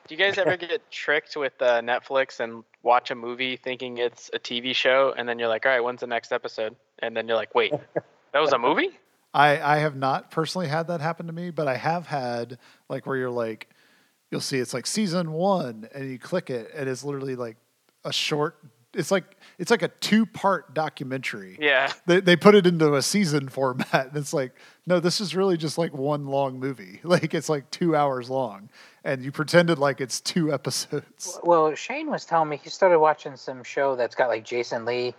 Do 0.06 0.14
you 0.14 0.18
guys 0.18 0.38
ever 0.38 0.56
get 0.68 0.88
tricked 0.92 1.36
with 1.36 1.60
uh, 1.60 1.80
Netflix 1.80 2.38
and 2.38 2.62
watch 2.82 3.10
a 3.10 3.14
movie 3.14 3.56
thinking 3.56 3.98
it's 3.98 4.30
a 4.32 4.38
TV 4.38 4.74
show, 4.74 5.14
and 5.16 5.28
then 5.28 5.38
you're 5.38 5.48
like, 5.48 5.64
all 5.66 5.72
right, 5.72 5.80
when's 5.82 6.00
the 6.00 6.06
next 6.06 6.32
episode? 6.32 6.76
And 7.00 7.16
then 7.16 7.28
you're 7.28 7.36
like, 7.36 7.54
wait, 7.54 7.72
that 8.32 8.40
was 8.40 8.52
a 8.52 8.58
movie? 8.58 8.90
I, 9.34 9.76
I 9.76 9.78
have 9.78 9.96
not 9.96 10.30
personally 10.30 10.68
had 10.68 10.88
that 10.88 11.00
happen 11.00 11.26
to 11.26 11.32
me, 11.32 11.50
but 11.50 11.66
I 11.66 11.76
have 11.76 12.06
had 12.06 12.58
like 12.88 13.06
where 13.06 13.16
you're 13.16 13.30
like, 13.30 13.70
you'll 14.30 14.40
see 14.40 14.58
it's 14.58 14.74
like 14.74 14.86
season 14.86 15.32
one, 15.32 15.88
and 15.94 16.10
you 16.10 16.18
click 16.18 16.50
it, 16.50 16.70
and 16.74 16.88
it's 16.88 17.04
literally 17.04 17.36
like 17.36 17.56
a 18.04 18.12
short. 18.12 18.58
It's 18.94 19.10
like 19.10 19.24
it's 19.58 19.70
like 19.70 19.80
a 19.82 19.88
two 19.88 20.26
part 20.26 20.74
documentary. 20.74 21.56
Yeah. 21.60 21.90
They 22.06 22.20
they 22.20 22.36
put 22.36 22.54
it 22.54 22.66
into 22.66 22.94
a 22.94 23.00
season 23.00 23.48
format, 23.48 24.08
and 24.08 24.16
it's 24.16 24.34
like, 24.34 24.52
no, 24.86 25.00
this 25.00 25.20
is 25.20 25.34
really 25.34 25.56
just 25.56 25.78
like 25.78 25.94
one 25.94 26.26
long 26.26 26.58
movie. 26.60 27.00
Like 27.04 27.32
it's 27.32 27.48
like 27.48 27.70
two 27.70 27.96
hours 27.96 28.28
long, 28.28 28.68
and 29.04 29.22
you 29.22 29.32
pretended 29.32 29.78
like 29.78 30.00
it's 30.00 30.20
two 30.20 30.52
episodes. 30.52 31.38
Well, 31.42 31.74
Shane 31.74 32.10
was 32.10 32.24
telling 32.24 32.48
me 32.48 32.60
he 32.62 32.70
started 32.70 32.98
watching 32.98 33.36
some 33.36 33.64
show 33.64 33.96
that's 33.96 34.14
got 34.14 34.28
like 34.28 34.44
Jason 34.44 34.84
Lee. 34.84 35.14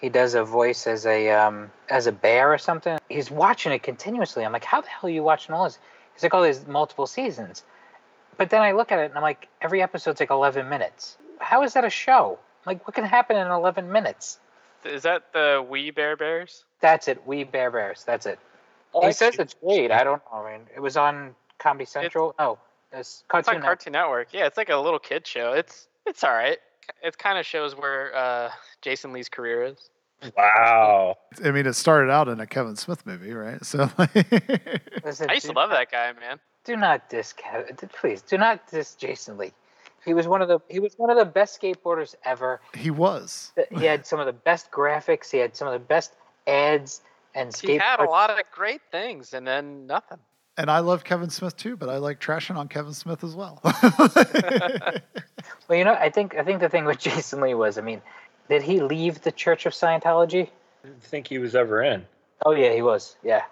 He 0.00 0.08
does 0.08 0.34
a 0.34 0.44
voice 0.44 0.86
as 0.86 1.06
a 1.06 1.30
um, 1.30 1.70
as 1.88 2.06
a 2.06 2.12
bear 2.12 2.52
or 2.52 2.58
something. 2.58 2.98
He's 3.08 3.30
watching 3.30 3.72
it 3.72 3.82
continuously. 3.82 4.44
I'm 4.44 4.52
like, 4.52 4.64
how 4.64 4.80
the 4.80 4.88
hell 4.88 5.08
are 5.08 5.12
you 5.12 5.22
watching 5.22 5.54
all 5.54 5.64
this? 5.64 5.78
He's 6.14 6.22
like, 6.22 6.34
oh, 6.34 6.42
there's 6.42 6.66
multiple 6.66 7.06
seasons. 7.06 7.64
But 8.36 8.50
then 8.50 8.62
I 8.62 8.72
look 8.72 8.92
at 8.92 8.98
it 8.98 9.06
and 9.06 9.14
I'm 9.14 9.22
like, 9.22 9.48
every 9.62 9.82
episode's 9.82 10.20
like 10.20 10.30
11 10.30 10.68
minutes. 10.68 11.16
How 11.38 11.62
is 11.62 11.72
that 11.74 11.84
a 11.84 11.90
show? 11.90 12.38
Like, 12.66 12.86
what 12.86 12.94
can 12.94 13.04
happen 13.04 13.36
in 13.36 13.46
11 13.46 13.90
minutes? 13.90 14.38
Is 14.84 15.02
that 15.02 15.32
the 15.32 15.64
We 15.68 15.90
Bare 15.90 16.16
Bears? 16.16 16.64
That's 16.80 17.08
it. 17.08 17.26
We 17.26 17.44
Bare 17.44 17.70
Bears. 17.70 18.04
That's 18.04 18.26
it. 18.26 18.38
Oh, 18.94 19.06
he 19.06 19.12
says 19.12 19.36
it's 19.38 19.54
great. 19.54 19.90
I 19.90 20.04
don't 20.04 20.22
know. 20.32 20.38
I 20.38 20.52
mean, 20.52 20.66
it 20.74 20.80
was 20.80 20.96
on 20.96 21.34
Comedy 21.58 21.84
Central. 21.84 22.34
no, 22.38 22.52
it's 22.52 22.60
It's 22.96 23.22
Cartoon. 23.28 23.56
on 23.56 23.60
Network. 23.60 23.66
Cartoon 23.78 23.92
Network. 23.92 24.28
Yeah, 24.32 24.46
it's 24.46 24.56
like 24.56 24.70
a 24.70 24.76
little 24.76 24.98
kid 24.98 25.26
show. 25.26 25.52
It's 25.52 25.88
it's 26.06 26.24
all 26.24 26.32
right. 26.32 26.58
It 27.02 27.18
kind 27.18 27.38
of 27.38 27.44
shows 27.46 27.74
where 27.76 28.14
uh, 28.16 28.50
Jason 28.82 29.12
Lee's 29.12 29.28
career 29.28 29.64
is. 29.64 29.90
Wow. 30.36 31.16
I 31.44 31.50
mean, 31.50 31.66
it 31.66 31.74
started 31.74 32.10
out 32.10 32.28
in 32.28 32.40
a 32.40 32.46
Kevin 32.46 32.76
Smith 32.76 33.04
movie, 33.04 33.32
right? 33.34 33.62
So 33.64 33.90
Listen, 35.04 35.28
I 35.30 35.34
used 35.34 35.46
to 35.46 35.52
love 35.52 35.70
not- 35.70 35.76
that 35.76 35.90
guy, 35.90 36.12
man. 36.18 36.38
Do 36.64 36.76
not 36.76 37.08
diss 37.08 37.32
Kev- 37.32 37.92
Please 37.92 38.22
do 38.22 38.36
not 38.38 38.66
diss 38.68 38.94
Jason 38.96 39.36
Lee. 39.38 39.52
He 40.04 40.14
was 40.14 40.26
one 40.26 40.42
of 40.42 40.48
the 40.48 40.58
he 40.68 40.80
was 40.80 40.94
one 40.96 41.10
of 41.10 41.16
the 41.16 41.24
best 41.24 41.60
skateboarders 41.60 42.14
ever. 42.24 42.60
he 42.76 42.90
was. 42.90 43.52
He 43.76 43.84
had 43.84 44.06
some 44.06 44.18
of 44.20 44.26
the 44.26 44.32
best 44.32 44.70
graphics. 44.72 45.30
He 45.30 45.38
had 45.38 45.54
some 45.56 45.68
of 45.68 45.72
the 45.74 45.78
best 45.86 46.12
ads 46.46 47.02
and 47.34 47.50
skateboards. 47.52 47.68
He 47.68 47.76
had 47.78 48.00
a 48.00 48.04
lot 48.04 48.30
of 48.30 48.38
great 48.52 48.80
things, 48.90 49.32
and 49.34 49.46
then 49.46 49.86
nothing. 49.86 50.18
And 50.58 50.70
I 50.70 50.78
love 50.78 51.04
Kevin 51.04 51.30
Smith 51.30 51.56
too, 51.56 51.76
but 51.76 51.88
I 51.88 51.98
like 51.98 52.20
trashing 52.20 52.56
on 52.56 52.68
Kevin 52.68 52.94
Smith 52.94 53.22
as 53.24 53.34
well. 53.34 53.60
Well, 55.68 55.78
you 55.78 55.84
know, 55.84 55.94
I 55.94 56.10
think 56.10 56.36
I 56.36 56.44
think 56.44 56.60
the 56.60 56.68
thing 56.68 56.84
with 56.84 56.98
Jason 57.00 57.40
Lee 57.40 57.54
was, 57.54 57.78
I 57.78 57.80
mean, 57.80 58.00
did 58.48 58.62
he 58.62 58.80
leave 58.80 59.22
the 59.22 59.32
Church 59.32 59.66
of 59.66 59.72
Scientology? 59.72 60.48
I 60.84 60.88
didn't 60.88 61.02
think 61.02 61.26
he 61.26 61.38
was 61.38 61.54
ever 61.54 61.82
in. 61.82 62.06
Oh 62.44 62.52
yeah, 62.52 62.72
he 62.72 62.82
was. 62.82 63.16
Yeah. 63.22 63.42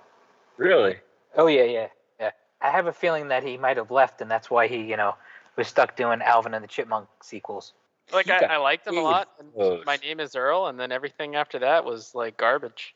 Really? 0.57 0.97
Oh 1.37 1.47
yeah, 1.47 1.65
yeah, 1.65 1.89
yeah. 2.21 2.31
I 2.61 2.71
have 2.71 2.87
a 2.87 2.93
feeling 2.93 3.29
that 3.29 3.43
he 3.43 3.57
might 3.57 3.77
have 3.77 3.91
left, 3.91 4.21
and 4.21 4.31
that's 4.31 4.51
why 4.51 4.69
he, 4.69 4.83
you 4.83 4.97
know, 4.97 5.17
was 5.57 5.67
stuck 5.69 5.97
doing 5.97 6.23
Alvin 6.23 6.55
and 6.55 6.63
the 6.63 6.69
Chipmunk 6.69 7.09
sequels. 7.23 7.73
Like 8.13 8.29
I, 8.29 8.41
got 8.41 8.51
I 8.51 8.59
liked 8.59 8.87
him 8.87 8.99
a 8.99 9.01
lot. 9.01 9.29
and. 9.39 9.85
My 9.85 9.97
name 9.97 10.21
is 10.21 10.37
Earl, 10.37 10.67
and 10.67 10.79
then 10.79 10.93
everything 10.93 11.35
after 11.35 11.59
that 11.61 11.85
was 11.85 12.15
like 12.15 12.37
garbage. 12.37 12.95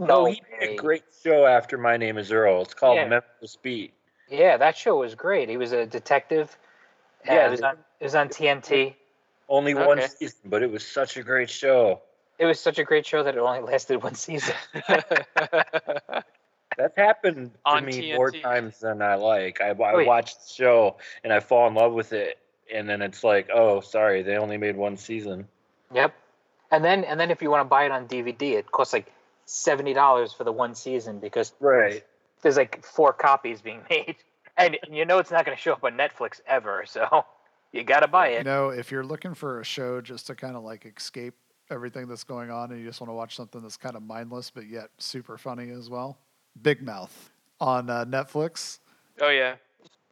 No, 0.00 0.22
oh, 0.22 0.24
he 0.26 0.42
made 0.58 0.68
way. 0.68 0.74
a 0.74 0.78
great 0.78 1.04
show 1.22 1.44
after 1.44 1.76
My 1.76 1.98
Name 1.98 2.16
is 2.16 2.32
Earl. 2.32 2.62
It's 2.62 2.72
called 2.72 2.96
Yeah. 2.96 3.08
Memphis 3.08 3.56
Beat. 3.56 3.92
Yeah, 4.28 4.56
that 4.56 4.76
show 4.76 4.96
was 4.96 5.14
great. 5.14 5.48
He 5.50 5.56
was 5.58 5.72
a 5.72 5.84
detective. 5.84 6.56
Yeah, 7.26 7.34
Yeah, 7.34 7.46
it 7.48 7.50
was 7.50 7.60
on 7.60 7.76
it 8.00 8.04
was 8.04 8.14
on 8.14 8.28
TNT. 8.28 8.94
Only 9.48 9.74
one 9.74 10.00
season, 10.08 10.38
but 10.46 10.62
it 10.62 10.70
was 10.70 10.86
such 10.86 11.16
a 11.18 11.22
great 11.22 11.50
show. 11.50 12.00
It 12.38 12.46
was 12.46 12.58
such 12.58 12.78
a 12.78 12.84
great 12.84 13.04
show 13.04 13.22
that 13.22 13.34
it 13.34 13.38
only 13.40 13.60
lasted 13.70 14.02
one 14.02 14.14
season. 14.14 14.54
That's 16.76 16.96
happened 16.96 17.52
to 17.52 17.58
On 17.66 17.84
me 17.84 18.14
more 18.14 18.30
times 18.30 18.78
than 18.80 19.02
I 19.02 19.16
like. 19.16 19.60
I, 19.60 19.70
I 19.70 19.92
Oh, 19.92 20.04
watch 20.06 20.34
the 20.36 20.52
show 20.52 20.96
and 21.24 21.32
I 21.32 21.40
fall 21.40 21.68
in 21.68 21.74
love 21.74 21.92
with 21.92 22.14
it, 22.14 22.38
and 22.72 22.88
then 22.88 23.02
it's 23.02 23.22
like, 23.22 23.50
oh, 23.52 23.80
sorry, 23.80 24.22
they 24.22 24.36
only 24.36 24.56
made 24.56 24.76
one 24.76 24.96
season. 24.96 25.46
Yep. 25.92 26.14
And 26.70 26.82
then 26.84 27.04
and 27.04 27.20
then 27.20 27.30
if 27.30 27.42
you 27.42 27.50
want 27.50 27.60
to 27.62 27.68
buy 27.68 27.84
it 27.84 27.90
on 27.90 28.06
DVD, 28.08 28.52
it 28.52 28.70
costs 28.70 28.94
like 28.94 29.12
seventy 29.50 29.92
dollars 29.92 30.32
for 30.32 30.44
the 30.44 30.52
one 30.52 30.74
season 30.74 31.18
because 31.18 31.52
Right. 31.60 32.04
there's 32.42 32.56
like 32.56 32.84
four 32.84 33.12
copies 33.12 33.60
being 33.60 33.82
made, 33.90 34.16
and 34.56 34.78
you 34.90 35.04
know 35.04 35.18
it's 35.18 35.30
not 35.30 35.44
going 35.44 35.56
to 35.56 35.60
show 35.62 35.72
up 35.72 35.84
on 35.84 35.92
Netflix 35.96 36.40
ever, 36.46 36.84
so 36.86 37.24
you 37.72 37.82
got 37.84 38.00
to 38.00 38.08
buy 38.08 38.30
you 38.30 38.36
it. 38.38 38.44
know, 38.46 38.70
if 38.70 38.90
you're 38.90 39.04
looking 39.04 39.34
for 39.34 39.60
a 39.60 39.64
show 39.64 40.00
just 40.00 40.26
to 40.28 40.34
kind 40.34 40.56
of 40.56 40.62
like 40.62 40.86
escape 40.86 41.34
everything 41.70 42.08
that's 42.08 42.24
going 42.24 42.50
on 42.50 42.70
and 42.72 42.80
you 42.80 42.86
just 42.86 43.00
want 43.00 43.08
to 43.08 43.14
watch 43.14 43.36
something 43.36 43.60
that's 43.62 43.76
kind 43.76 43.94
of 43.94 44.02
mindless 44.02 44.50
but 44.50 44.66
yet 44.66 44.90
super 44.98 45.38
funny 45.38 45.70
as 45.70 45.88
well, 45.90 46.18
Big 46.62 46.82
Mouth 46.82 47.30
on 47.60 47.88
uh, 47.90 48.04
Netflix. 48.04 48.78
oh 49.20 49.28
yeah. 49.28 49.54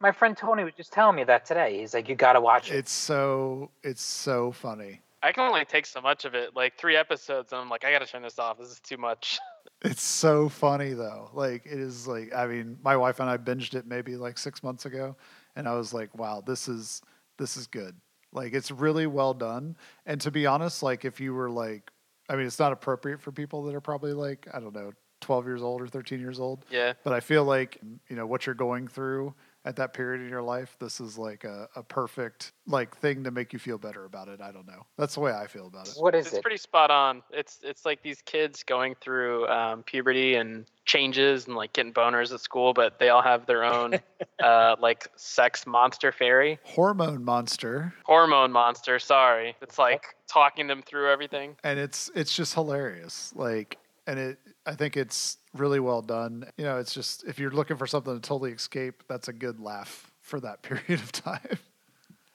My 0.01 0.13
friend 0.13 0.37
Tony 0.37 0.63
was 0.63 0.71
just 0.77 0.93
telling 0.93 1.17
me 1.17 1.25
that 1.25 1.45
today. 1.45 1.79
He's 1.81 1.93
like, 1.93 2.07
you 2.07 2.15
got 2.15 2.33
to 2.33 2.39
watch 2.39 2.71
it. 2.71 2.75
It's 2.77 2.91
so 2.93 3.69
it's 3.83 4.01
so 4.01 4.53
funny. 4.53 5.01
I 5.21 5.31
can 5.31 5.43
only 5.45 5.65
take 5.65 5.85
so 5.85 6.01
much 6.01 6.25
of 6.25 6.33
it. 6.35 6.55
Like 6.55 6.77
three 6.77 6.95
episodes, 6.95 7.51
and 7.51 7.61
I'm 7.61 7.69
like, 7.69 7.83
I 7.83 7.91
gotta 7.91 8.05
turn 8.05 8.21
this 8.23 8.39
off. 8.39 8.57
This 8.57 8.69
is 8.69 8.79
too 8.79 8.97
much. 8.97 9.39
It's 9.81 10.03
so 10.03 10.49
funny 10.49 10.91
though. 10.91 11.29
Like 11.33 11.65
it 11.65 11.79
is 11.79 12.05
like 12.05 12.35
I 12.35 12.47
mean, 12.47 12.77
my 12.83 12.97
wife 12.97 13.21
and 13.21 13.29
I 13.29 13.37
binged 13.37 13.75
it 13.75 13.87
maybe 13.87 14.17
like 14.17 14.37
6 14.37 14.61
months 14.61 14.85
ago 14.85 15.15
and 15.55 15.69
I 15.69 15.75
was 15.75 15.93
like, 15.93 16.13
"Wow, 16.17 16.41
this 16.45 16.67
is 16.67 17.01
this 17.37 17.55
is 17.55 17.65
good." 17.65 17.95
Like 18.33 18.53
it's 18.53 18.71
really 18.71 19.07
well 19.07 19.33
done. 19.33 19.77
And 20.05 20.19
to 20.19 20.31
be 20.31 20.45
honest, 20.45 20.83
like 20.83 21.05
if 21.05 21.21
you 21.21 21.33
were 21.33 21.49
like 21.49 21.91
I 22.29 22.35
mean, 22.35 22.45
it's 22.45 22.59
not 22.59 22.73
appropriate 22.73 23.21
for 23.21 23.31
people 23.31 23.63
that 23.63 23.75
are 23.75 23.79
probably 23.79 24.11
like, 24.11 24.47
I 24.53 24.59
don't 24.59 24.75
know, 24.75 24.91
12 25.21 25.45
years 25.45 25.61
old 25.61 25.81
or 25.81 25.87
13 25.87 26.19
years 26.19 26.41
old, 26.41 26.65
Yeah. 26.69 26.91
but 27.05 27.13
I 27.13 27.21
feel 27.21 27.45
like, 27.45 27.79
you 28.09 28.15
know, 28.17 28.25
what 28.27 28.45
you're 28.45 28.55
going 28.55 28.87
through 28.89 29.33
at 29.65 29.75
that 29.75 29.93
period 29.93 30.21
in 30.21 30.29
your 30.29 30.41
life, 30.41 30.75
this 30.79 30.99
is 31.01 31.17
like 31.17 31.43
a, 31.43 31.67
a 31.75 31.83
perfect 31.83 32.53
like 32.65 32.95
thing 32.97 33.23
to 33.25 33.31
make 33.31 33.51
you 33.51 33.59
feel 33.59 33.77
better 33.77 34.05
about 34.05 34.27
it. 34.29 34.39
I 34.41 34.51
don't 34.51 34.67
know. 34.67 34.85
That's 34.97 35.15
the 35.15 35.19
way 35.19 35.33
I 35.33 35.47
feel 35.47 35.67
about 35.67 35.87
it. 35.87 35.95
what 35.97 36.15
is 36.15 36.27
it's 36.27 36.37
it? 36.37 36.41
pretty 36.41 36.57
spot 36.57 36.91
on. 36.91 37.21
It's 37.31 37.59
it's 37.63 37.85
like 37.85 38.01
these 38.01 38.21
kids 38.21 38.63
going 38.63 38.95
through 39.01 39.47
um, 39.47 39.83
puberty 39.83 40.35
and 40.35 40.65
changes 40.85 41.45
and 41.47 41.55
like 41.55 41.73
getting 41.73 41.93
boners 41.93 42.33
at 42.33 42.39
school, 42.39 42.73
but 42.73 42.99
they 42.99 43.09
all 43.09 43.21
have 43.21 43.45
their 43.45 43.63
own 43.63 43.95
uh, 44.43 44.75
like 44.79 45.07
sex 45.15 45.67
monster 45.67 46.11
fairy, 46.11 46.57
Hormone 46.63 47.23
monster 47.23 47.93
hormone 48.05 48.51
monster. 48.51 48.97
Sorry, 48.97 49.55
it's 49.61 49.77
like 49.77 50.15
talking 50.27 50.67
them 50.67 50.81
through 50.81 51.11
everything. 51.11 51.55
and 51.63 51.77
it's 51.79 52.09
it's 52.15 52.35
just 52.35 52.53
hilarious 52.53 53.33
like 53.35 53.77
and 54.07 54.19
it 54.19 54.39
i 54.65 54.73
think 54.73 54.97
it's 54.97 55.37
really 55.53 55.79
well 55.79 56.01
done 56.01 56.45
you 56.57 56.63
know 56.65 56.77
it's 56.77 56.93
just 56.93 57.23
if 57.25 57.39
you're 57.39 57.51
looking 57.51 57.77
for 57.77 57.87
something 57.87 58.13
to 58.13 58.21
totally 58.21 58.51
escape 58.51 59.03
that's 59.07 59.27
a 59.27 59.33
good 59.33 59.59
laugh 59.59 60.11
for 60.21 60.39
that 60.39 60.61
period 60.63 60.99
of 61.01 61.11
time 61.11 61.57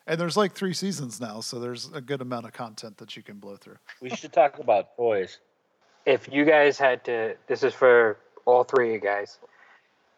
and 0.07 0.21
there's 0.21 0.37
like 0.37 0.53
three 0.53 0.75
seasons 0.75 1.21
now 1.21 1.41
so 1.41 1.59
there's 1.59 1.91
a 1.93 2.01
good 2.01 2.21
amount 2.21 2.47
of 2.47 2.53
content 2.53 2.97
that 2.99 3.17
you 3.17 3.23
can 3.23 3.39
blow 3.39 3.57
through 3.57 3.77
We 4.01 4.11
should 4.11 4.33
talk 4.33 4.59
about 4.59 4.97
toys. 4.97 5.39
if 6.07 6.29
you 6.31 6.45
guys 6.45 6.79
had 6.79 7.05
to, 7.05 7.37
this 7.47 7.63
is 7.63 7.73
for 7.73 8.19
all 8.45 8.65
three 8.65 8.89
of 8.89 8.95
you 8.95 9.01
guys, 9.01 9.39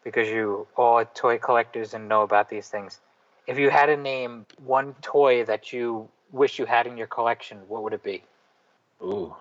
because 0.03 0.27
you 0.27 0.67
all 0.75 0.95
are 0.99 1.05
toy 1.05 1.37
collectors 1.37 1.93
and 1.93 2.09
know 2.09 2.23
about 2.23 2.49
these 2.49 2.67
things. 2.67 2.99
If 3.47 3.57
you 3.57 3.69
had 3.69 3.85
to 3.85 3.95
name 3.95 4.45
one 4.65 4.93
toy 5.01 5.45
that 5.45 5.71
you 5.71 6.09
wish 6.33 6.59
you 6.59 6.65
had 6.65 6.87
in 6.87 6.97
your 6.97 7.07
collection, 7.07 7.59
what 7.69 7.83
would 7.83 7.93
it 7.93 8.03
be? 8.03 8.23
Ooh. 9.01 9.33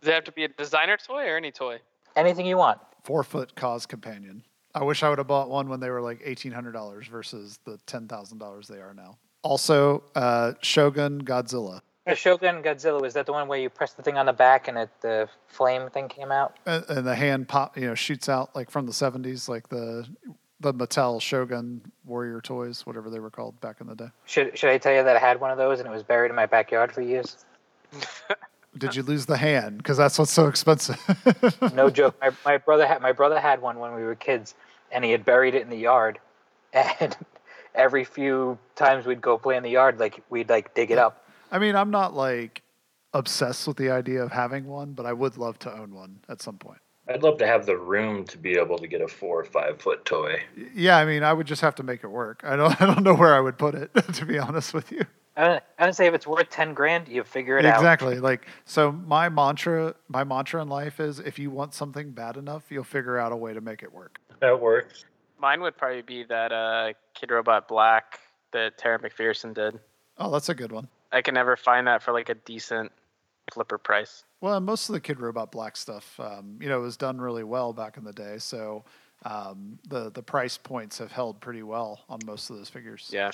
Does 0.00 0.08
it 0.08 0.14
have 0.14 0.24
to 0.24 0.32
be 0.32 0.44
a 0.44 0.48
designer 0.48 0.96
toy 0.96 1.26
or 1.28 1.36
any 1.36 1.50
toy? 1.50 1.78
Anything 2.16 2.46
you 2.46 2.56
want. 2.56 2.80
four 3.04 3.22
foot 3.22 3.54
KAWS 3.54 3.86
companion 3.86 4.42
i 4.74 4.82
wish 4.84 5.02
i 5.02 5.08
would 5.08 5.18
have 5.18 5.26
bought 5.26 5.48
one 5.50 5.68
when 5.68 5.80
they 5.80 5.90
were 5.90 6.00
like 6.00 6.20
$1800 6.24 7.08
versus 7.08 7.58
the 7.64 7.78
$10000 7.86 8.66
they 8.68 8.78
are 8.78 8.94
now 8.94 9.16
also 9.42 10.02
uh, 10.14 10.52
shogun 10.60 11.22
godzilla 11.22 11.80
The 12.06 12.14
Shogun 12.14 12.62
Godzilla 12.62 13.00
was 13.00 13.14
that 13.14 13.26
the 13.26 13.32
one 13.32 13.46
where 13.48 13.58
you 13.58 13.68
press 13.70 13.92
the 13.92 14.02
thing 14.02 14.16
on 14.18 14.26
the 14.26 14.32
back 14.32 14.68
and 14.68 14.76
it, 14.78 14.90
the 15.00 15.28
flame 15.46 15.88
thing 15.90 16.08
came 16.08 16.32
out? 16.32 16.56
and, 16.66 16.84
and 16.88 17.06
the 17.06 17.14
hand 17.14 17.46
pop 17.48 17.76
you 17.78 17.86
know 17.86 17.94
shoots 17.94 18.28
out 18.28 18.54
like 18.56 18.70
from 18.70 18.86
the 18.86 18.92
70s 18.92 19.48
like 19.48 19.68
the 19.68 20.06
the 20.60 20.74
mattel 20.74 21.20
shogun 21.22 21.80
warrior 22.04 22.40
toys 22.40 22.84
whatever 22.86 23.08
they 23.10 23.18
were 23.20 23.30
called 23.30 23.58
back 23.60 23.80
in 23.80 23.86
the 23.86 23.94
day 23.94 24.08
Should 24.26 24.58
should 24.58 24.70
I 24.70 24.78
tell 24.78 24.92
you 24.94 25.02
that 25.04 25.16
I 25.16 25.20
had 25.20 25.40
one 25.40 25.50
of 25.52 25.58
those 25.58 25.78
and 25.80 25.88
it 25.88 25.92
was 25.92 26.02
buried 26.02 26.30
in 26.30 26.36
my 26.36 26.46
backyard 26.46 26.92
for 26.92 27.00
years? 27.02 27.44
did 28.78 28.94
you 28.94 29.02
lose 29.02 29.26
the 29.26 29.36
hand 29.36 29.78
because 29.78 29.96
that's 29.96 30.18
what's 30.18 30.30
so 30.30 30.46
expensive 30.46 30.96
No 31.74 31.90
joke. 31.90 32.16
My, 32.20 32.30
my 32.44 32.56
brother 32.58 32.86
had 32.86 33.02
my 33.02 33.12
brother 33.12 33.40
had 33.40 33.60
one 33.60 33.78
when 33.78 33.94
we 33.94 34.02
were 34.02 34.14
kids, 34.14 34.54
and 34.92 35.04
he 35.04 35.10
had 35.10 35.24
buried 35.24 35.54
it 35.54 35.62
in 35.62 35.70
the 35.70 35.78
yard. 35.78 36.18
And 37.00 37.16
every 37.74 38.04
few 38.04 38.58
times 38.76 39.06
we'd 39.06 39.20
go 39.20 39.38
play 39.38 39.56
in 39.56 39.62
the 39.62 39.70
yard, 39.70 39.98
like 39.98 40.22
we'd 40.30 40.48
like 40.48 40.74
dig 40.74 40.90
it 40.90 40.98
up, 40.98 41.24
I 41.50 41.58
mean, 41.58 41.74
I'm 41.74 41.90
not 41.90 42.14
like 42.14 42.62
obsessed 43.12 43.66
with 43.66 43.76
the 43.76 43.90
idea 43.90 44.22
of 44.22 44.30
having 44.30 44.66
one, 44.66 44.92
but 44.92 45.04
I 45.06 45.12
would 45.12 45.36
love 45.36 45.58
to 45.60 45.72
own 45.72 45.94
one 45.94 46.20
at 46.28 46.40
some 46.40 46.58
point. 46.58 46.78
I'd 47.08 47.24
love 47.24 47.38
to 47.38 47.46
have 47.46 47.66
the 47.66 47.76
room 47.76 48.24
to 48.26 48.38
be 48.38 48.52
able 48.52 48.78
to 48.78 48.86
get 48.86 49.00
a 49.00 49.08
four 49.08 49.40
or 49.40 49.44
five 49.44 49.80
foot 49.80 50.04
toy. 50.04 50.42
Yeah, 50.74 50.96
I 50.96 51.04
mean, 51.04 51.24
I 51.24 51.32
would 51.32 51.46
just 51.46 51.60
have 51.62 51.74
to 51.76 51.82
make 51.82 52.04
it 52.04 52.08
work. 52.08 52.42
I 52.44 52.54
don't, 52.54 52.80
I 52.82 52.86
don't 52.86 53.02
know 53.02 53.14
where 53.14 53.34
I 53.34 53.40
would 53.40 53.58
put 53.58 53.74
it, 53.74 53.90
to 54.14 54.24
be 54.24 54.38
honest 54.38 54.72
with 54.72 54.92
you. 54.92 55.04
I 55.40 55.86
would 55.86 55.94
say 55.94 56.06
if 56.06 56.14
it's 56.14 56.26
worth 56.26 56.50
ten 56.50 56.74
grand, 56.74 57.08
you 57.08 57.24
figure 57.24 57.58
it 57.58 57.64
out. 57.64 57.76
Exactly. 57.76 58.18
Like, 58.18 58.46
so 58.64 58.92
my 58.92 59.28
mantra, 59.28 59.94
my 60.08 60.24
mantra 60.24 60.60
in 60.60 60.68
life 60.68 61.00
is, 61.00 61.18
if 61.18 61.38
you 61.38 61.50
want 61.50 61.72
something 61.74 62.10
bad 62.10 62.36
enough, 62.36 62.64
you'll 62.70 62.84
figure 62.84 63.16
out 63.18 63.32
a 63.32 63.36
way 63.36 63.54
to 63.54 63.60
make 63.60 63.82
it 63.82 63.92
work. 63.92 64.20
That 64.40 64.60
works. 64.60 65.04
Mine 65.40 65.62
would 65.62 65.76
probably 65.76 66.02
be 66.02 66.24
that 66.24 66.52
uh, 66.52 66.92
Kidrobot 67.18 67.68
Black 67.68 68.20
that 68.52 68.76
Tara 68.76 68.98
McPherson 68.98 69.54
did. 69.54 69.78
Oh, 70.18 70.30
that's 70.30 70.48
a 70.48 70.54
good 70.54 70.72
one. 70.72 70.88
I 71.12 71.22
can 71.22 71.34
never 71.34 71.56
find 71.56 71.86
that 71.86 72.02
for 72.02 72.12
like 72.12 72.28
a 72.28 72.34
decent 72.34 72.92
flipper 73.52 73.78
price. 73.78 74.24
Well, 74.40 74.60
most 74.60 74.88
of 74.88 74.92
the 74.92 75.00
Kidrobot 75.00 75.50
Black 75.50 75.76
stuff, 75.76 76.20
um, 76.20 76.58
you 76.60 76.68
know, 76.68 76.80
was 76.80 76.96
done 76.96 77.20
really 77.20 77.44
well 77.44 77.72
back 77.72 77.96
in 77.96 78.04
the 78.04 78.12
day. 78.12 78.36
So 78.38 78.84
um, 79.24 79.78
the 79.88 80.10
the 80.10 80.22
price 80.22 80.58
points 80.58 80.98
have 80.98 81.12
held 81.12 81.40
pretty 81.40 81.62
well 81.62 82.00
on 82.08 82.20
most 82.26 82.50
of 82.50 82.56
those 82.56 82.68
figures. 82.68 83.10
Yeah. 83.12 83.30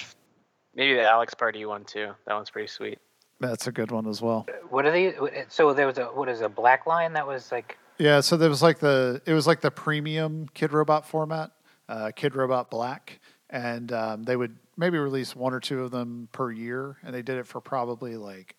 Maybe 0.77 0.95
the 0.95 1.09
Alex 1.09 1.35
Pardee 1.35 1.64
one 1.64 1.85
too. 1.85 2.12
That 2.27 2.35
one's 2.35 2.51
pretty 2.51 2.68
sweet. 2.68 2.99
That's 3.41 3.66
a 3.66 3.72
good 3.72 3.91
one 3.91 4.07
as 4.07 4.22
well. 4.22 4.47
What 4.70 4.87
are 4.87 4.93
these? 4.93 5.14
So 5.49 5.72
there 5.72 5.87
was 5.87 5.99
a 5.99 6.05
what 6.05 6.29
is 6.29 6.43
a 6.43 6.49
black 6.49 6.87
line 6.87 7.14
that 7.14 7.27
was 7.27 7.51
like 7.51 7.79
Yeah, 7.99 8.20
so 8.20 8.37
there 8.37 8.49
was 8.51 8.62
like 8.62 8.79
the 8.79 9.20
it 9.27 9.33
was 9.33 9.47
like 9.47 9.61
the 9.61 9.70
premium 9.70 10.47
Kidrobot 10.55 11.05
format, 11.05 11.51
uh, 11.89 12.12
Kidrobot 12.16 12.70
Black, 12.70 13.18
and 13.51 13.91
um, 13.93 14.22
they 14.22 14.37
would 14.37 14.57
maybe 14.77 14.99
release 14.99 15.35
one 15.35 15.55
or 15.55 15.61
two 15.61 15.83
of 15.83 15.91
them 15.91 16.29
per 16.33 16.51
year, 16.51 16.99
and 17.03 17.14
they 17.14 17.22
did 17.22 17.39
it 17.39 17.47
for 17.47 17.61
probably 17.61 18.16
like 18.16 18.55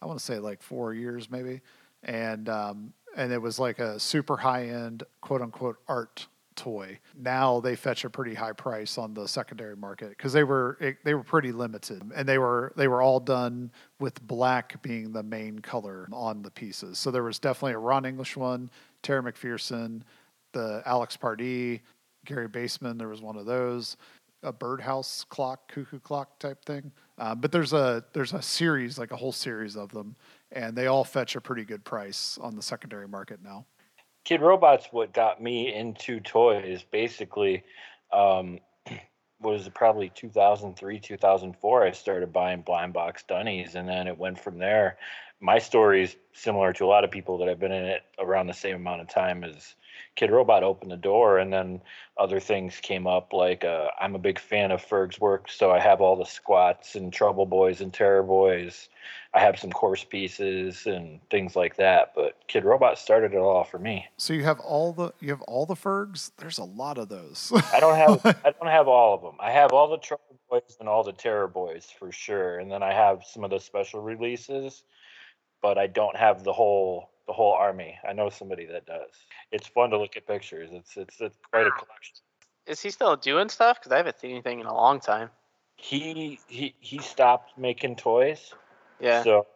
I 0.00 0.06
want 0.06 0.18
to 0.18 0.24
say 0.24 0.38
like 0.38 0.62
four 0.62 0.94
years 0.94 1.30
maybe, 1.30 1.60
and 2.02 2.48
um, 2.48 2.92
and 3.16 3.32
it 3.32 3.40
was 3.40 3.58
like 3.58 3.78
a 3.78 4.00
super 4.00 4.38
high 4.38 4.66
end 4.68 5.02
quote 5.20 5.42
unquote 5.42 5.76
art 5.86 6.26
toy. 6.58 6.98
Now 7.16 7.60
they 7.60 7.76
fetch 7.76 8.04
a 8.04 8.10
pretty 8.10 8.34
high 8.34 8.52
price 8.52 8.98
on 8.98 9.14
the 9.14 9.26
secondary 9.26 9.76
market 9.76 10.10
because 10.10 10.32
they 10.32 10.44
were 10.44 10.76
they 11.04 11.14
were 11.14 11.22
pretty 11.22 11.52
limited, 11.52 12.02
and 12.14 12.28
they 12.28 12.38
were 12.38 12.72
they 12.76 12.88
were 12.88 13.00
all 13.00 13.20
done 13.20 13.70
with 14.00 14.20
black 14.26 14.82
being 14.82 15.12
the 15.12 15.22
main 15.22 15.60
color 15.60 16.08
on 16.12 16.42
the 16.42 16.50
pieces. 16.50 16.98
So 16.98 17.10
there 17.10 17.22
was 17.22 17.38
definitely 17.38 17.74
a 17.74 17.78
Ron 17.78 18.04
English 18.04 18.36
one, 18.36 18.70
Tara 19.02 19.22
McPherson, 19.22 20.02
the 20.52 20.82
Alex 20.84 21.16
Pardee, 21.16 21.80
Gary 22.26 22.48
Baseman. 22.48 22.98
There 22.98 23.08
was 23.08 23.22
one 23.22 23.36
of 23.36 23.46
those, 23.46 23.96
a 24.42 24.52
birdhouse 24.52 25.24
clock, 25.28 25.72
cuckoo 25.72 26.00
clock 26.00 26.38
type 26.40 26.64
thing. 26.64 26.90
Uh, 27.18 27.36
but 27.36 27.52
there's 27.52 27.72
a 27.72 28.04
there's 28.12 28.32
a 28.32 28.42
series 28.42 28.98
like 28.98 29.12
a 29.12 29.16
whole 29.16 29.32
series 29.32 29.76
of 29.76 29.92
them, 29.92 30.16
and 30.50 30.76
they 30.76 30.88
all 30.88 31.04
fetch 31.04 31.36
a 31.36 31.40
pretty 31.40 31.64
good 31.64 31.84
price 31.84 32.36
on 32.42 32.56
the 32.56 32.62
secondary 32.62 33.06
market 33.06 33.38
now. 33.44 33.64
Kidrobot's 34.28 34.88
what 34.90 35.14
got 35.14 35.42
me 35.42 35.72
into 35.74 36.20
toys. 36.20 36.84
Basically, 36.90 37.64
um, 38.12 38.58
was 39.40 39.68
probably 39.74 40.10
2003, 40.14 41.00
2004? 41.00 41.84
I 41.84 41.92
started 41.92 42.32
buying 42.32 42.60
blind 42.60 42.92
box 42.92 43.24
dunnies, 43.26 43.74
and 43.74 43.88
then 43.88 44.06
it 44.06 44.18
went 44.18 44.38
from 44.38 44.58
there. 44.58 44.98
My 45.40 45.58
story 45.58 46.02
is 46.02 46.16
similar 46.34 46.74
to 46.74 46.84
a 46.84 46.86
lot 46.86 47.04
of 47.04 47.10
people 47.10 47.38
that 47.38 47.48
have 47.48 47.58
been 47.58 47.72
in 47.72 47.84
it 47.84 48.02
around 48.18 48.48
the 48.48 48.52
same 48.52 48.76
amount 48.76 49.00
of 49.00 49.08
time 49.08 49.44
as 49.44 49.74
Kidrobot 50.16 50.62
opened 50.62 50.90
the 50.90 50.96
door, 50.96 51.38
and 51.38 51.52
then 51.52 51.80
other 52.16 52.40
things 52.40 52.78
came 52.80 53.06
up. 53.06 53.32
Like 53.32 53.64
uh, 53.64 53.88
I'm 54.00 54.14
a 54.14 54.18
big 54.18 54.38
fan 54.38 54.70
of 54.70 54.82
Ferg's 54.82 55.20
work, 55.20 55.50
so 55.50 55.70
I 55.70 55.78
have 55.78 56.00
all 56.00 56.16
the 56.16 56.24
squats 56.24 56.94
and 56.94 57.12
Trouble 57.12 57.46
Boys 57.46 57.80
and 57.80 57.92
Terror 57.92 58.22
Boys. 58.22 58.88
I 59.34 59.40
have 59.40 59.58
some 59.58 59.70
Coarse 59.70 60.04
pieces 60.04 60.86
and 60.86 61.20
things 61.30 61.54
like 61.54 61.76
that. 61.76 62.12
But 62.14 62.36
Kidrobot 62.48 62.98
started 62.98 63.34
it 63.34 63.38
all 63.38 63.64
for 63.64 63.78
me. 63.78 64.06
So 64.16 64.32
you 64.32 64.44
have 64.44 64.60
all 64.60 64.92
the 64.92 65.12
you 65.20 65.30
have 65.30 65.42
all 65.42 65.66
the 65.66 65.76
Fergs. 65.76 66.32
There's 66.38 66.58
a 66.58 66.64
lot 66.64 66.98
of 66.98 67.08
those. 67.08 67.52
I 67.72 67.80
don't 67.80 67.96
have 67.96 68.26
I 68.44 68.50
don't 68.50 68.70
have 68.70 68.88
all 68.88 69.14
of 69.14 69.22
them. 69.22 69.34
I 69.38 69.50
have 69.52 69.72
all 69.72 69.88
the 69.88 69.98
Trouble 69.98 70.38
Boys 70.50 70.76
and 70.80 70.88
all 70.88 71.04
the 71.04 71.12
Terror 71.12 71.48
Boys 71.48 71.88
for 71.98 72.10
sure, 72.10 72.58
and 72.58 72.70
then 72.70 72.82
I 72.82 72.92
have 72.92 73.22
some 73.24 73.44
of 73.44 73.50
the 73.50 73.60
special 73.60 74.00
releases, 74.00 74.82
but 75.62 75.78
I 75.78 75.86
don't 75.86 76.16
have 76.16 76.42
the 76.42 76.52
whole 76.52 77.10
the 77.28 77.32
whole 77.32 77.52
army. 77.52 77.96
I 78.08 78.12
know 78.12 78.30
somebody 78.30 78.66
that 78.66 78.86
does. 78.86 79.10
It's 79.52 79.68
fun 79.68 79.90
to 79.90 79.98
look 79.98 80.16
at 80.16 80.26
pictures. 80.26 80.70
It's 80.72 80.96
it's, 80.96 81.20
it's 81.20 81.36
quite 81.52 81.68
a 81.68 81.70
collection. 81.70 82.16
Is 82.66 82.82
he 82.82 82.90
still 82.90 83.14
doing 83.14 83.48
stuff? 83.48 83.78
Because 83.78 83.92
I 83.92 83.98
haven't 83.98 84.18
seen 84.18 84.32
anything 84.32 84.58
in 84.58 84.66
a 84.66 84.74
long 84.74 84.98
time. 84.98 85.30
He 85.76 86.40
he 86.48 86.74
he 86.80 86.98
stopped 86.98 87.56
making 87.56 87.96
toys. 87.96 88.54
Yeah. 88.98 89.22
So 89.22 89.46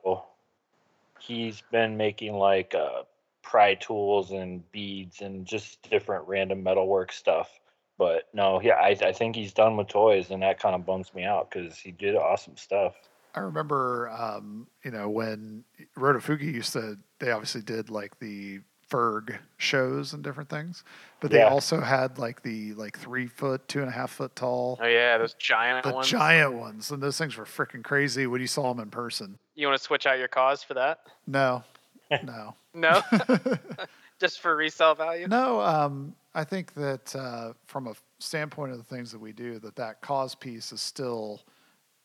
he's 1.18 1.62
been 1.73 1.97
making 1.97 2.35
like 2.35 2.75
uh 2.75 3.03
pry 3.43 3.75
tools 3.75 4.31
and 4.31 4.70
beads 4.70 5.20
and 5.20 5.45
just 5.45 5.83
different 5.91 6.29
random 6.29 6.62
metalwork 6.62 7.11
stuff. 7.11 7.59
But 7.99 8.29
no, 8.33 8.61
yeah, 8.61 8.75
I, 8.75 8.97
I 9.03 9.12
think 9.12 9.37
he's 9.37 9.53
done 9.53 9.77
with 9.77 9.89
toys, 9.89 10.31
and 10.31 10.43
that 10.43 10.61
kind 10.61 10.75
of 10.75 10.87
bums 10.87 11.12
me 11.14 11.25
out 11.25 11.51
because 11.51 11.79
he 11.79 11.91
did 11.91 12.16
awesome 12.16 12.57
stuff. 12.57 12.95
I 13.35 13.41
remember, 13.41 14.11
um, 14.11 14.66
you 14.85 14.91
know, 14.91 15.09
when 15.09 15.64
Rotofugi 15.97 16.53
used 16.53 16.75
to, 16.75 16.99
they 17.23 17.31
obviously 17.31 17.62
did 17.62 17.89
like 17.89 18.18
the 18.18 18.61
Ferg 18.91 19.39
shows 19.57 20.12
and 20.12 20.23
different 20.23 20.51
things, 20.51 20.85
but 21.20 21.31
they 21.31 21.39
Yeah. 21.39 21.49
also 21.49 21.81
had 21.81 22.18
like 22.18 22.43
the 22.43 22.75
like 22.75 22.99
three 22.99 23.27
foot, 23.27 23.66
two 23.68 23.79
and 23.81 23.89
a 23.89 23.93
half 23.93 24.11
foot 24.11 24.37
tall, 24.37 24.79
Oh 24.83 24.87
yeah, 24.87 25.16
those 25.16 25.33
giant 25.35 25.85
the 25.85 25.93
ones. 25.95 26.09
giant 26.09 26.53
ones, 26.55 26.91
and 26.91 27.03
those 27.03 27.16
things 27.16 27.37
were 27.37 27.45
freaking 27.47 27.83
crazy 27.83 28.27
when 28.27 28.41
you 28.43 28.47
saw 28.47 28.75
them 28.75 28.83
in 28.83 28.91
person. 28.91 29.39
You 29.55 29.66
want 29.68 29.79
to 29.79 29.85
switch 29.85 30.05
out 30.05 30.18
your 30.18 30.29
KAWS 30.29 30.62
for 30.64 30.75
that? 30.75 30.99
No, 31.27 31.62
no, 32.23 32.55
No, 32.75 33.01
just 34.20 34.41
for 34.41 34.57
resale 34.57 34.95
value. 34.95 35.27
no. 35.29 35.61
Um, 35.61 36.14
I 36.35 36.45
think 36.45 36.75
that 36.75 37.14
uh, 37.16 37.53
from 37.66 37.87
a 37.87 37.95
standpoint 38.18 38.73
of 38.73 38.79
the 38.79 38.85
things 38.85 39.12
that 39.12 39.20
we 39.20 39.33
do, 39.33 39.59
that 39.61 39.77
that 39.77 40.03
KAWS 40.03 40.35
piece 40.35 40.73
is 40.73 40.81
still, 40.83 41.41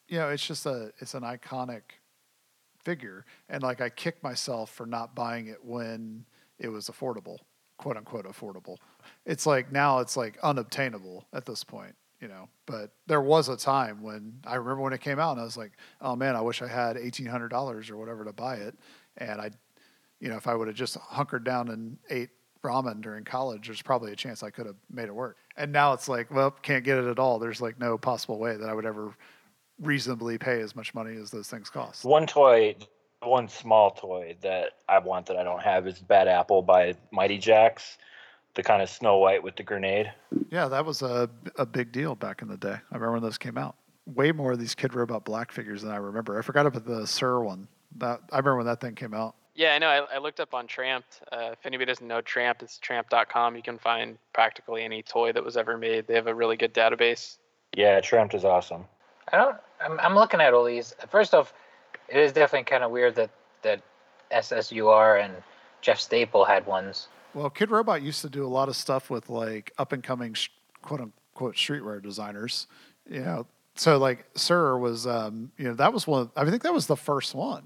you 0.08 0.20
know, 0.20 0.30
it's 0.30 0.46
just 0.46 0.66
a 0.66 0.94
it's 1.00 1.16
an 1.16 1.24
iconic 1.24 1.82
figure, 2.88 3.26
and 3.50 3.62
like 3.62 3.82
I 3.82 3.90
kick 3.90 4.24
myself 4.24 4.70
for 4.70 4.86
not 4.86 5.14
buying 5.14 5.48
it 5.48 5.58
when 5.62 6.24
it 6.58 6.70
was 6.70 6.90
affordable, 6.90 7.40
quote 7.78 7.98
unquote 7.98 8.26
affordable. 8.26 8.78
It's 9.26 9.46
like 9.46 9.74
now 9.74 10.00
it's 10.00 10.16
like 10.16 10.38
unobtainable 10.42 11.26
at 11.34 11.46
this 11.46 11.66
point, 11.66 11.96
you 12.22 12.30
know. 12.30 12.48
But 12.66 12.94
there 13.06 13.20
was 13.20 13.50
a 13.50 13.58
time 13.58 14.02
when 14.02 14.40
I 14.46 14.56
remember 14.56 14.84
when 14.84 14.94
it 14.94 15.02
came 15.02 15.20
out, 15.20 15.34
and 15.34 15.42
I 15.42 15.44
was 15.44 15.58
like, 15.58 15.74
oh 16.00 16.16
man, 16.16 16.38
I 16.38 16.42
wish 16.42 16.62
I 16.62 16.68
had 16.70 16.96
eighteen 16.96 17.26
hundred 17.26 17.50
dollars 17.50 17.90
or 17.90 17.98
whatever 17.98 18.24
to 18.24 18.32
buy 18.32 18.56
it, 18.56 18.74
and 19.18 19.42
I, 19.42 19.52
you 20.22 20.30
know, 20.30 20.38
if 20.38 20.48
I 20.48 20.56
would 20.56 20.70
have 20.70 20.78
just 20.78 20.96
hunkered 20.96 21.44
down 21.44 21.68
and 21.68 21.98
ate 22.10 22.30
ramen 22.64 23.02
during 23.02 23.26
college, 23.26 23.68
there's 23.68 23.82
probably 23.82 24.14
a 24.14 24.16
chance 24.16 24.44
I 24.44 24.50
could 24.50 24.66
have 24.66 24.78
made 24.90 25.10
it 25.10 25.16
work. 25.16 25.36
And 25.58 25.74
now 25.74 25.92
it's 25.92 26.08
like, 26.08 26.32
well, 26.32 26.52
can't 26.52 26.86
get 26.86 26.98
it 26.98 27.06
at 27.06 27.20
all. 27.20 27.38
There's 27.38 27.62
like 27.62 27.80
no 27.80 27.98
possible 27.98 28.40
way 28.40 28.56
that 28.56 28.70
I 28.70 28.74
would 28.74 28.86
ever 28.86 29.14
reasonably 29.82 30.38
pay 30.38 30.62
as 30.62 30.76
much 30.76 30.94
money 30.94 31.16
as 31.18 31.32
those 31.32 31.48
things 31.48 31.70
cost. 31.70 32.04
One 32.06 32.26
toy, 32.28 32.76
one 33.22 33.48
small 33.48 33.92
toy 33.92 34.36
that 34.42 34.74
I 34.90 35.00
want 35.00 35.26
that 35.28 35.38
I 35.38 35.44
don't 35.44 35.62
have 35.62 35.88
is 35.88 36.00
Bad 36.00 36.28
Apple 36.28 36.62
by 36.62 36.96
Mighty 37.12 37.40
Jaxx, 37.40 37.98
the 38.56 38.64
kind 38.64 38.82
of 38.82 38.90
Snow 38.90 39.18
White 39.18 39.44
with 39.44 39.56
the 39.56 39.64
grenade. 39.64 40.12
Yeah, 40.50 40.68
that 40.68 40.86
was 40.86 41.02
a, 41.02 41.30
a 41.58 41.66
big 41.66 41.92
deal 41.92 42.16
back 42.16 42.42
in 42.42 42.48
the 42.48 42.58
day. 42.58 42.76
I 42.92 42.96
remember 42.96 43.14
when 43.14 43.24
those 43.24 43.38
came 43.38 43.58
out. 43.58 43.76
Way 44.06 44.32
more 44.32 44.54
of 44.54 44.60
these 44.60 44.74
Kidrobot 44.74 45.26
Black 45.26 45.52
figures 45.52 45.82
than 45.82 45.92
I 45.92 45.98
remember. 45.98 46.40
I 46.40 46.42
forgot 46.42 46.66
about 46.66 46.86
the 46.86 47.02
SSUR 47.02 47.44
one. 47.44 47.68
That 47.98 48.22
I 48.32 48.38
remember 48.38 48.58
when 48.58 48.66
that 48.68 48.80
thing 48.80 48.96
came 48.96 49.14
out. 49.14 49.36
Yeah, 49.56 49.74
I 49.74 49.80
know. 49.80 49.88
I, 49.88 50.16
I 50.16 50.18
looked 50.20 50.40
up 50.40 50.54
on 50.54 50.68
Trampt. 50.68 51.22
Uh, 51.32 51.50
if 51.54 51.66
anybody 51.66 51.88
doesn't 51.88 52.08
know 52.08 52.22
Trampt, 52.22 52.62
it's 52.62 52.78
trampt.com. 52.78 53.56
You 53.56 53.64
can 53.64 53.80
find 53.80 54.18
practically 54.32 54.84
any 54.84 55.02
toy 55.02 55.32
that 55.32 55.44
was 55.44 55.58
ever 55.58 55.78
made. 55.78 56.08
They 56.08 56.14
have 56.14 56.28
a 56.28 56.36
really 56.36 56.58
good 56.58 56.76
database. 56.76 57.38
Yeah, 57.76 58.00
Trampt 58.00 58.36
is 58.36 58.46
awesome. 58.46 58.86
I 59.32 59.38
don't. 59.38 59.58
I'm, 59.80 60.00
I'm 60.00 60.16
looking 60.16 60.42
at 60.42 60.54
all 60.54 60.64
these. 60.64 60.96
First 61.10 61.34
off, 61.34 61.54
it 62.10 62.18
is 62.18 62.32
definitely 62.32 62.66
kind 62.66 62.84
of 62.84 62.92
weird 62.92 63.16
that 63.16 63.30
that 63.62 63.82
SSUR 64.32 65.24
and 65.24 65.34
Jeff 65.82 66.00
Staple 66.00 66.46
had 66.46 66.66
ones. 66.66 67.08
Well, 67.34 67.50
Kidrobot 67.50 68.02
used 68.02 68.22
to 68.22 68.30
do 68.30 68.46
a 68.46 68.48
lot 68.48 68.70
of 68.70 68.76
stuff 68.76 69.10
with 69.10 69.30
like 69.30 69.72
up 69.78 69.92
and 69.92 70.04
coming 70.04 70.36
quote 70.82 71.02
unquote 71.02 71.56
streetwear 71.56 72.02
designers. 72.02 72.68
You 73.10 73.22
know, 73.22 73.48
so 73.76 73.98
like 73.98 74.32
SSUR 74.34 74.80
was, 74.80 75.06
um, 75.08 75.52
you 75.58 75.66
know, 75.66 75.76
that 75.76 75.94
was 75.94 76.08
one. 76.08 76.32
I 76.36 76.50
think 76.50 76.64
that 76.64 76.74
was 76.74 76.88
the 76.88 76.98
first 76.98 77.36
one. 77.36 77.64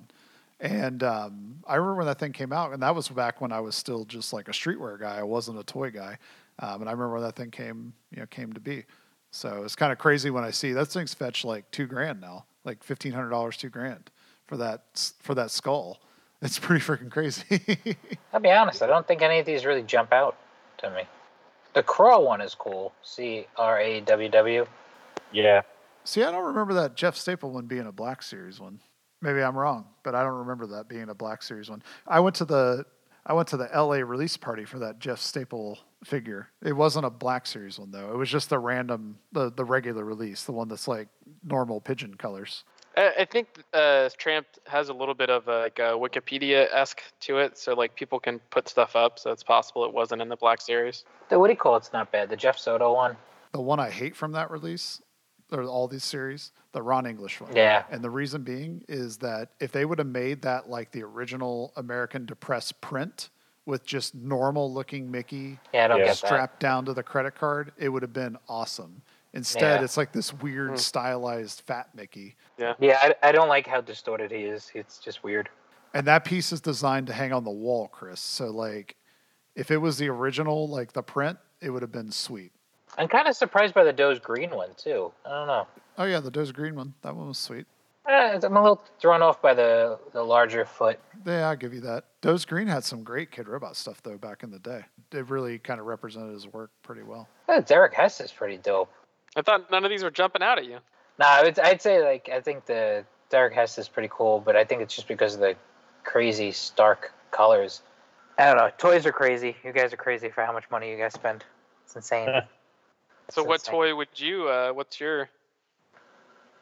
And 0.60 1.02
um, 1.02 1.64
I 1.66 1.76
remember 1.76 1.96
when 1.96 2.06
that 2.06 2.20
thing 2.20 2.34
came 2.34 2.54
out, 2.54 2.72
and 2.72 2.84
that 2.84 2.94
was 2.94 3.10
back 3.10 3.42
when 3.42 3.52
I 3.52 3.60
was 3.62 3.76
still 3.76 4.06
just 4.06 4.32
like 4.32 4.48
a 4.48 4.52
streetwear 4.52 5.00
guy. 5.00 5.18
I 5.18 5.24
wasn't 5.24 5.58
a 5.58 5.64
toy 5.64 5.90
guy. 5.90 6.18
Um, 6.60 6.82
and 6.82 6.90
I 6.90 6.92
remember 6.92 7.16
when 7.16 7.24
that 7.24 7.36
thing 7.36 7.50
came, 7.50 7.94
you 8.12 8.20
know, 8.20 8.28
came 8.28 8.54
to 8.54 8.60
be. 8.60 8.86
So 9.32 9.64
it's 9.64 9.76
kind 9.76 9.92
of 9.92 9.98
crazy 9.98 10.30
when 10.30 10.44
I 10.44 10.52
see 10.52 10.74
that 10.74 10.88
thing's 10.88 11.14
fetch 11.14 11.44
like 11.46 11.70
two 11.72 11.88
grand 11.88 12.22
now, 12.22 12.46
like 12.66 12.84
fifteen 12.84 13.14
hundred 13.14 13.30
dollars, 13.30 13.58
two 13.58 13.70
grand 13.70 14.12
for 14.48 14.58
that 14.58 15.12
for 15.22 15.36
that 15.36 15.52
skull. 15.52 16.00
It's 16.44 16.58
pretty 16.58 16.84
freaking 16.84 17.12
crazy. 17.12 17.96
I'll 18.34 18.40
be 18.40 18.50
honest. 18.50 18.82
I 18.82 18.88
don't 18.88 19.08
think 19.08 19.22
any 19.22 19.38
of 19.38 19.46
these 19.46 19.64
really 19.64 19.84
jump 19.84 20.12
out 20.12 20.36
to 20.80 20.90
me. 20.90 21.04
The 21.76 21.84
Craww 21.84 22.20
one 22.26 22.42
is 22.42 22.56
cool. 22.56 22.94
C 23.04 23.46
R 23.58 23.80
A 23.80 24.02
W 24.02 24.28
W. 24.28 24.66
Yeah, 25.32 25.62
See, 26.04 26.24
I 26.24 26.32
don't 26.32 26.46
remember 26.46 26.74
that 26.76 26.96
Jeff 26.96 27.16
Staple 27.16 27.52
one 27.52 27.68
being 27.68 27.88
a 27.88 27.92
Black 27.92 28.24
Series 28.24 28.60
one. 28.60 28.80
Maybe 29.22 29.42
I'm 29.42 29.56
wrong, 29.58 29.86
but 30.04 30.16
I 30.16 30.24
don't 30.24 30.38
remember 30.40 30.66
that 30.68 30.90
being 30.90 31.10
a 31.10 31.14
Black 31.14 31.44
Series 31.44 31.70
one. 31.70 31.84
I 32.08 32.20
went 32.20 32.36
to 32.38 32.46
the 32.46 32.86
I 33.26 33.34
went 33.34 33.48
to 33.50 33.58
the 33.58 33.70
LA 33.74 33.98
release 33.98 34.38
party 34.38 34.66
for 34.66 34.80
that 34.80 35.00
Jeff 35.00 35.20
Staple 35.20 35.80
figure. 36.04 36.50
It 36.64 36.74
wasn't 36.74 37.06
a 37.06 37.10
Black 37.10 37.46
Series 37.46 37.78
one 37.78 37.92
though. 37.92 38.12
It 38.12 38.18
was 38.18 38.30
just 38.30 38.50
the 38.50 38.60
random 38.60 39.20
the 39.32 39.52
the 39.52 39.66
regular 39.66 40.04
release, 40.04 40.44
the 40.44 40.52
one 40.52 40.68
that's 40.68 40.88
like 40.88 41.08
normal 41.44 41.82
pigeon 41.82 42.16
colors. 42.16 42.64
I, 42.98 43.14
I 43.20 43.26
think 43.26 43.48
uh, 43.74 44.10
Trampt 44.18 44.60
has 44.68 44.90
a 44.90 44.94
little 44.94 45.14
bit 45.14 45.30
of 45.30 45.48
a, 45.48 45.60
like 45.60 45.80
a 45.80 45.94
Wikipedia 45.94 46.68
esque 46.74 47.02
to 47.22 47.38
it, 47.38 47.58
so 47.58 47.74
like 47.74 47.96
people 47.96 48.20
can 48.20 48.40
put 48.50 48.68
stuff 48.68 48.96
up. 48.96 49.20
So 49.20 49.32
it's 49.32 49.44
possible 49.44 49.86
it 49.86 49.94
wasn't 49.94 50.22
in 50.22 50.30
the 50.30 50.36
Black 50.36 50.62
Series. 50.62 51.06
The 51.30 51.40
what 51.40 51.48
do 51.48 51.54
you 51.54 51.60
call 51.60 51.76
it's 51.76 51.94
not 51.94 52.12
bad. 52.12 52.30
The 52.30 52.36
Jeff 52.36 52.58
Soto 52.58 52.94
one. 52.94 53.16
The 53.52 53.62
one 53.62 53.80
I 53.80 53.90
hate 53.90 54.16
from 54.16 54.32
that 54.32 54.50
release, 54.50 55.02
or 55.52 55.64
all 55.64 55.88
these 55.88 56.04
series, 56.04 56.52
the 56.74 56.82
Ron 56.82 57.06
English 57.06 57.42
one. 57.42 57.56
Yeah. 57.56 57.84
And 57.90 58.04
the 58.04 58.10
reason 58.10 58.44
being 58.44 58.84
is 58.88 59.18
that 59.18 59.50
if 59.60 59.72
they 59.72 59.86
would 59.86 59.98
have 60.00 60.08
made 60.08 60.42
that 60.44 60.70
like 60.70 60.92
the 60.92 61.04
original 61.04 61.74
American 61.76 62.26
Depress 62.26 62.72
print 62.72 63.30
with 63.66 63.86
just 63.86 64.16
normal 64.16 64.74
looking 64.74 65.12
Mickey 65.12 65.60
Yeah, 65.74 65.88
don't 65.88 66.00
Yeah. 66.00 66.06
get 66.06 66.18
that. 66.22 66.28
strapped 66.28 66.60
down 66.60 66.86
to 66.86 66.94
the 66.94 67.04
credit 67.04 67.36
card, 67.36 67.74
it 67.78 67.90
would 67.90 68.02
have 68.02 68.14
been 68.14 68.38
awesome. 68.48 69.02
Instead, 69.34 69.80
Yeah. 69.80 69.84
it's 69.84 69.98
like 69.98 70.12
this 70.12 70.34
weird 70.34 70.72
Hmm. 70.72 70.76
stylized 70.78 71.62
fat 71.62 71.94
Mickey. 71.94 72.36
Yeah, 72.58 72.74
I, 72.80 73.16
I 73.24 73.32
don't 73.32 73.48
like 73.50 73.68
how 73.68 73.82
distorted 73.82 74.32
he 74.32 74.44
is. 74.44 74.72
It's 74.74 74.98
just 75.00 75.24
weird. 75.24 75.50
And 75.94 76.08
that 76.08 76.24
piece 76.26 76.52
is 76.52 76.62
designed 76.62 77.08
to 77.08 77.14
hang 77.14 77.34
on 77.34 77.44
the 77.44 77.52
wall, 77.52 77.88
Chris. 77.90 78.20
So 78.22 78.48
like 78.50 78.96
if 79.56 79.70
it 79.72 79.78
was 79.78 79.98
the 79.98 80.08
original, 80.10 80.68
like 80.70 80.94
the 80.94 81.04
print, 81.04 81.38
it 81.62 81.70
would 81.70 81.82
have 81.82 81.92
been 81.92 82.12
sweet. 82.12 82.54
I'm 82.98 83.08
kind 83.08 83.28
of 83.28 83.36
surprised 83.36 83.74
by 83.74 83.84
the 83.84 83.94
Doze 83.94 84.20
Green 84.20 84.52
one 84.52 84.70
too. 84.78 85.12
I 85.26 85.30
don't 85.30 85.48
know. 85.48 85.68
Oh 85.98 86.06
yeah, 86.06 86.20
the 86.20 86.32
Doze 86.32 86.52
Green 86.52 86.76
one. 86.76 86.94
That 87.02 87.16
one 87.16 87.28
was 87.28 87.38
sweet. 87.38 87.66
Eh, 88.08 88.40
I'm 88.44 88.58
a 88.58 88.62
little 88.62 88.82
thrown 89.00 89.22
off 89.22 89.42
by 89.42 89.54
the 89.54 90.00
the 90.12 90.24
larger 90.24 90.66
foot. 90.66 91.00
Yeah, 91.26 91.50
I'll 91.50 91.56
give 91.56 91.74
you 91.74 91.82
that. 91.82 92.06
Doze 92.22 92.46
Green 92.46 92.68
had 92.68 92.84
some 92.84 93.04
great 93.04 93.32
Kidrobot 93.32 93.76
stuff 93.76 94.02
though 94.04 94.18
back 94.18 94.44
in 94.44 94.52
the 94.52 94.60
day. 94.60 94.84
It 95.12 95.30
really 95.30 95.60
kind 95.60 95.80
of 95.80 95.86
represented 95.86 96.34
his 96.34 96.48
work 96.48 96.72
pretty 96.84 97.04
well. 97.04 97.28
Eh, 97.48 97.62
Derek 97.62 97.94
Hess 97.94 98.20
is 98.20 98.32
pretty 98.32 98.58
dope. 98.58 98.92
I 99.36 99.42
thought 99.42 99.72
none 99.72 99.86
of 99.86 99.90
these 99.90 100.04
were 100.04 100.12
jumping 100.12 100.42
out 100.42 100.58
at 100.58 100.66
you. 100.66 100.80
Nah, 101.20 101.28
I 101.28 101.44
would, 101.44 101.60
I'd 101.60 101.82
say 101.82 102.04
like 102.04 102.30
I 102.30 102.42
think 102.42 102.66
the 102.66 103.06
Derek 103.30 103.54
Hess 103.54 103.78
is 103.78 103.88
pretty 103.88 104.10
cool, 104.12 104.40
but 104.40 104.56
I 104.56 104.66
think 104.66 104.82
it's 104.82 104.96
just 104.96 105.08
because 105.08 105.36
of 105.36 105.40
the 105.40 105.56
crazy 106.04 106.52
stark 106.52 107.14
colors. 107.32 107.82
I 108.38 108.46
don't 108.48 108.58
know. 108.58 108.72
Toys 108.78 109.06
are 109.06 109.12
crazy. 109.12 109.56
You 109.64 109.72
guys 109.72 109.94
are 109.94 109.98
crazy 109.98 110.30
for 110.30 110.44
how 110.44 110.52
much 110.52 110.70
money 110.72 110.90
you 110.90 110.98
guys 110.98 111.14
spend. 111.14 111.44
It's 111.86 111.96
insane. 111.96 112.42
So 113.32 113.44
what 113.44 113.64
toy 113.64 113.96
would 113.96 114.08
you? 114.16 114.48
Uh, 114.48 114.72
what's 114.72 115.00
your? 115.00 115.30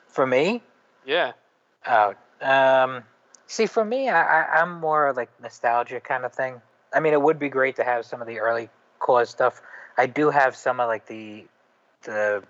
For 0.07 0.25
me, 0.25 0.61
Yeah. 1.05 1.33
Oh, 1.87 2.13
um, 2.41 3.03
see, 3.47 3.65
for 3.65 3.83
me, 3.83 4.09
I, 4.09 4.21
I, 4.21 4.61
I'm 4.61 4.79
more 4.79 5.13
like 5.13 5.29
nostalgia 5.41 5.99
kind 5.99 6.25
of 6.25 6.33
thing. 6.33 6.61
I 6.93 6.99
mean, 6.99 7.13
it 7.13 7.21
would 7.21 7.39
be 7.39 7.49
great 7.49 7.75
to 7.77 7.83
have 7.83 8.05
some 8.05 8.21
of 8.21 8.27
the 8.27 8.39
early 8.39 8.69
KAWS 8.99 9.29
stuff. 9.29 9.61
I 9.97 10.05
do 10.05 10.29
have 10.29 10.55
some 10.55 10.79
of 10.79 10.87
like 10.87 11.07
the 11.07 11.45
the 12.03 12.43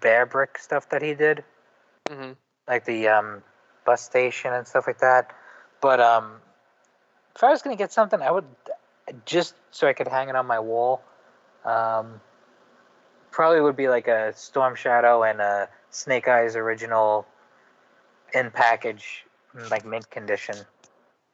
bear 0.00 0.26
brick 0.26 0.58
stuff 0.58 0.88
that 0.90 1.02
he 1.02 1.14
did, 1.14 1.44
hmm 2.10 2.32
like 2.66 2.84
the 2.84 3.08
um, 3.08 3.42
bus 3.84 4.02
station 4.02 4.52
and 4.52 4.66
stuff 4.66 4.86
like 4.86 4.98
that. 4.98 5.30
But 5.80 6.00
um, 6.00 6.36
if 7.34 7.42
I 7.44 7.50
was 7.50 7.62
gonna 7.62 7.76
get 7.76 7.92
something, 7.92 8.20
I 8.20 8.30
would 8.30 8.46
just 9.24 9.54
so 9.70 9.86
I 9.86 9.92
could 9.92 10.08
hang 10.08 10.28
it 10.28 10.36
on 10.36 10.46
my 10.46 10.60
wall. 10.60 11.02
Um, 11.64 12.20
probably 13.34 13.60
would 13.60 13.76
be 13.76 13.88
like 13.88 14.06
a 14.06 14.32
Storm 14.36 14.76
Shadow 14.76 15.24
and 15.24 15.40
a 15.40 15.68
Snake 15.90 16.28
Eyes 16.28 16.54
original 16.54 17.26
in 18.32 18.50
package, 18.52 19.24
like 19.70 19.84
mint 19.84 20.08
condition. 20.08 20.54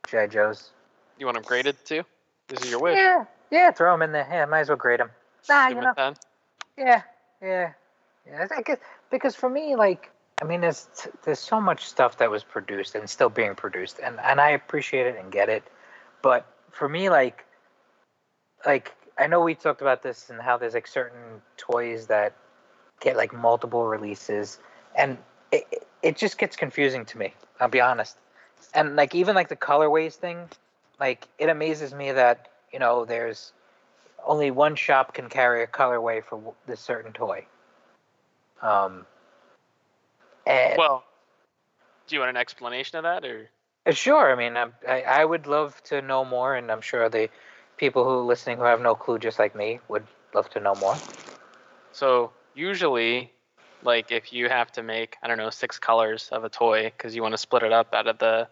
GI 0.09 0.28
Joes. 0.28 0.70
You 1.18 1.26
want 1.26 1.36
them 1.36 1.44
graded 1.44 1.76
too? 1.84 2.03
This 2.48 2.64
is 2.64 2.70
your 2.70 2.80
wish. 2.80 2.96
Yeah, 2.96 3.26
yeah, 3.51 3.70
throw 3.70 3.92
them 3.92 4.01
in 4.01 4.12
there. 4.12 4.26
Yeah, 4.30 4.46
might 4.46 4.61
as 4.61 4.68
well 4.70 4.78
grade 4.78 5.01
them. 5.01 5.11
Nah, 5.48 5.68
Give 5.68 5.76
you 5.76 5.78
'em 5.78 5.84
know, 5.84 5.90
a 5.90 5.94
10? 5.94 6.14
yeah, 6.78 7.03
yeah, 7.42 7.72
yeah. 8.26 8.46
I 8.57 8.62
guess 8.62 8.78
because 9.11 9.36
for 9.36 9.51
me, 9.51 9.76
like, 9.76 10.11
I 10.40 10.46
mean, 10.46 10.62
there's 10.62 10.88
there's 11.24 11.38
so 11.38 11.61
much 11.61 11.84
stuff 11.84 12.16
that 12.16 12.30
was 12.30 12.42
produced 12.42 12.94
and 12.94 13.09
still 13.11 13.28
being 13.28 13.55
produced, 13.55 14.01
and 14.03 14.18
and 14.20 14.40
I 14.40 14.51
appreciate 14.51 15.07
it 15.07 15.16
and 15.18 15.30
get 15.30 15.51
it, 15.51 15.64
but 16.22 16.46
for 16.70 16.88
me, 16.88 17.11
like, 17.11 17.44
like 18.64 18.94
I 19.20 19.26
know 19.26 19.42
we 19.42 19.54
talked 19.54 19.82
about 19.82 20.02
this 20.02 20.30
and 20.30 20.40
how 20.40 20.56
there's 20.56 20.74
like 20.74 20.86
certain 20.86 21.42
toys 21.58 22.06
that 22.06 22.34
get 23.00 23.16
like 23.16 23.32
multiple 23.34 23.84
releases, 23.86 24.58
and 24.96 25.18
it 25.52 25.86
it- 26.02 26.16
just 26.16 26.38
gets 26.38 26.56
confusing 26.56 27.04
to 27.06 27.18
me. 27.18 27.34
I'll 27.60 27.68
be 27.68 27.80
honest, 27.82 28.16
and 28.74 28.96
like 28.96 29.14
even 29.14 29.34
like 29.34 29.48
the 29.48 29.56
colorways 29.56 30.14
thing, 30.14 30.48
like 30.98 31.28
it 31.38 31.50
amazes 31.50 31.92
me 31.94 32.12
that 32.12 32.48
you 32.72 32.78
know 32.78 33.04
there's 33.04 33.52
only 34.24 34.50
one 34.50 34.74
shop 34.76 35.14
can 35.14 35.28
carry 35.28 35.62
a 35.62 35.66
colorway 35.66 36.24
for 36.24 36.54
this 36.66 36.80
certain 36.80 37.12
toy. 37.12 37.46
Um, 38.62 39.06
and 40.46 40.78
Well, 40.78 41.04
do 42.06 42.16
you 42.16 42.20
want 42.20 42.30
an 42.30 42.36
explanation 42.36 42.98
of 42.98 43.04
that, 43.04 43.24
or? 43.24 43.48
uh, 43.86 43.92
sure, 43.92 44.32
I 44.32 44.34
mean, 44.36 44.56
I, 44.56 44.68
I 44.88 45.02
I 45.02 45.24
would 45.24 45.46
love 45.46 45.80
to 45.84 46.02
know 46.02 46.24
more, 46.24 46.54
and 46.54 46.70
I'm 46.70 46.80
sure 46.80 47.08
the 47.08 47.28
people 47.81 48.05
who 48.05 48.11
are 48.11 48.22
listening 48.22 48.59
who 48.59 48.64
have 48.64 48.81
no 48.81 48.95
clue, 48.95 49.18
just 49.18 49.39
like 49.39 49.57
me, 49.57 49.81
would 49.89 50.07
love 50.35 50.49
to 50.51 50.61
know 50.61 50.74
more. 50.74 50.95
So 51.93 52.31
usually, 52.55 53.33
like 53.83 54.12
if 54.12 54.33
you 54.33 54.49
have 54.49 54.70
to 54.72 54.83
make 54.83 55.16
I 55.22 55.26
don't 55.26 55.39
know 55.39 55.51
six 55.51 55.78
colors 55.78 56.28
of 56.31 56.45
a 56.45 56.51
toy 56.51 56.85
because 56.85 57.16
you 57.16 57.22
want 57.22 57.33
to 57.33 57.39
split 57.39 57.62
it 57.62 57.72
up 57.72 57.95
out 57.95 58.07
of 58.07 58.18
the 58.18 58.49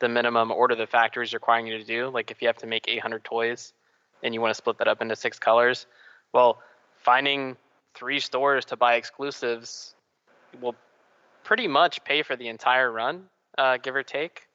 the 0.00 0.08
minimum 0.08 0.50
order 0.50 0.74
the 0.74 0.88
factory 0.88 1.24
is 1.24 1.32
requiring 1.32 1.68
you 1.68 1.78
to 1.78 1.84
do. 1.84 2.08
Like 2.08 2.32
if 2.32 2.42
you 2.42 2.48
have 2.48 2.58
to 2.58 2.66
make 2.66 2.88
800 2.88 3.22
toys 3.22 3.72
and 4.22 4.34
you 4.34 4.40
want 4.40 4.50
to 4.50 4.54
split 4.56 4.78
that 4.78 4.88
up 4.88 5.00
into 5.00 5.14
six 5.14 5.38
colors, 5.38 5.86
well, 6.32 6.58
finding 6.98 7.56
three 7.94 8.18
stores 8.18 8.64
to 8.66 8.76
buy 8.76 8.94
exclusives 8.94 9.94
will 10.60 10.74
pretty 11.44 11.68
much 11.68 12.02
pay 12.04 12.22
for 12.22 12.34
the 12.34 12.48
entire 12.48 12.90
run, 12.90 13.26
uh, 13.56 13.76
give 13.76 13.94
or 13.94 14.02
take. 14.02 14.48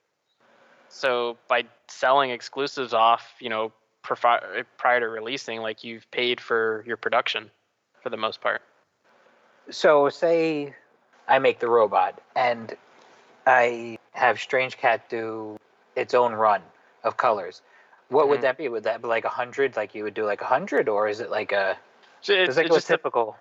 So 0.90 1.38
by 1.48 1.64
selling 1.88 2.32
exclusives 2.32 2.94
off, 2.94 3.26
you 3.40 3.50
know, 3.50 3.72
profi- 4.08 4.66
prior 4.78 4.99
to 4.99 5.08
releasing, 5.10 5.62
like 5.62 5.84
you've 5.84 6.10
paid 6.12 6.39
for 6.39 6.84
your 6.88 6.97
production 6.97 7.51
for 8.01 8.10
the 8.10 8.18
most 8.18 8.41
part. 8.41 8.62
So, 9.70 10.08
say 10.10 10.74
I 11.28 11.39
make 11.39 11.60
the 11.60 11.68
robot, 11.68 12.22
and 12.36 12.76
I 13.45 13.97
have 14.14 14.39
Strange 14.39 14.78
Cat 14.78 15.10
do 15.10 15.58
its 15.95 16.14
own 16.14 16.34
run 16.34 16.62
of 17.03 17.18
colors. 17.18 17.62
What 18.10 18.30
would 18.30 18.39
Mhm. 18.39 18.43
that 18.43 18.58
be? 18.58 18.70
Would 18.70 18.84
that 18.84 19.01
be 19.01 19.08
like 19.10 19.26
a 19.26 19.30
hundred? 19.30 19.76
Like 19.76 19.93
you 19.93 20.03
would 20.03 20.14
do 20.14 20.26
like 20.26 20.41
a 20.41 20.45
hundred, 20.45 20.88
or 20.88 21.10
is 21.10 21.20
it 21.20 21.30
like 21.30 21.51
a? 21.51 21.78
So 22.22 22.34
It, 22.34 22.47
It's 22.47 22.58
like 22.58 22.68
it 22.68 22.72
just 22.72 22.88
typical. 22.88 23.38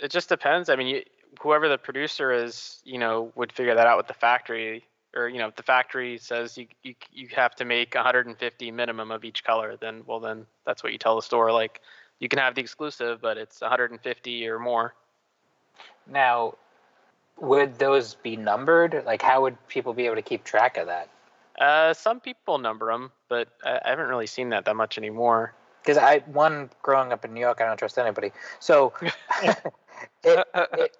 it 0.00 0.12
just 0.12 0.28
depends. 0.28 0.68
I 0.68 0.76
mean, 0.76 0.86
you, 0.86 1.02
whoever 1.40 1.68
the 1.68 1.78
producer 1.78 2.30
is, 2.32 2.80
you 2.84 2.98
know, 2.98 3.32
would 3.34 3.52
figure 3.52 3.74
that 3.74 3.86
out 3.86 3.96
with 3.96 4.06
the 4.06 4.14
factory, 4.14 4.84
or 5.14 5.28
you 5.28 5.38
know, 5.38 5.48
if 5.48 5.56
the 5.56 5.62
factory 5.62 6.18
says 6.18 6.56
you 6.58 6.66
you 6.82 6.94
you 7.12 7.28
have 7.34 7.54
to 7.56 7.64
make 7.64 7.94
150 7.94 8.70
minimum 8.70 9.10
of 9.10 9.24
each 9.24 9.44
color, 9.44 9.76
then 9.80 10.02
well, 10.06 10.20
then 10.20 10.46
that's 10.66 10.82
what 10.82 10.92
you 10.92 10.98
tell 10.98 11.16
the 11.16 11.22
store. 11.22 11.52
Like, 11.52 11.80
you 12.18 12.28
can 12.28 12.38
have 12.38 12.54
the 12.54 12.60
exclusive, 12.60 13.20
but 13.20 13.38
it's 13.38 13.60
150 13.60 14.48
or 14.48 14.58
more. 14.58 14.94
Now, 16.06 16.54
would 17.40 17.78
those 17.78 18.14
be 18.14 18.36
numbered? 18.36 19.02
Like, 19.06 19.22
how 19.22 19.42
would 19.42 19.56
people 19.68 19.92
be 19.94 20.06
able 20.06 20.16
to 20.16 20.22
keep 20.22 20.44
track 20.44 20.76
of 20.76 20.86
that? 20.86 21.08
Uh, 21.58 21.92
some 21.92 22.20
people 22.20 22.58
number 22.58 22.90
them, 22.90 23.10
but 23.28 23.48
I, 23.64 23.80
I 23.84 23.90
haven't 23.90 24.06
really 24.06 24.26
seen 24.26 24.50
that 24.50 24.64
that 24.64 24.76
much 24.76 24.98
anymore. 24.98 25.54
Because 25.82 25.96
I, 25.96 26.18
one, 26.26 26.70
growing 26.82 27.12
up 27.12 27.24
in 27.24 27.32
New 27.32 27.40
York, 27.40 27.60
I 27.60 27.66
don't 27.66 27.78
trust 27.78 27.98
anybody. 27.98 28.32
So, 28.60 28.92
it, 29.42 30.44
it, 30.54 30.96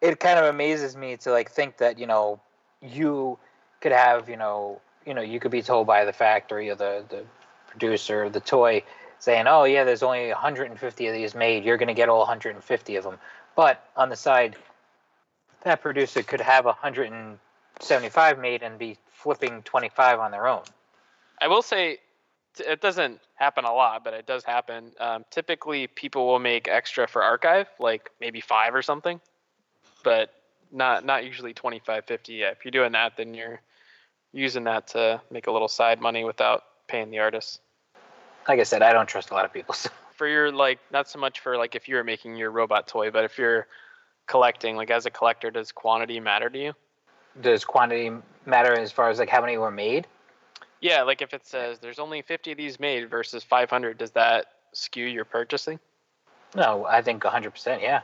it 0.00 0.20
kind 0.20 0.38
of 0.38 0.46
amazes 0.46 0.96
me 0.96 1.16
to 1.18 1.30
like 1.30 1.50
think 1.50 1.78
that 1.78 1.98
you 1.98 2.06
know 2.06 2.40
you 2.82 3.38
could 3.80 3.92
have 3.92 4.28
you 4.28 4.36
know 4.36 4.80
you 5.06 5.14
know 5.14 5.22
you 5.22 5.40
could 5.40 5.50
be 5.50 5.62
told 5.62 5.86
by 5.86 6.04
the 6.04 6.12
factory 6.12 6.70
or 6.70 6.74
the 6.74 7.04
the 7.08 7.24
producer 7.68 8.24
of 8.24 8.32
the 8.32 8.40
toy 8.40 8.82
saying 9.18 9.46
oh 9.46 9.64
yeah 9.64 9.84
there's 9.84 10.02
only 10.02 10.28
150 10.28 11.06
of 11.06 11.14
these 11.14 11.34
made. 11.34 11.64
You're 11.64 11.76
going 11.76 11.88
to 11.88 11.94
get 11.94 12.08
all 12.08 12.20
150 12.20 12.96
of 12.96 13.04
them 13.04 13.18
but 13.56 13.88
on 13.96 14.08
the 14.08 14.16
side 14.16 14.56
that 15.64 15.82
producer 15.82 16.22
could 16.22 16.40
have 16.40 16.64
175 16.64 18.38
made 18.38 18.62
and 18.62 18.78
be 18.78 18.96
flipping 19.08 19.62
25 19.62 20.20
on 20.20 20.30
their 20.30 20.46
own. 20.46 20.62
I 21.40 21.48
will 21.48 21.62
say 21.62 21.98
it 22.58 22.80
doesn't 22.80 23.20
happen 23.34 23.64
a 23.64 23.72
lot, 23.72 24.04
but 24.04 24.14
it 24.14 24.26
does 24.26 24.44
happen. 24.44 24.92
Um, 25.00 25.24
typically, 25.30 25.86
people 25.86 26.26
will 26.26 26.38
make 26.38 26.68
extra 26.68 27.06
for 27.06 27.22
archive, 27.22 27.68
like 27.78 28.10
maybe 28.20 28.40
five 28.40 28.74
or 28.74 28.82
something, 28.82 29.20
but 30.02 30.32
not 30.72 31.04
not 31.04 31.24
usually 31.24 31.54
25, 31.54 32.04
50. 32.04 32.32
Yeah, 32.32 32.50
if 32.50 32.64
you're 32.64 32.72
doing 32.72 32.92
that, 32.92 33.16
then 33.16 33.34
you're 33.34 33.60
using 34.32 34.64
that 34.64 34.86
to 34.88 35.20
make 35.30 35.46
a 35.46 35.50
little 35.50 35.68
side 35.68 36.00
money 36.00 36.24
without 36.24 36.62
paying 36.86 37.10
the 37.10 37.18
artist. 37.18 37.60
like 38.46 38.60
i 38.60 38.62
said 38.62 38.82
i 38.82 38.92
don't 38.92 39.08
trust 39.08 39.30
a 39.30 39.34
lot 39.34 39.44
of 39.44 39.52
people 39.52 39.74
so 39.82 39.88
For 40.16 40.26
your 40.28 40.50
like, 40.52 40.78
not 40.92 41.08
so 41.08 41.18
much 41.18 41.40
for 41.40 41.56
like 41.56 41.74
if 41.74 41.88
you're 41.88 42.04
making 42.04 42.36
your 42.36 42.50
robot 42.50 42.86
toy, 42.88 43.10
but 43.10 43.24
if 43.24 43.38
you're 43.38 43.66
collecting, 44.26 44.76
like 44.76 44.90
as 44.90 45.06
a 45.06 45.10
collector, 45.10 45.50
does 45.50 45.72
quantity 45.72 46.20
matter 46.20 46.50
to 46.50 46.58
you? 46.58 46.72
does 47.40 47.64
quantity 47.64 48.10
matter 48.46 48.72
as 48.78 48.90
far 48.90 49.10
as 49.10 49.18
like 49.18 49.28
how 49.28 49.40
many 49.40 49.56
were 49.58 49.70
made? 49.70 50.06
Yeah, 50.80 51.02
like 51.02 51.22
if 51.22 51.32
it 51.34 51.46
says 51.46 51.78
there's 51.78 51.98
only 51.98 52.22
50 52.22 52.52
of 52.52 52.58
these 52.58 52.80
made 52.80 53.08
versus 53.10 53.44
500, 53.44 53.96
does 53.98 54.10
that 54.12 54.46
skew 54.72 55.06
your 55.06 55.24
purchasing? 55.24 55.78
No, 56.54 56.84
I 56.86 57.02
think 57.02 57.22
100%, 57.22 57.80
yeah. 57.82 58.00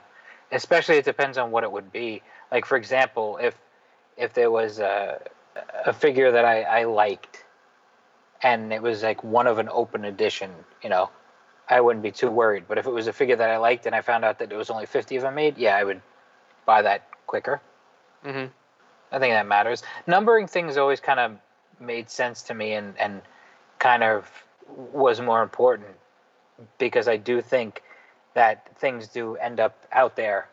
Especially 0.52 0.96
it 0.96 1.04
depends 1.04 1.38
on 1.38 1.50
what 1.50 1.64
it 1.64 1.72
would 1.72 1.92
be. 1.92 2.22
Like 2.50 2.66
for 2.66 2.76
example, 2.76 3.38
if 3.40 3.54
if 4.16 4.32
there 4.34 4.50
was 4.50 4.78
a 4.78 5.20
a 5.86 5.92
figure 5.92 6.32
that 6.32 6.44
I, 6.44 6.62
I 6.62 6.84
liked 6.84 7.44
and 8.42 8.72
it 8.72 8.82
was 8.82 9.02
like 9.02 9.22
one 9.22 9.46
of 9.46 9.58
an 9.58 9.68
open 9.70 10.04
edition, 10.04 10.50
you 10.82 10.90
know, 10.90 11.10
I 11.68 11.80
wouldn't 11.80 12.02
be 12.02 12.10
too 12.10 12.30
worried. 12.30 12.64
But 12.68 12.78
if 12.78 12.86
it 12.86 12.90
was 12.90 13.06
a 13.06 13.12
figure 13.12 13.36
that 13.36 13.50
I 13.50 13.56
liked 13.56 13.86
and 13.86 13.94
I 13.94 14.02
found 14.02 14.24
out 14.24 14.38
that 14.38 14.48
there 14.48 14.58
was 14.58 14.70
only 14.70 14.86
50 14.86 15.16
of 15.16 15.22
them 15.22 15.34
made, 15.34 15.56
yeah, 15.56 15.76
I 15.76 15.84
would 15.84 16.02
buy 16.66 16.82
that 16.82 17.08
quicker. 17.26 17.60
Mm-hmm. 18.24 18.46
I 19.12 19.18
think 19.18 19.32
that 19.32 19.46
matters. 19.46 19.82
Numbering 20.06 20.46
things 20.46 20.76
always 20.76 21.00
kind 21.00 21.20
of 21.20 21.36
made 21.80 22.10
sense 22.10 22.42
to 22.42 22.54
me 22.54 22.72
and, 22.72 22.98
and 22.98 23.22
kind 23.78 24.02
of 24.02 24.28
was 24.92 25.20
more 25.20 25.42
important 25.42 25.88
because 26.78 27.08
I 27.08 27.16
do 27.16 27.40
think 27.40 27.82
that 28.34 28.76
things 28.78 29.08
do 29.08 29.36
end 29.36 29.60
up 29.60 29.86
out 29.92 30.16
there. 30.16 30.48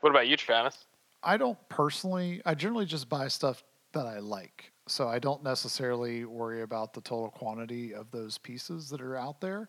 What 0.00 0.10
about 0.10 0.28
you, 0.28 0.36
Travis? 0.36 0.86
I 1.22 1.36
don't 1.36 1.58
personally, 1.68 2.42
I 2.44 2.54
generally 2.54 2.86
just 2.86 3.08
buy 3.08 3.28
stuff 3.28 3.62
that 3.92 4.06
I 4.06 4.18
like. 4.18 4.72
So 4.86 5.08
I 5.08 5.18
don't 5.18 5.42
necessarily 5.42 6.24
worry 6.24 6.62
about 6.62 6.94
the 6.94 7.00
total 7.00 7.30
quantity 7.30 7.94
of 7.94 8.10
those 8.10 8.38
pieces 8.38 8.88
that 8.90 9.00
are 9.00 9.16
out 9.16 9.40
there. 9.40 9.68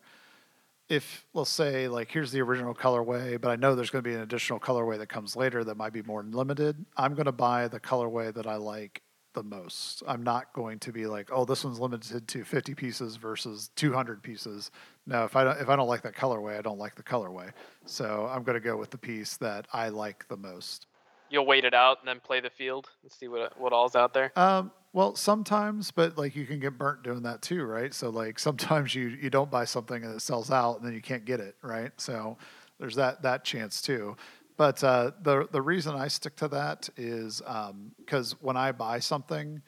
If, 0.88 1.24
let's 1.34 1.50
say, 1.50 1.86
like, 1.86 2.10
here's 2.10 2.32
the 2.32 2.40
original 2.40 2.74
colorway, 2.74 3.40
but 3.40 3.50
I 3.50 3.56
know 3.56 3.74
there's 3.74 3.90
going 3.90 4.02
to 4.02 4.08
be 4.08 4.14
an 4.14 4.22
additional 4.22 4.58
colorway 4.58 4.98
that 4.98 5.08
comes 5.08 5.36
later 5.36 5.62
that 5.64 5.76
might 5.76 5.92
be 5.92 6.02
more 6.02 6.24
limited, 6.24 6.84
I'm 6.96 7.14
going 7.14 7.26
to 7.26 7.32
buy 7.32 7.68
the 7.68 7.78
colorway 7.78 8.34
that 8.34 8.46
I 8.46 8.56
like 8.56 9.02
the 9.34 9.42
most. 9.44 10.02
I'm 10.08 10.24
not 10.24 10.52
going 10.52 10.78
to 10.80 10.92
be 10.92 11.06
like, 11.06 11.28
oh, 11.32 11.44
this 11.44 11.64
one's 11.64 11.78
limited 11.78 12.26
to 12.26 12.44
50 12.44 12.74
pieces 12.74 13.16
versus 13.16 13.70
200 13.76 14.22
pieces. 14.22 14.72
No, 15.06 15.24
if 15.24 15.36
I 15.36 15.44
don't, 15.44 15.60
if 15.60 15.68
I 15.68 15.76
don't 15.76 15.86
like 15.86 16.02
that 16.02 16.16
colorway, 16.16 16.58
I 16.58 16.62
don't 16.62 16.78
like 16.78 16.96
the 16.96 17.02
colorway. 17.04 17.52
So 17.86 18.28
I'm 18.28 18.42
going 18.42 18.60
to 18.60 18.60
go 18.60 18.76
with 18.76 18.90
the 18.90 18.98
piece 18.98 19.36
that 19.36 19.68
I 19.72 19.90
like 19.90 20.26
the 20.28 20.36
most. 20.36 20.86
You'll 21.30 21.46
wait 21.46 21.64
it 21.64 21.74
out 21.74 21.98
and 22.00 22.08
then 22.08 22.20
play 22.20 22.40
the 22.40 22.50
field 22.50 22.90
and 23.02 23.10
see 23.10 23.28
what 23.28 23.58
what 23.58 23.72
all's 23.72 23.96
out 23.96 24.12
there. 24.12 24.32
Um, 24.36 24.72
well, 24.92 25.14
sometimes, 25.14 25.92
but 25.92 26.18
like 26.18 26.34
you 26.34 26.46
can 26.46 26.58
get 26.58 26.76
burnt 26.76 27.04
doing 27.04 27.22
that 27.22 27.42
too, 27.42 27.64
right? 27.64 27.94
So 27.94 28.10
like 28.10 28.38
sometimes 28.48 28.94
you 28.94 29.08
you 29.08 29.30
don't 29.30 29.50
buy 29.50 29.64
something 29.64 30.04
and 30.04 30.14
it 30.14 30.20
sells 30.20 30.50
out 30.50 30.78
and 30.78 30.86
then 30.86 30.94
you 30.94 31.02
can't 31.02 31.24
get 31.24 31.40
it, 31.40 31.56
right? 31.62 31.92
So 31.96 32.36
there's 32.78 32.96
that 32.96 33.22
that 33.22 33.44
chance 33.44 33.80
too. 33.80 34.16
But 34.56 34.84
uh, 34.84 35.12
the 35.22 35.48
the 35.50 35.62
reason 35.62 35.94
I 35.94 36.08
stick 36.08 36.36
to 36.36 36.48
that 36.48 36.88
is 36.96 37.40
because 37.40 38.32
um, 38.32 38.38
when 38.42 38.56
I 38.58 38.72
buy 38.72 38.98
something, 38.98 39.62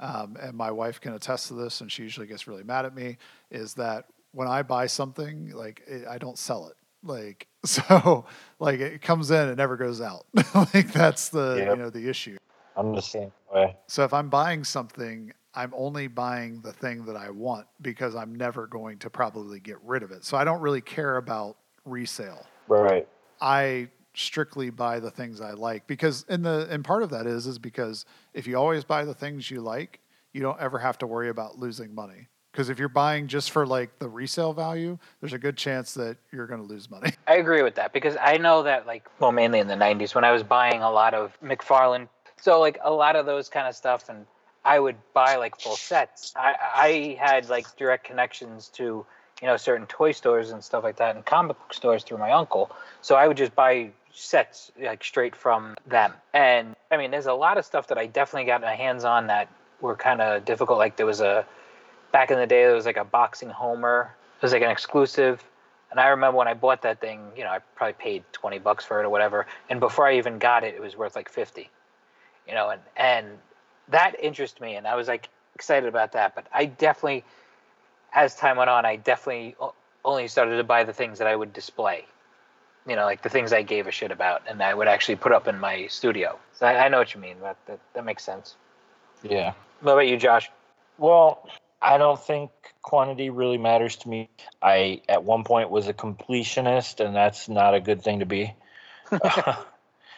um, 0.00 0.36
and 0.40 0.56
my 0.56 0.70
wife 0.70 1.00
can 1.00 1.12
attest 1.12 1.48
to 1.48 1.54
this, 1.54 1.80
and 1.80 1.92
she 1.92 2.02
usually 2.02 2.26
gets 2.26 2.48
really 2.48 2.64
mad 2.64 2.84
at 2.84 2.92
me, 2.92 3.18
is 3.52 3.74
that 3.74 4.06
when 4.32 4.48
I 4.48 4.62
buy 4.62 4.86
something, 4.86 5.52
like 5.52 5.82
it, 5.86 6.08
I 6.08 6.18
don't 6.18 6.36
sell 6.36 6.66
it. 6.66 6.76
Like 7.02 7.46
so, 7.64 8.26
like 8.58 8.80
it 8.80 9.02
comes 9.02 9.30
in, 9.30 9.48
it 9.48 9.56
never 9.56 9.76
goes 9.76 10.00
out. 10.00 10.26
like 10.54 10.92
that's 10.92 11.28
the 11.28 11.56
Yep. 11.58 11.70
you 11.70 11.82
know 11.82 11.90
the 11.90 12.08
issue. 12.08 12.38
I'm 12.76 12.94
the 12.94 13.02
same 13.02 13.32
way. 13.52 13.76
So 13.86 14.04
if 14.04 14.14
I'm 14.14 14.28
buying 14.30 14.64
something, 14.64 15.32
I'm 15.54 15.72
only 15.76 16.06
buying 16.06 16.60
the 16.62 16.72
thing 16.72 17.04
that 17.04 17.16
I 17.16 17.30
want 17.30 17.66
because 17.82 18.14
I'm 18.14 18.34
never 18.34 18.66
going 18.66 18.98
to 18.98 19.10
probably 19.10 19.60
get 19.60 19.76
rid 19.84 20.02
of 20.02 20.10
it. 20.10 20.24
So 20.24 20.36
I 20.36 20.44
don't 20.44 20.60
really 20.60 20.80
care 20.80 21.18
about 21.18 21.56
resale. 21.84 22.46
Right. 22.68 23.06
I 23.40 23.88
strictly 24.14 24.70
buy 24.70 25.00
the 25.00 25.10
things 25.10 25.40
I 25.40 25.52
like 25.52 25.86
because 25.86 26.24
and 26.28 26.44
the 26.44 26.66
and 26.70 26.84
part 26.84 27.02
of 27.02 27.10
that 27.10 27.26
is 27.26 27.46
is 27.46 27.58
because 27.58 28.04
if 28.34 28.46
you 28.46 28.56
always 28.56 28.84
buy 28.84 29.04
the 29.04 29.14
things 29.14 29.50
you 29.50 29.60
like, 29.60 30.00
you 30.32 30.40
don't 30.40 30.60
ever 30.60 30.78
have 30.78 30.98
to 30.98 31.06
worry 31.06 31.28
about 31.28 31.58
losing 31.58 31.94
money. 31.94 32.28
Because 32.52 32.68
if 32.68 32.78
you're 32.78 32.88
buying 32.90 33.28
just 33.28 33.50
for 33.50 33.66
like 33.66 33.98
the 33.98 34.08
resale 34.08 34.52
value, 34.52 34.98
there's 35.20 35.32
a 35.32 35.38
good 35.38 35.56
chance 35.56 35.94
that 35.94 36.18
you're 36.30 36.46
going 36.46 36.60
to 36.60 36.66
lose 36.66 36.90
money. 36.90 37.12
I 37.26 37.36
agree 37.36 37.62
with 37.62 37.74
that 37.76 37.92
because 37.92 38.16
I 38.20 38.36
know 38.36 38.62
that 38.62 38.86
like 38.86 39.08
well 39.18 39.32
mainly 39.32 39.58
in 39.58 39.68
the 39.68 39.74
90s 39.74 40.14
when 40.14 40.24
I 40.24 40.32
was 40.32 40.42
buying 40.42 40.82
a 40.82 40.90
lot 40.90 41.14
of 41.14 41.36
McFarlane 41.42 42.08
so 42.42 42.58
like 42.58 42.76
a 42.82 42.90
lot 42.90 43.14
of 43.14 43.24
those 43.24 43.48
kind 43.48 43.68
of 43.68 43.76
stuff 43.76 44.08
and 44.08 44.26
I 44.64 44.80
would 44.80 44.96
buy 45.14 45.36
like 45.36 45.60
full 45.60 45.76
sets. 45.76 46.34
I 46.36 46.56
I 46.74 47.24
had 47.24 47.48
like 47.48 47.76
direct 47.76 48.02
connections 48.04 48.68
to 48.70 49.06
you 49.40 49.46
know 49.46 49.56
certain 49.56 49.86
toy 49.86 50.10
stores 50.10 50.50
and 50.50 50.62
stuff 50.62 50.82
like 50.82 50.96
that 50.96 51.14
and 51.14 51.24
comic 51.24 51.56
book 51.56 51.72
stores 51.72 52.02
through 52.02 52.18
my 52.18 52.32
uncle. 52.32 52.72
So 53.00 53.14
I 53.14 53.28
would 53.28 53.36
just 53.36 53.54
buy 53.54 53.90
sets 54.12 54.72
like 54.80 55.04
straight 55.04 55.36
from 55.36 55.76
them. 55.86 56.14
And 56.34 56.74
I 56.90 56.96
mean 56.96 57.12
there's 57.12 57.26
a 57.26 57.32
lot 57.32 57.58
of 57.58 57.64
stuff 57.64 57.86
that 57.86 57.98
I 57.98 58.06
definitely 58.06 58.46
got 58.46 58.60
my 58.60 58.74
hands 58.74 59.04
on 59.04 59.28
that 59.28 59.48
were 59.80 59.94
kind 59.94 60.20
of 60.20 60.44
difficult 60.44 60.78
like 60.78 60.96
there 60.96 61.06
was 61.06 61.20
a 61.20 61.46
back 62.12 62.30
in 62.30 62.38
the 62.38 62.46
day 62.46 62.64
there 62.64 62.74
was 62.74 62.86
like 62.86 62.96
a 62.96 63.04
boxing 63.04 63.50
homer. 63.50 64.14
It 64.36 64.42
was 64.42 64.52
like 64.52 64.62
an 64.62 64.70
exclusive 64.70 65.42
and 65.92 66.00
I 66.00 66.08
remember 66.08 66.38
when 66.38 66.48
I 66.48 66.54
bought 66.54 66.80
that 66.82 67.00
thing, 67.02 67.20
you 67.36 67.44
know, 67.44 67.50
I 67.50 67.58
probably 67.76 67.92
paid 67.92 68.24
20 68.32 68.58
bucks 68.60 68.82
for 68.82 69.00
it 69.00 69.04
or 69.04 69.10
whatever. 69.10 69.46
And 69.68 69.78
before 69.78 70.08
I 70.08 70.16
even 70.16 70.38
got 70.38 70.64
it, 70.64 70.74
it 70.74 70.80
was 70.80 70.96
worth 70.96 71.14
like 71.14 71.28
50. 71.28 71.68
You 72.48 72.54
know, 72.54 72.70
and 72.70 72.80
and 72.96 73.26
that 73.88 74.18
interested 74.18 74.62
me 74.62 74.74
and 74.74 74.86
I 74.88 74.94
was 74.94 75.06
like 75.06 75.28
excited 75.54 75.86
about 75.86 76.12
that. 76.12 76.34
But 76.34 76.46
I 76.52 76.64
definitely 76.64 77.24
as 78.14 78.34
time 78.34 78.56
went 78.56 78.70
on, 78.70 78.86
I 78.86 78.96
definitely 78.96 79.54
only 80.02 80.28
started 80.28 80.56
to 80.56 80.64
buy 80.64 80.82
the 80.82 80.94
things 80.94 81.18
that 81.18 81.28
I 81.28 81.36
would 81.36 81.52
display. 81.52 82.06
You 82.86 82.96
know, 82.96 83.04
like 83.04 83.22
the 83.22 83.28
things 83.28 83.52
I 83.52 83.62
gave 83.62 83.86
a 83.86 83.92
shit 83.92 84.10
about 84.10 84.42
and 84.48 84.62
I 84.62 84.72
would 84.72 84.88
actually 84.88 85.16
put 85.16 85.30
up 85.30 85.46
in 85.46 85.58
my 85.60 85.86
studio. 85.88 86.38
So 86.54 86.66
I, 86.66 86.86
I 86.86 86.88
know 86.88 86.98
what 86.98 87.12
you 87.14 87.20
mean. 87.20 87.36
That, 87.42 87.58
that 87.66 87.80
that 87.92 88.04
makes 88.06 88.24
sense. 88.24 88.56
Yeah. 89.22 89.52
What 89.82 89.92
about 89.92 90.08
you, 90.08 90.16
Josh? 90.16 90.50
Well, 90.96 91.46
I 91.82 91.98
don't 91.98 92.20
think 92.20 92.50
quantity 92.82 93.30
really 93.30 93.58
matters 93.58 93.96
to 93.98 94.08
me. 94.08 94.30
I 94.62 95.02
at 95.08 95.24
one 95.24 95.44
point 95.44 95.70
was 95.70 95.88
a 95.88 95.94
completionist, 95.94 97.04
and 97.04 97.16
that's 97.16 97.48
not 97.48 97.74
a 97.74 97.80
good 97.80 98.02
thing 98.02 98.20
to 98.20 98.26
be. 98.26 98.54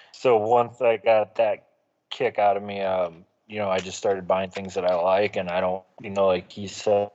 so 0.13 0.37
once 0.39 0.81
I 0.81 0.99
got 0.99 1.37
that 1.37 1.67
kick 2.11 2.39
out 2.39 2.57
of 2.57 2.63
me, 2.63 2.83
um, 2.83 3.25
you 3.49 3.59
know, 3.59 3.71
I 3.71 3.79
just 3.81 3.99
started 3.99 4.29
buying 4.29 4.51
things 4.51 4.75
that 4.75 4.85
I 4.85 4.95
like, 4.97 5.37
and 5.37 5.51
I 5.51 5.61
don't, 5.61 5.85
you 6.03 6.11
know, 6.11 6.27
like 6.27 6.53
he 6.53 6.69
said, 6.69 7.11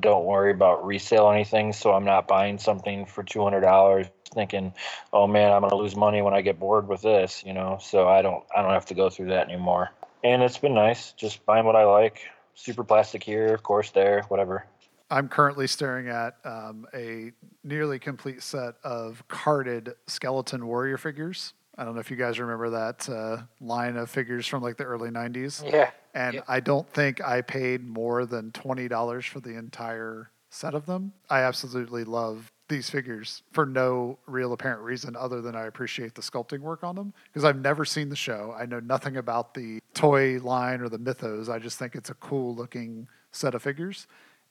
don't 0.00 0.24
worry 0.24 0.52
about 0.52 0.86
resale 0.86 1.24
or 1.24 1.34
anything. 1.34 1.72
So 1.72 1.92
I'm 1.92 2.04
not 2.04 2.28
buying 2.28 2.58
something 2.58 3.06
for 3.06 3.22
two 3.22 3.42
hundred 3.42 3.62
dollars, 3.62 4.06
thinking, 4.34 4.74
oh 5.12 5.26
man, 5.26 5.52
I'm 5.52 5.62
gonna 5.62 5.76
lose 5.76 5.96
money 5.96 6.22
when 6.22 6.34
I 6.34 6.42
get 6.42 6.58
bored 6.60 6.88
with 6.88 7.02
this, 7.02 7.42
you 7.46 7.54
know. 7.54 7.78
So 7.80 8.08
I 8.08 8.22
don't, 8.22 8.44
I 8.56 8.62
don't 8.62 8.72
have 8.72 8.86
to 8.86 8.94
go 8.94 9.10
through 9.10 9.28
that 9.28 9.48
anymore. 9.48 9.90
And 10.24 10.42
it's 10.42 10.58
been 10.58 10.74
nice, 10.74 11.12
just 11.12 11.44
buying 11.46 11.66
what 11.66 11.76
I 11.76 11.84
like. 11.84 12.22
Superplastic 12.56 13.22
here, 13.22 13.54
of 13.54 13.62
course, 13.62 13.90
there, 13.90 14.22
whatever. 14.28 14.66
I'm 15.10 15.28
currently 15.28 15.66
staring 15.66 16.08
at 16.08 16.36
um, 16.44 16.86
a 16.94 17.32
nearly 17.64 17.98
complete 17.98 18.42
set 18.42 18.74
of 18.82 19.22
carded 19.28 19.94
skeleton 20.06 20.66
warrior 20.66 20.96
figures. 20.96 21.52
I 21.76 21.84
don't 21.84 21.94
know 21.94 22.00
if 22.00 22.10
you 22.10 22.16
guys 22.16 22.38
remember 22.38 22.70
that 22.70 23.08
uh, 23.08 23.42
line 23.60 23.96
of 23.96 24.10
figures 24.10 24.46
from 24.46 24.62
like 24.62 24.76
the 24.76 24.84
early 24.84 25.10
90s. 25.10 25.70
Yeah. 25.70 25.90
And 26.14 26.34
Yep. 26.34 26.44
I 26.48 26.60
don't 26.60 26.88
think 26.90 27.20
I 27.22 27.40
paid 27.40 27.86
more 27.86 28.26
than 28.26 28.52
$20 28.52 29.28
for 29.28 29.40
the 29.40 29.56
entire 29.56 30.30
set 30.50 30.74
of 30.74 30.84
them. 30.86 31.12
I 31.30 31.40
absolutely 31.40 32.04
love 32.04 32.52
these 32.68 32.88
figures 32.88 33.42
for 33.52 33.66
no 33.66 34.18
real 34.26 34.52
apparent 34.52 34.82
reason 34.82 35.16
other 35.16 35.40
than 35.40 35.54
I 35.54 35.66
appreciate 35.66 36.14
the 36.14 36.22
sculpting 36.22 36.60
work 36.60 36.84
on 36.84 36.94
them 36.94 37.12
because 37.26 37.44
I've 37.44 37.60
never 37.60 37.84
seen 37.84 38.08
the 38.08 38.16
show. 38.16 38.54
I 38.58 38.66
know 38.66 38.80
nothing 38.80 39.16
about 39.16 39.54
the 39.54 39.80
toy 39.94 40.38
line 40.38 40.80
or 40.80 40.88
the 40.88 40.98
mythos. 40.98 41.48
I 41.48 41.58
just 41.58 41.78
think 41.78 41.94
it's 41.94 42.10
a 42.10 42.14
cool 42.14 42.54
looking 42.54 43.08
set 43.30 43.54
of 43.54 43.62
figures 43.62 44.06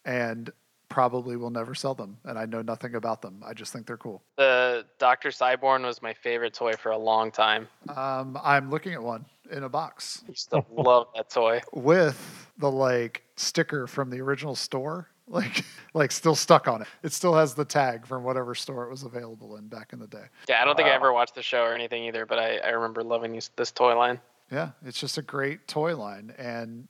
and 0.05 0.51
probably 0.91 1.37
will 1.37 1.49
never 1.49 1.73
sell 1.73 1.95
them. 1.95 2.17
And 2.25 2.37
I 2.37 2.45
know 2.45 2.61
nothing 2.61 2.95
about 2.95 3.21
them. 3.21 3.41
I 3.45 3.53
just 3.53 3.71
think 3.71 3.87
they're 3.87 3.97
cool. 3.97 4.21
The 4.37 4.85
Dr. 4.99 5.29
Cyborn 5.29 5.83
was 5.83 6.01
my 6.01 6.13
favorite 6.13 6.53
toy 6.53 6.73
for 6.73 6.91
a 6.91 6.97
long 6.97 7.31
time. 7.31 7.67
Um, 7.95 8.37
I'm 8.43 8.69
looking 8.69 8.93
at 8.93 9.01
one 9.01 9.25
in 9.51 9.63
a 9.63 9.69
box 9.69 10.23
I 10.25 10.29
used 10.29 10.49
to 10.51 10.63
love 10.71 11.07
that 11.15 11.29
toy. 11.29 11.61
with 11.73 12.51
the 12.57 12.69
like 12.69 13.23
sticker 13.35 13.87
from 13.87 14.09
the 14.09 14.19
original 14.21 14.55
store, 14.55 15.07
like 15.31 15.65
like 15.93 16.11
still 16.11 16.35
stuck 16.35 16.67
on 16.67 16.81
it. 16.81 16.87
It 17.03 17.13
still 17.13 17.33
has 17.33 17.55
the 17.55 17.65
tag 17.65 18.05
from 18.05 18.23
whatever 18.23 18.53
store 18.53 18.85
it 18.85 18.91
was 18.91 19.03
available 19.03 19.57
in 19.57 19.67
back 19.67 19.93
in 19.93 19.99
the 19.99 20.07
day. 20.07 20.25
Yeah, 20.47 20.61
I 20.61 20.65
don't 20.65 20.75
think 20.75 20.87
I 20.87 20.91
ever 20.91 21.11
watched 21.11 21.35
the 21.35 21.41
show 21.41 21.63
or 21.63 21.73
anything 21.73 22.03
either, 22.03 22.25
but 22.25 22.37
I, 22.37 22.57
I 22.57 22.69
remember 22.69 23.03
loving 23.03 23.31
these, 23.31 23.49
this 23.55 23.71
toy 23.71 23.97
line. 23.97 24.19
Yeah, 24.51 24.71
it's 24.85 24.99
just 24.99 25.17
a 25.17 25.21
great 25.21 25.67
toy 25.67 25.95
line 25.95 26.33
and 26.37 26.87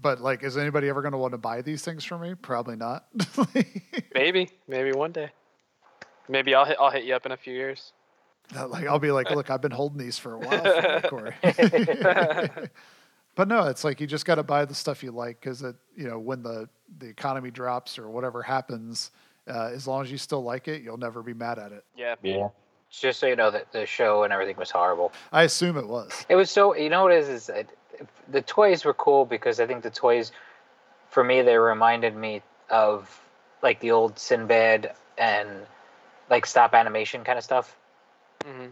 but 0.00 0.20
like 0.20 0.42
is 0.42 0.56
anybody 0.56 0.88
ever 0.88 1.02
going 1.02 1.12
to 1.12 1.18
want 1.18 1.32
to 1.32 1.38
buy 1.38 1.62
these 1.62 1.82
things 1.82 2.04
from 2.04 2.22
me? 2.22 2.34
Probably 2.34 2.76
not. 2.76 3.06
Maybe, 4.14 4.50
maybe 4.66 4.92
one 4.92 5.12
day. 5.12 5.30
Maybe 6.28 6.54
I'll 6.54 6.64
hit, 6.64 6.76
I'll 6.80 6.90
hit 6.90 7.04
you 7.04 7.14
up 7.14 7.24
in 7.24 7.32
a 7.32 7.36
few 7.36 7.54
years. 7.54 7.92
That, 8.52 8.70
like 8.70 8.86
I'll 8.86 8.98
be 8.98 9.10
like, 9.10 9.30
look, 9.30 9.50
I've 9.50 9.62
been 9.62 9.70
holding 9.70 9.98
these 9.98 10.18
for 10.18 10.34
a 10.34 10.38
while, 10.38 10.60
for 10.60 11.26
you, 11.26 11.32
Corey. 11.42 12.68
but 13.38 13.46
no, 13.46 13.68
it's 13.68 13.84
like 13.84 14.00
you 14.00 14.06
just 14.08 14.26
got 14.26 14.34
to 14.34 14.42
buy 14.42 14.64
the 14.64 14.74
stuff 14.74 15.00
you 15.00 15.12
like 15.12 15.40
because 15.40 15.62
it, 15.62 15.76
you 15.96 16.08
know, 16.08 16.18
when 16.18 16.42
the 16.42 16.68
the 16.98 17.06
economy 17.06 17.52
drops 17.52 17.96
or 17.96 18.10
whatever 18.10 18.42
happens, 18.42 19.12
uh, 19.48 19.70
as 19.72 19.86
long 19.86 20.02
as 20.02 20.10
you 20.10 20.18
still 20.18 20.42
like 20.42 20.66
it, 20.66 20.82
you'll 20.82 20.96
never 20.96 21.22
be 21.22 21.32
mad 21.32 21.56
at 21.56 21.70
it. 21.70 21.84
Yeah. 21.96 22.16
Yeah. 22.24 22.48
Just 22.90 23.20
so 23.20 23.28
you 23.28 23.36
know 23.36 23.52
that 23.52 23.70
the 23.70 23.86
show 23.86 24.24
and 24.24 24.32
everything 24.32 24.56
was 24.56 24.72
horrible. 24.72 25.12
I 25.30 25.44
assume 25.44 25.76
it 25.76 25.86
was. 25.86 26.26
It 26.28 26.34
was 26.34 26.50
so 26.50 26.74
you 26.74 26.90
know 26.90 27.04
what 27.04 27.12
it 27.12 27.20
is 27.20 27.28
is 27.28 27.48
it, 27.48 27.68
the 28.28 28.42
toys 28.42 28.84
were 28.84 28.94
cool 28.94 29.24
because 29.24 29.60
I 29.60 29.68
think 29.68 29.84
the 29.84 29.90
toys, 29.90 30.32
for 31.08 31.22
me, 31.22 31.40
they 31.42 31.58
reminded 31.58 32.16
me 32.16 32.42
of 32.70 33.20
like 33.62 33.78
the 33.78 33.92
old 33.92 34.18
Sinbad 34.18 34.94
and 35.16 35.48
like 36.28 36.44
stop 36.44 36.74
animation 36.74 37.22
kind 37.22 37.38
of 37.38 37.44
stuff. 37.44 37.76
hmm 38.44 38.66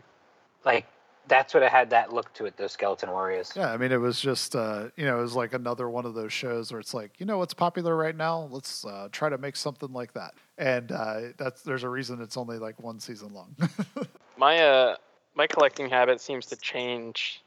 Like 0.64 0.88
that's 1.28 1.54
what 1.54 1.62
it 1.62 1.70
had 1.70 1.90
that 1.90 2.12
look 2.12 2.32
to 2.34 2.46
it. 2.46 2.56
Those 2.56 2.72
Skeleton 2.72 3.10
Warriors. 3.10 3.52
Yeah, 3.56 3.72
I 3.72 3.76
mean, 3.76 3.92
it 3.92 4.00
was 4.00 4.20
just, 4.20 4.54
uh, 4.54 4.88
you 4.96 5.04
know, 5.04 5.18
it 5.18 5.22
was 5.22 5.34
like 5.34 5.54
another 5.54 5.88
one 5.88 6.06
of 6.06 6.14
those 6.14 6.32
shows 6.32 6.72
where 6.72 6.80
it's 6.80 6.94
like, 6.94 7.12
you 7.18 7.26
know, 7.26 7.38
what's 7.38 7.54
popular 7.54 7.96
right 7.96 8.16
now? 8.16 8.48
Let's 8.50 8.84
uh, 8.84 9.08
try 9.12 9.28
to 9.28 9.38
make 9.38 9.56
something 9.56 9.92
like 9.92 10.12
that. 10.14 10.34
And 10.58 10.92
uh, 10.92 11.20
that's 11.36 11.62
there's 11.62 11.82
a 11.82 11.88
reason 11.88 12.20
it's 12.20 12.36
only 12.36 12.58
like 12.58 12.80
one 12.80 13.00
season 13.00 13.32
long. 13.32 13.56
My 14.38 14.58
uh 14.58 14.96
my 15.34 15.46
collecting 15.46 15.88
habit 15.88 16.20
seems 16.20 16.46
to 16.46 16.56
change 16.56 17.42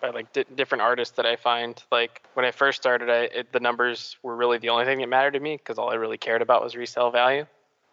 by 0.00 0.10
like 0.10 0.32
di- 0.32 0.44
different 0.54 0.82
artists 0.82 1.16
that 1.16 1.26
I 1.26 1.36
find. 1.36 1.82
Like 1.90 2.22
when 2.34 2.44
I 2.44 2.50
first 2.50 2.80
started, 2.80 3.10
I 3.10 3.22
it, 3.24 3.52
the 3.52 3.60
numbers 3.60 4.16
were 4.22 4.36
really 4.36 4.58
the 4.58 4.68
only 4.68 4.84
thing 4.84 4.98
that 4.98 5.08
mattered 5.08 5.32
to 5.32 5.40
me 5.40 5.56
because 5.56 5.78
all 5.78 5.90
I 5.90 5.94
really 5.94 6.18
cared 6.18 6.42
about 6.42 6.62
was 6.62 6.76
resale 6.76 7.10
value. 7.10 7.46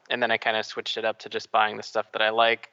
And 0.10 0.22
then 0.22 0.30
I 0.30 0.38
kind 0.38 0.56
of 0.58 0.66
switched 0.66 0.98
it 0.98 1.06
up 1.06 1.20
to 1.20 1.30
just 1.30 1.52
buying 1.52 1.78
the 1.78 1.84
stuff 1.84 2.12
that 2.12 2.22
I 2.22 2.30
like. 2.30 2.70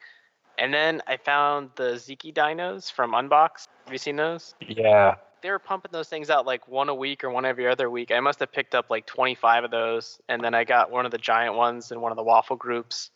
And 0.57 0.73
then 0.73 1.01
I 1.07 1.17
found 1.17 1.71
the 1.75 1.93
Ziki 1.93 2.33
dinos 2.33 2.91
from 2.91 3.11
Unbox. 3.11 3.67
Have 3.85 3.91
you 3.91 3.97
seen 3.97 4.15
those? 4.15 4.55
Yeah. 4.61 5.15
They 5.41 5.49
were 5.49 5.59
pumping 5.59 5.91
those 5.91 6.07
things 6.07 6.29
out 6.29 6.45
like 6.45 6.67
one 6.67 6.89
a 6.89 6.95
week 6.95 7.23
or 7.23 7.29
one 7.29 7.45
every 7.45 7.67
other 7.67 7.89
week. 7.89 8.11
I 8.11 8.19
must 8.19 8.39
have 8.39 8.51
picked 8.51 8.75
up 8.75 8.89
like 8.89 9.05
25 9.05 9.65
of 9.65 9.71
those. 9.71 10.21
And 10.29 10.43
then 10.43 10.53
I 10.53 10.63
got 10.63 10.91
one 10.91 11.05
of 11.05 11.11
the 11.11 11.17
giant 11.17 11.55
ones 11.55 11.91
in 11.91 11.99
one 11.99 12.11
of 12.11 12.15
the 12.15 12.23
waffle 12.23 12.55
groups. 12.55 13.09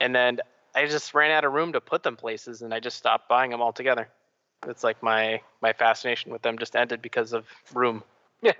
And 0.00 0.14
then 0.14 0.40
I 0.74 0.86
just 0.86 1.14
ran 1.14 1.30
out 1.30 1.44
of 1.44 1.52
room 1.52 1.72
to 1.74 1.80
put 1.80 2.02
them 2.02 2.16
places 2.16 2.62
and 2.62 2.72
I 2.72 2.80
just 2.80 2.96
stopped 2.96 3.28
buying 3.28 3.50
them 3.50 3.60
altogether. 3.60 4.08
It's 4.66 4.84
like 4.84 5.02
my 5.02 5.40
my 5.60 5.72
fascination 5.72 6.32
with 6.32 6.42
them 6.42 6.58
just 6.58 6.76
ended 6.76 7.02
because 7.02 7.32
of 7.32 7.46
room. 7.74 8.02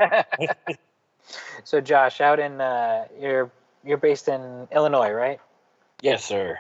so 1.65 1.81
Josh, 1.81 2.21
out 2.21 2.41
in 2.41 2.61
uh, 2.61 3.07
you're 3.21 3.51
you're 3.85 3.99
based 3.99 4.29
in 4.29 4.69
Illinois, 4.73 5.11
right? 5.11 5.41
Yes, 6.01 6.25
sir. 6.25 6.59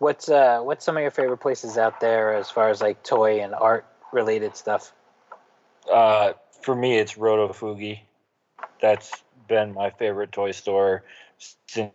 What's 0.00 0.30
uh 0.30 0.60
what's 0.60 0.82
some 0.82 0.96
of 0.96 1.02
your 1.02 1.10
favorite 1.10 1.38
places 1.38 1.76
out 1.76 2.00
there 2.00 2.34
as 2.34 2.50
far 2.50 2.70
as 2.70 2.80
like 2.80 3.02
toy 3.02 3.42
and 3.42 3.54
art 3.54 3.84
related 4.14 4.56
stuff? 4.56 4.94
Uh, 5.92 6.32
for 6.62 6.74
me, 6.74 6.98
it's 6.98 7.14
Rotofugi. 7.14 8.00
That's 8.80 9.12
been 9.46 9.74
my 9.74 9.90
favorite 9.90 10.32
toy 10.32 10.52
store 10.52 11.04
since 11.68 11.92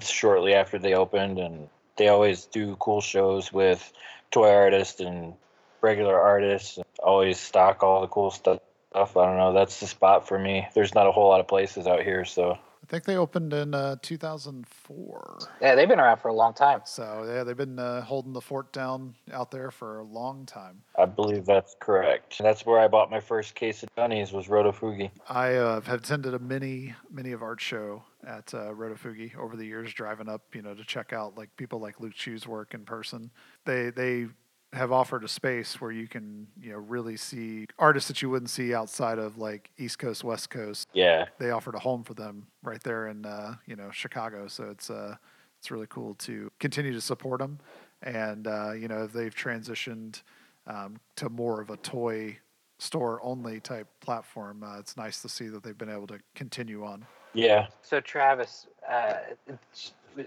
shortly 0.00 0.52
after 0.52 0.80
they 0.80 0.94
opened, 0.94 1.38
and 1.38 1.68
they 1.96 2.08
always 2.08 2.46
do 2.46 2.74
cool 2.80 3.00
shows 3.00 3.52
with 3.52 3.92
toy 4.32 4.50
artists 4.50 4.98
and 4.98 5.34
regular 5.80 6.18
artists. 6.18 6.78
And 6.78 6.86
always 7.04 7.38
stock 7.38 7.84
all 7.84 8.00
the 8.00 8.08
cool 8.08 8.32
stuff. 8.32 8.58
I 8.92 9.04
don't 9.14 9.36
know. 9.36 9.52
That's 9.52 9.78
the 9.78 9.86
spot 9.86 10.26
for 10.26 10.36
me. 10.36 10.66
There's 10.74 10.94
not 10.94 11.06
a 11.06 11.12
whole 11.12 11.28
lot 11.28 11.38
of 11.38 11.46
places 11.46 11.86
out 11.86 12.02
here, 12.02 12.24
so 12.24 12.58
I 12.84 12.86
think 12.86 13.04
they 13.04 13.16
opened 13.16 13.54
in 13.54 13.72
uh, 13.72 13.96
2004. 14.02 15.38
Yeah, 15.62 15.74
they've 15.74 15.88
been 15.88 15.98
around 15.98 16.18
for 16.18 16.28
a 16.28 16.34
long 16.34 16.52
time. 16.52 16.82
So 16.84 17.24
yeah, 17.26 17.42
they've 17.42 17.56
been 17.56 17.78
uh, 17.78 18.02
holding 18.02 18.34
the 18.34 18.42
fort 18.42 18.74
down 18.74 19.14
out 19.32 19.50
there 19.50 19.70
for 19.70 20.00
a 20.00 20.04
long 20.04 20.44
time. 20.44 20.82
I 20.98 21.06
believe 21.06 21.46
that's 21.46 21.74
correct. 21.80 22.36
That's 22.38 22.66
where 22.66 22.78
I 22.78 22.88
bought 22.88 23.10
my 23.10 23.20
first 23.20 23.54
case 23.54 23.82
of 23.82 23.88
Dunnies 23.96 24.32
was 24.32 24.48
Rotofugi. 24.48 25.10
I 25.30 25.54
uh, 25.54 25.80
have 25.80 26.02
attended 26.02 26.34
a 26.34 26.38
mini 26.38 26.94
mini 27.10 27.32
of 27.32 27.42
art 27.42 27.62
show 27.62 28.02
at 28.26 28.52
uh, 28.52 28.74
Rotofugi 28.74 29.34
over 29.38 29.56
the 29.56 29.64
years, 29.64 29.94
driving 29.94 30.28
up, 30.28 30.42
you 30.54 30.60
know, 30.60 30.74
to 30.74 30.84
check 30.84 31.14
out 31.14 31.38
like 31.38 31.56
people 31.56 31.80
like 31.80 32.00
Luke 32.00 32.14
Chueh's 32.14 32.46
work 32.46 32.74
in 32.74 32.84
person. 32.84 33.30
They 33.64 33.88
they 33.88 34.26
have 34.74 34.92
offered 34.92 35.24
a 35.24 35.28
space 35.28 35.80
where 35.80 35.90
you 35.90 36.06
can, 36.08 36.46
you 36.60 36.72
know, 36.72 36.78
really 36.78 37.16
see 37.16 37.66
artists 37.78 38.08
that 38.08 38.20
you 38.22 38.30
wouldn't 38.30 38.50
see 38.50 38.74
outside 38.74 39.18
of 39.18 39.38
like 39.38 39.70
East 39.78 39.98
Coast, 39.98 40.24
West 40.24 40.50
Coast. 40.50 40.88
Yeah, 40.92 41.26
They 41.38 41.50
offered 41.50 41.74
a 41.74 41.78
home 41.78 42.04
for 42.04 42.14
them 42.14 42.46
right 42.62 42.82
there 42.82 43.08
in, 43.08 43.24
uh, 43.24 43.54
you 43.66 43.76
know, 43.76 43.90
Chicago. 43.90 44.48
So 44.48 44.64
it's 44.64 44.90
uh, 44.90 45.16
it's 45.58 45.70
really 45.70 45.86
cool 45.88 46.14
to 46.14 46.50
continue 46.58 46.92
to 46.92 47.00
support 47.00 47.40
them. 47.40 47.58
And 48.02 48.46
uh, 48.46 48.72
you 48.72 48.88
know, 48.88 49.06
they've 49.06 49.34
transitioned 49.34 50.22
um, 50.66 50.96
to 51.16 51.28
more 51.28 51.60
of 51.60 51.70
a 51.70 51.76
toy 51.78 52.38
store 52.78 53.20
only 53.22 53.60
type 53.60 53.86
platform, 54.00 54.62
uh, 54.62 54.78
it's 54.78 54.96
nice 54.96 55.22
to 55.22 55.28
see 55.28 55.48
that 55.48 55.62
they've 55.62 55.78
been 55.78 55.90
able 55.90 56.06
to 56.08 56.18
continue 56.34 56.84
on. 56.84 57.06
yeah. 57.32 57.66
So 57.82 58.00
Travis, 58.00 58.66
uh, 58.88 59.14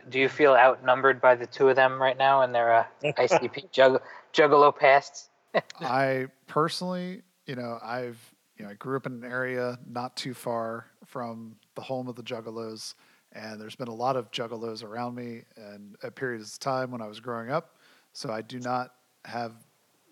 do 0.09 0.19
you 0.19 0.29
feel 0.29 0.53
outnumbered 0.53 1.21
by 1.21 1.35
the 1.35 1.45
two 1.47 1.69
of 1.69 1.75
them 1.75 2.01
right 2.01 2.17
now 2.17 2.41
in 2.41 2.51
their 2.51 2.73
uh, 2.73 2.85
ICP 3.03 3.71
jugg- 3.71 4.01
Juggalo 4.33 4.75
pasts? 4.75 5.29
I 5.79 6.27
personally, 6.47 7.21
you 7.45 7.55
know, 7.55 7.79
I've 7.83 8.19
you 8.57 8.65
know, 8.65 8.71
I 8.71 8.73
grew 8.73 8.97
up 8.97 9.05
in 9.05 9.13
an 9.13 9.23
area 9.23 9.77
not 9.87 10.15
too 10.15 10.33
far 10.33 10.87
from 11.05 11.55
the 11.75 11.81
home 11.81 12.07
of 12.07 12.15
the 12.15 12.23
Juggalos, 12.23 12.95
and 13.31 13.61
there's 13.61 13.75
been 13.75 13.87
a 13.87 13.93
lot 13.93 14.15
of 14.15 14.31
Juggalos 14.31 14.83
around 14.83 15.15
me, 15.15 15.43
and 15.55 15.95
at 16.03 16.15
periods 16.15 16.53
of 16.53 16.59
time 16.59 16.91
when 16.91 17.01
I 17.01 17.07
was 17.07 17.19
growing 17.19 17.51
up. 17.51 17.75
So 18.13 18.31
I 18.31 18.41
do 18.41 18.59
not 18.59 18.93
have 19.25 19.53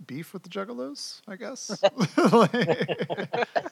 beef 0.05 0.33
with 0.33 0.43
the 0.43 0.49
Juggalos, 0.49 1.21
I 1.27 1.35
guess. 1.35 1.81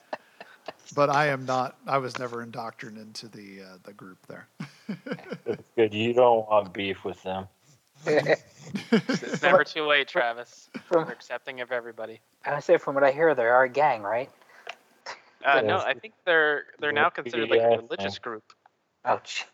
but 0.94 1.10
I 1.10 1.26
am 1.28 1.44
not. 1.44 1.76
I 1.86 1.98
was 1.98 2.18
never 2.18 2.42
indoctrinated 2.42 3.06
into 3.06 3.28
the 3.28 3.62
uh, 3.62 3.76
the 3.84 3.92
group 3.92 4.18
there. 4.26 4.48
That's 5.44 5.68
good. 5.76 5.94
You 5.94 6.12
don't 6.14 6.48
want 6.48 6.72
beef 6.72 7.04
with 7.04 7.22
them. 7.22 7.46
It's 8.06 9.42
never 9.42 9.64
too 9.64 9.86
late, 9.86 10.08
Travis. 10.08 10.68
From- 10.84 11.06
We're 11.06 11.12
accepting 11.12 11.60
of 11.60 11.72
everybody. 11.72 12.20
I 12.44 12.60
say, 12.60 12.76
from 12.76 12.94
what 12.94 13.04
I 13.04 13.12
hear, 13.12 13.34
they 13.34 13.44
are 13.44 13.64
a 13.64 13.68
gang, 13.68 14.02
right? 14.02 14.30
Uh, 15.44 15.60
no, 15.60 15.78
I 15.78 15.94
think 15.94 16.14
they're 16.24 16.64
they're 16.80 16.92
now 16.92 17.10
considered 17.10 17.50
like 17.50 17.60
a 17.60 17.76
religious 17.76 18.18
group. 18.18 18.44
Oh, 19.04 19.20
jeez. 19.24 19.44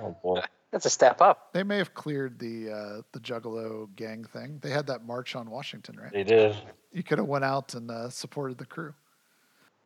Oh 0.00 0.16
boy. 0.22 0.40
that's 0.72 0.86
a 0.86 0.90
step 0.90 1.20
up. 1.20 1.52
They 1.52 1.62
may 1.62 1.78
have 1.78 1.94
cleared 1.94 2.38
the 2.38 2.70
uh, 2.70 3.02
the 3.12 3.20
Juggalo 3.20 3.88
gang 3.94 4.24
thing. 4.24 4.58
They 4.60 4.70
had 4.70 4.88
that 4.88 5.04
march 5.04 5.36
on 5.36 5.50
Washington, 5.50 5.98
right? 6.00 6.12
They 6.12 6.24
did. 6.24 6.56
You 6.92 7.02
could 7.02 7.18
have 7.18 7.28
went 7.28 7.44
out 7.44 7.74
and 7.74 7.90
uh, 7.90 8.10
supported 8.10 8.58
the 8.58 8.66
crew. 8.66 8.94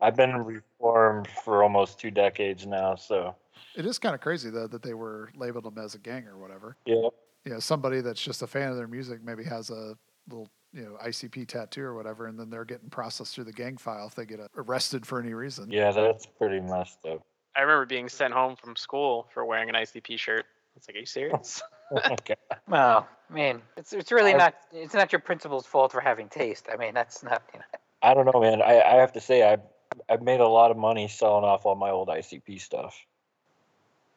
I've 0.01 0.15
been 0.15 0.35
reformed 0.37 1.27
for 1.43 1.63
almost 1.63 1.99
two 1.99 2.11
decades 2.11 2.65
now, 2.65 2.95
so 2.95 3.35
It 3.75 3.85
is 3.85 3.99
kind 3.99 4.15
of 4.15 4.21
crazy 4.21 4.49
though 4.49 4.67
that 4.67 4.81
they 4.81 4.93
were 4.93 5.29
labeled 5.35 5.65
them 5.65 5.77
as 5.77 5.95
a 5.95 5.99
gang 5.99 6.25
or 6.27 6.37
whatever. 6.37 6.77
yeah. 6.85 7.09
You 7.45 7.53
know, 7.53 7.59
somebody 7.59 8.01
that's 8.01 8.21
just 8.21 8.41
a 8.41 8.47
fan 8.47 8.69
of 8.69 8.75
their 8.77 8.87
music 8.87 9.23
maybe 9.23 9.43
has 9.45 9.69
a 9.69 9.95
little 10.27 10.49
you 10.73 10.83
know 10.83 10.97
ICP 11.03 11.47
tattoo 11.47 11.81
or 11.83 11.95
whatever, 11.95 12.27
and 12.27 12.37
then 12.39 12.49
they're 12.49 12.65
getting 12.65 12.89
processed 12.89 13.33
through 13.33 13.45
the 13.45 13.53
gang 13.53 13.77
file 13.77 14.05
if 14.07 14.13
they 14.15 14.25
get 14.25 14.39
arrested 14.57 15.05
for 15.05 15.19
any 15.19 15.33
reason. 15.33 15.71
Yeah, 15.71 15.91
that's 15.91 16.25
pretty 16.25 16.59
messed 16.59 17.05
up. 17.05 17.21
I 17.55 17.61
remember 17.61 17.85
being 17.85 18.07
sent 18.09 18.33
home 18.33 18.55
from 18.55 18.75
school 18.75 19.27
for 19.33 19.45
wearing 19.45 19.69
an 19.69 19.75
ICP 19.75 20.19
shirt. 20.19 20.45
It's 20.75 20.87
like, 20.87 20.95
are 20.95 20.99
you 20.99 21.05
serious? 21.05 21.61
Oh 21.91 22.13
okay. 22.13 22.35
Well, 22.67 23.07
I 23.31 23.33
mean, 23.33 23.61
it's 23.75 23.93
it's 23.93 24.11
really 24.11 24.33
I- 24.35 24.37
not 24.37 24.55
it's 24.71 24.93
not 24.93 25.11
your 25.11 25.21
principal's 25.21 25.65
fault 25.65 25.91
for 25.91 26.01
having 26.01 26.27
taste. 26.29 26.67
I 26.71 26.75
mean, 26.77 26.93
that's 26.93 27.23
not. 27.23 27.41
You 27.53 27.59
know, 27.59 27.65
I 28.03 28.13
don't 28.13 28.25
know, 28.31 28.39
man. 28.39 28.61
I, 28.61 28.79
I 28.81 28.95
have 28.97 29.11
to 29.13 29.19
say 29.21 29.41
I've 29.41 29.61
I've 30.09 30.21
made 30.21 30.39
a 30.39 30.47
lot 30.47 30.71
of 30.71 30.77
money 30.77 31.07
selling 31.07 31.43
off 31.45 31.65
all 31.65 31.75
my 31.75 31.89
old 31.89 32.07
ICP 32.09 32.59
stuff. 32.61 32.95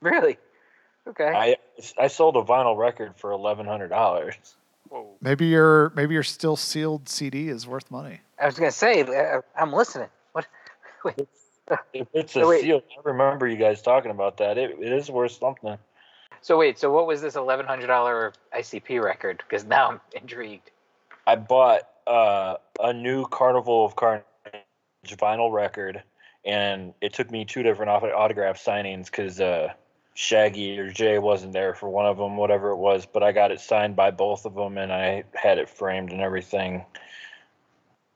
really. 0.01 0.39
Okay. 1.09 1.25
I 1.35 1.57
I 1.99 2.07
sold 2.07 2.37
a 2.37 2.43
vinyl 2.43 2.77
record 2.77 3.17
for 3.17 3.33
eleven 3.33 3.67
hundred 3.67 3.89
dollars. 3.89 4.55
Whoa. 4.89 5.09
Maybe 5.21 5.47
your 5.47 5.91
maybe 5.97 6.15
your 6.15 6.23
still 6.23 6.55
sealed 6.57 7.09
CD 7.09 7.49
is 7.49 7.67
worth 7.67 7.91
money. 7.91 8.21
I 8.41 8.47
was 8.47 8.57
gonna 8.57 8.71
say, 8.71 9.03
uh, 9.03 9.41
I'm 9.57 9.73
listening. 9.73 10.09
What? 10.33 10.47
Wait. 11.05 11.27
If 11.93 12.07
it's 12.13 12.33
So 12.35 12.43
a 12.43 12.49
wait. 12.49 12.61
seal, 12.63 12.83
I 12.99 13.01
remember 13.09 13.47
you 13.49 13.57
guys 13.57 13.83
talking 13.83 14.11
about 14.11 14.37
that. 14.39 14.59
It, 14.59 14.79
it 14.79 14.93
is 14.93 15.11
worth 15.11 15.33
something. 15.33 15.79
So 16.41 16.59
wait. 16.59 16.79
So 16.79 16.93
what 16.93 17.07
was 17.07 17.21
this 17.23 17.35
eleven 17.35 17.67
hundred 17.67 17.87
dollar 17.87 18.33
ICP 18.55 19.03
record? 19.03 19.43
Because 19.49 19.65
now 19.65 19.89
I'm 19.91 20.01
intrigued. 20.13 20.71
I 21.27 21.37
bought 21.37 21.83
uh, 22.07 22.57
a 22.81 22.93
new 22.93 23.27
Carnival 23.27 23.85
of 23.87 23.97
Carnage 23.97 24.25
vinyl 25.07 25.53
record, 25.53 26.03
and 26.45 26.95
it 27.01 27.13
took 27.13 27.31
me 27.31 27.45
two 27.45 27.63
different 27.63 27.91
autograph 27.91 28.63
signings 28.63 29.07
because 29.07 29.41
uh, 29.41 29.73
Shaggy 30.15 30.79
or 30.79 30.91
Jay 30.91 31.19
wasn't 31.19 31.53
there 31.53 31.75
for 31.75 31.89
one 31.89 32.07
of 32.07 32.17
them, 32.17 32.37
whatever 32.37 32.71
it 32.71 32.77
was. 32.77 33.07
But 33.07 33.23
I 33.23 33.33
got 33.33 33.51
it 33.51 33.61
signed 33.61 33.97
by 33.97 34.11
both 34.11 34.45
of 34.45 34.55
them, 34.55 34.79
and 34.79 34.93
I 34.93 35.25
had 35.35 35.59
it 35.59 35.69
framed 35.69 36.13
and 36.13 36.21
everything. 36.21 36.85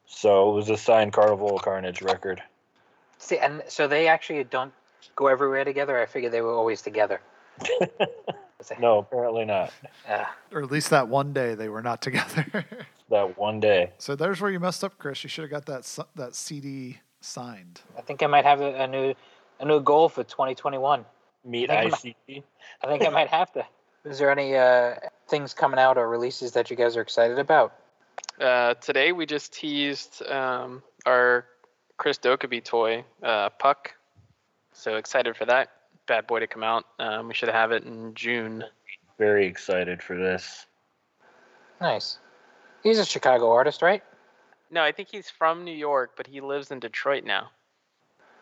So 0.06 0.52
it 0.52 0.54
was 0.54 0.70
a 0.70 0.76
signed 0.76 1.12
Carnival 1.12 1.58
Carnage 1.58 2.02
record. 2.02 2.42
See, 3.18 3.38
and 3.38 3.62
so 3.68 3.88
they 3.88 4.08
actually 4.08 4.44
don't 4.44 4.72
go 5.16 5.26
everywhere 5.26 5.64
together. 5.64 5.98
I 5.98 6.06
figured 6.06 6.32
they 6.32 6.42
were 6.42 6.54
always 6.54 6.82
together. 6.82 7.20
No, 8.78 8.98
apparently 8.98 9.44
not. 9.44 9.72
Uh, 10.08 10.24
Or 10.52 10.62
at 10.62 10.70
least 10.70 10.90
that 10.90 11.08
one 11.08 11.32
day 11.32 11.54
they 11.54 11.68
were 11.68 11.82
not 11.82 12.00
together. 12.02 12.64
That 13.08 13.38
one 13.38 13.60
day. 13.60 13.92
so 13.98 14.16
there's 14.16 14.40
where 14.40 14.50
you 14.50 14.58
messed 14.58 14.82
up, 14.82 14.98
Chris. 14.98 15.22
You 15.22 15.28
should 15.28 15.42
have 15.42 15.50
got 15.52 15.66
that 15.66 16.06
that 16.16 16.34
CD 16.34 16.98
signed. 17.20 17.80
I 17.96 18.00
think 18.00 18.20
I 18.20 18.26
might 18.26 18.44
have 18.44 18.60
a, 18.60 18.82
a 18.82 18.86
new 18.88 19.14
a 19.60 19.64
new 19.64 19.80
goal 19.80 20.08
for 20.08 20.24
2021. 20.24 21.04
Meet 21.44 21.68
Thank 21.68 21.94
ICP. 21.94 22.42
I 22.82 22.86
think 22.88 23.06
I 23.06 23.10
might 23.10 23.28
have 23.28 23.52
to. 23.52 23.64
Is 24.04 24.18
there 24.18 24.32
any 24.32 24.56
uh, 24.56 24.96
things 25.28 25.54
coming 25.54 25.78
out 25.78 25.98
or 25.98 26.08
releases 26.08 26.50
that 26.52 26.68
you 26.68 26.74
guys 26.74 26.96
are 26.96 27.00
excited 27.00 27.38
about? 27.38 27.74
Uh, 28.40 28.74
today 28.74 29.12
we 29.12 29.24
just 29.24 29.52
teased 29.52 30.24
um, 30.28 30.82
our 31.06 31.44
Chris 31.98 32.18
Dokebi 32.18 32.64
toy, 32.64 33.04
uh, 33.22 33.50
Puck. 33.50 33.94
So 34.72 34.96
excited 34.96 35.36
for 35.36 35.44
that 35.44 35.70
bad 36.06 36.26
boy 36.26 36.40
to 36.40 36.46
come 36.46 36.62
out. 36.62 36.84
Um, 36.98 37.28
we 37.28 37.34
should 37.34 37.48
have 37.48 37.72
it 37.72 37.84
in 37.84 38.14
June. 38.14 38.64
Very 39.18 39.46
excited 39.46 40.02
for 40.02 40.16
this. 40.16 40.66
Nice. 41.80 42.18
He's 42.82 42.98
a 42.98 43.04
Chicago 43.04 43.50
artist, 43.50 43.82
right? 43.82 44.02
No, 44.70 44.82
I 44.82 44.92
think 44.92 45.08
he's 45.10 45.30
from 45.30 45.64
New 45.64 45.74
York, 45.74 46.12
but 46.16 46.26
he 46.26 46.40
lives 46.40 46.70
in 46.70 46.80
Detroit 46.80 47.24
now, 47.24 47.50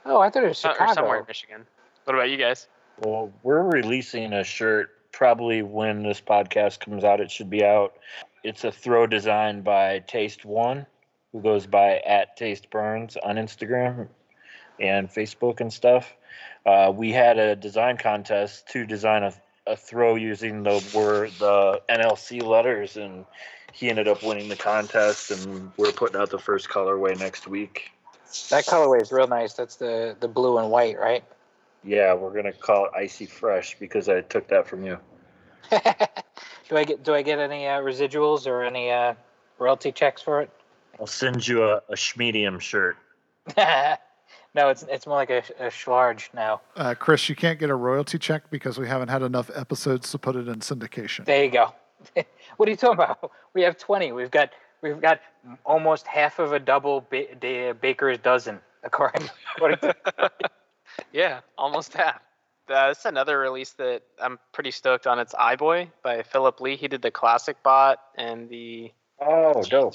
Oh, 0.07 0.21
I 0.21 0.29
thought 0.31 0.45
it 0.45 0.49
was 0.49 0.65
Uh, 0.65 0.73
Chicago. 0.73 0.91
or 0.91 0.95
somewhere 0.95 1.19
in 1.21 1.25
Michigan. 1.27 1.67
What 2.05 2.15
about 2.15 2.29
you 2.29 2.37
guys? 2.37 2.69
Well, 2.99 3.33
we're 3.43 3.63
releasing 3.63 4.33
a 4.35 4.45
shirt 4.45 4.91
probably 5.13 5.63
when 5.63 6.03
this 6.03 6.21
podcast 6.21 6.81
comes 6.81 7.05
out. 7.05 7.21
It 7.21 7.31
should 7.31 7.49
be 7.51 7.65
out. 7.65 7.97
It's 8.43 8.65
a 8.65 8.71
throw 8.73 9.07
design 9.07 9.63
by 9.63 10.01
Taste 10.01 10.45
One, 10.45 10.85
who 11.33 11.41
goes 11.41 11.67
by 11.67 11.99
at 12.01 12.37
Taste 12.37 12.69
Burns 12.71 13.17
on 13.17 13.37
Instagram 13.37 14.09
and 14.79 15.09
Facebook 15.09 15.61
and 15.61 15.73
stuff. 15.73 16.15
Uh, 16.67 16.93
we 16.95 17.13
had 17.13 17.39
a 17.39 17.55
design 17.55 17.97
contest 17.97 18.69
to 18.69 18.87
design 18.87 19.23
a, 19.23 19.35
a 19.67 19.77
throw 19.77 20.15
using 20.15 20.63
the 20.63 20.83
word 20.95 21.31
the 21.39 21.81
NLC 21.89 22.43
letters, 22.43 22.97
and 22.97 23.25
he 23.73 23.91
ended 23.91 24.09
up 24.09 24.23
winning 24.23 24.49
the 24.49 24.57
contest. 24.57 25.31
And 25.31 25.71
we're 25.77 25.93
putting 25.93 26.21
out 26.21 26.31
the 26.31 26.39
first 26.39 26.69
colorway 26.69 27.19
next 27.19 27.47
week. 27.47 27.91
That 28.51 28.65
colorway 28.65 29.03
is 29.03 29.13
real 29.13 29.27
nice. 29.27 29.53
That's 29.55 29.77
the 29.77 30.17
the 30.19 30.29
blue 30.29 30.59
and 30.59 30.71
white, 30.71 30.99
right? 30.99 31.25
Yeah, 31.85 32.15
we're 32.15 32.35
gonna 32.35 32.53
call 32.53 32.87
it 32.87 32.93
Icy 32.97 33.27
Fresh 33.27 33.79
because 33.79 34.09
I 34.09 34.23
took 34.23 34.49
that 34.49 34.67
from 34.67 34.85
you. 34.85 34.99
do 35.71 36.77
I 36.77 36.85
get 36.85 37.03
do 37.05 37.15
I 37.15 37.21
get 37.21 37.39
any 37.39 37.67
uh, 37.67 37.81
residuals 37.81 38.47
or 38.47 38.65
any 38.65 38.91
uh, 38.91 39.15
royalty 39.59 39.93
checks 39.93 40.23
for 40.23 40.41
it? 40.41 40.51
I'll 40.99 41.07
send 41.07 41.47
you 41.47 41.65
a, 41.65 41.77
a 41.89 41.95
Schmedium 41.95 42.61
shirt. 42.61 42.97
no, 44.55 44.69
it's 44.69 44.85
it's 44.85 45.07
more 45.07 45.17
like 45.17 45.31
a, 45.31 45.43
a 45.59 45.67
schlarge 45.69 46.29
now. 46.35 46.61
Uh, 46.77 46.95
Chris, 46.95 47.29
you 47.29 47.35
can't 47.37 47.59
get 47.59 47.71
a 47.71 47.75
royalty 47.75 48.19
check 48.19 48.51
because 48.51 48.79
we 48.79 48.87
haven't 48.87 49.09
had 49.09 49.23
enough 49.23 49.51
episodes 49.55 50.11
to 50.13 50.19
put 50.19 50.37
it 50.37 50.49
in 50.49 50.57
syndication. 50.57 51.25
There 51.25 51.45
you 51.45 51.51
go. 51.51 51.75
what 52.57 52.69
are 52.69 52.71
you 52.71 52.77
talking 52.77 52.95
about? 52.95 53.31
We 53.55 53.63
have 53.63 53.77
twenty. 53.79 54.13
We've 54.13 54.31
got 54.31 54.51
we've 54.83 55.01
got 55.01 55.21
almost 55.65 56.07
half 56.07 56.39
of 56.39 56.53
a 56.53 56.59
double 56.59 57.07
ba- 57.11 57.35
da- 57.41 57.73
baker's 57.73 58.19
dozen, 58.19 58.61
according, 58.83 59.29
according 59.57 59.79
to 59.79 59.95
Yeah, 61.13 61.41
almost 61.59 61.95
half. 61.95 62.21
Uh, 62.69 62.89
this 62.89 63.05
another 63.05 63.39
release 63.39 63.73
that 63.73 64.03
I'm 64.23 64.39
pretty 64.53 64.71
stoked 64.71 65.07
on. 65.07 65.19
It's 65.19 65.35
iBoy 65.35 65.89
by 66.03 66.23
Philip 66.23 66.61
Lee. 66.61 66.77
He 66.77 66.89
did 66.89 67.03
the 67.03 67.11
classic 67.11 67.63
bot 67.63 67.99
and 68.17 68.49
the 68.49 68.91
Oh, 69.21 69.63
dope. 69.63 69.95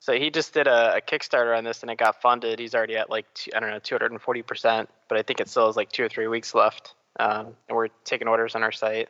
G3. 0.00 0.04
So 0.04 0.12
he 0.14 0.30
just 0.30 0.54
did 0.54 0.66
a, 0.66 0.96
a 0.96 1.00
Kickstarter 1.00 1.56
on 1.56 1.64
this 1.64 1.82
and 1.82 1.90
it 1.90 1.98
got 1.98 2.20
funded. 2.22 2.58
He's 2.58 2.74
already 2.74 2.96
at 2.96 3.10
like, 3.10 3.26
two, 3.34 3.50
I 3.54 3.60
don't 3.60 3.70
know, 3.70 3.80
240%, 3.80 4.86
but 5.08 5.18
I 5.18 5.22
think 5.22 5.40
it 5.40 5.48
still 5.48 5.66
has 5.66 5.76
like 5.76 5.90
two 5.92 6.04
or 6.04 6.08
three 6.08 6.26
weeks 6.26 6.54
left. 6.54 6.94
Um, 7.18 7.54
and 7.68 7.76
we're 7.76 7.88
taking 8.04 8.28
orders 8.28 8.54
on 8.54 8.62
our 8.62 8.72
site. 8.72 9.08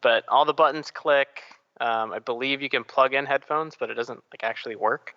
But 0.00 0.24
all 0.28 0.44
the 0.44 0.54
buttons 0.54 0.90
click. 0.90 1.42
Um, 1.80 2.12
I 2.12 2.18
believe 2.18 2.62
you 2.62 2.68
can 2.68 2.84
plug 2.84 3.14
in 3.14 3.26
headphones, 3.26 3.76
but 3.78 3.90
it 3.90 3.94
doesn't 3.94 4.22
like 4.32 4.42
actually 4.42 4.76
work. 4.76 5.14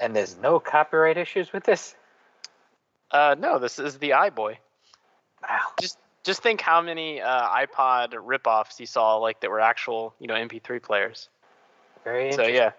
and 0.00 0.14
there's 0.16 0.36
no 0.36 0.58
copyright 0.60 1.16
issues 1.16 1.52
with 1.52 1.64
this. 1.64 1.94
Uh, 3.10 3.36
no, 3.38 3.58
this 3.58 3.78
is 3.78 3.98
the 3.98 4.10
iBoy. 4.10 4.56
Wow. 5.42 5.58
just 5.80 5.98
just 6.22 6.42
think 6.42 6.60
how 6.60 6.80
many 6.80 7.20
uh, 7.20 7.48
iPod 7.48 8.12
ripoffs 8.12 8.78
you 8.78 8.86
saw 8.86 9.16
like 9.16 9.40
that 9.40 9.50
were 9.50 9.60
actual 9.60 10.14
you 10.18 10.26
know 10.26 10.34
MP3 10.34 10.82
players. 10.82 11.28
Very 12.04 12.32
So 12.32 12.46
yeah, 12.46 12.72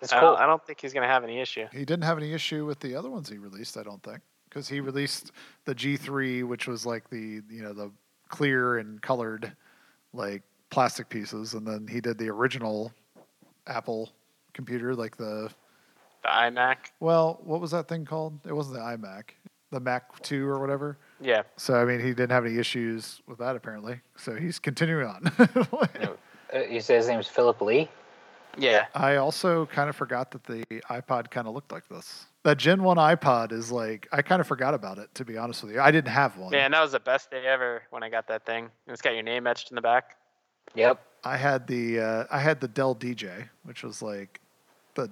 it's 0.00 0.12
I, 0.12 0.20
cool. 0.20 0.30
don't, 0.32 0.40
I 0.40 0.46
don't 0.46 0.64
think 0.66 0.80
he's 0.80 0.92
gonna 0.92 1.06
have 1.06 1.24
any 1.24 1.40
issue. 1.40 1.66
He 1.72 1.84
didn't 1.84 2.04
have 2.04 2.18
any 2.18 2.32
issue 2.32 2.66
with 2.66 2.80
the 2.80 2.94
other 2.94 3.10
ones 3.10 3.28
he 3.28 3.38
released, 3.38 3.76
I 3.76 3.82
don't 3.82 4.02
think, 4.02 4.20
because 4.48 4.68
he 4.68 4.80
released 4.80 5.32
the 5.64 5.74
G3, 5.74 6.44
which 6.46 6.66
was 6.66 6.84
like 6.86 7.08
the 7.10 7.42
you 7.50 7.62
know 7.62 7.72
the 7.72 7.90
clear 8.28 8.78
and 8.78 9.00
colored 9.02 9.52
like 10.12 10.42
plastic 10.70 11.08
pieces, 11.08 11.54
and 11.54 11.66
then 11.66 11.86
he 11.88 12.00
did 12.00 12.18
the 12.18 12.28
original 12.28 12.92
Apple 13.66 14.10
computer, 14.52 14.94
like 14.94 15.16
the 15.16 15.50
The 16.22 16.28
iMac. 16.28 16.76
well, 17.00 17.40
what 17.44 17.60
was 17.60 17.70
that 17.72 17.88
thing 17.88 18.04
called? 18.04 18.38
It 18.46 18.52
wasn't 18.52 18.76
the 18.76 18.82
iMac, 18.82 19.30
the 19.70 19.80
Mac 19.80 20.20
Two 20.22 20.46
or 20.48 20.58
whatever. 20.60 20.98
Yeah, 21.20 21.42
So 21.56 21.74
I 21.74 21.84
mean, 21.84 22.00
he 22.00 22.08
didn't 22.08 22.30
have 22.32 22.44
any 22.44 22.58
issues 22.58 23.22
with 23.26 23.38
that 23.38 23.56
apparently. 23.56 24.00
So 24.16 24.34
he's 24.34 24.58
continuing 24.58 25.06
on. 25.06 25.32
Uh, 25.38 25.86
you 26.70 26.80
say 26.80 26.96
his 26.96 27.08
name 27.08 27.20
is 27.20 27.28
Philip 27.28 27.60
Lee. 27.62 27.88
Yeah. 28.58 28.86
I 28.94 29.16
also 29.16 29.66
kind 29.66 29.88
of 29.88 29.96
forgot 29.96 30.30
that 30.32 30.44
the 30.44 30.64
iPod 30.90 31.30
kind 31.30 31.46
of 31.46 31.54
looked 31.54 31.72
like 31.72 31.88
this. 31.88 32.26
That 32.42 32.58
Gen 32.58 32.82
1 32.82 32.96
iPod 32.96 33.52
is 33.52 33.72
like, 33.72 34.06
I 34.12 34.22
kind 34.22 34.40
of 34.40 34.46
forgot 34.46 34.74
about 34.74 34.98
it, 34.98 35.14
to 35.14 35.24
be 35.24 35.38
honest 35.38 35.62
with 35.62 35.72
you. 35.72 35.80
I 35.80 35.90
didn't 35.90 36.10
have 36.10 36.36
one. 36.36 36.50
Man, 36.50 36.72
that 36.72 36.82
was 36.82 36.92
the 36.92 37.00
best 37.00 37.30
day 37.30 37.46
ever 37.46 37.82
when 37.90 38.02
I 38.02 38.10
got 38.10 38.28
that 38.28 38.44
thing. 38.44 38.70
It's 38.86 39.00
got 39.00 39.14
your 39.14 39.22
name 39.22 39.46
etched 39.46 39.70
in 39.70 39.74
the 39.74 39.80
back. 39.80 40.16
Yep. 40.74 41.00
I 41.24 41.36
had 41.36 41.66
the 41.66 42.00
uh, 42.00 42.24
I 42.30 42.38
had 42.38 42.60
the 42.60 42.68
Dell 42.68 42.94
DJ, 42.94 43.48
which 43.62 43.82
was 43.82 44.02
like 44.02 44.40
the 44.94 45.10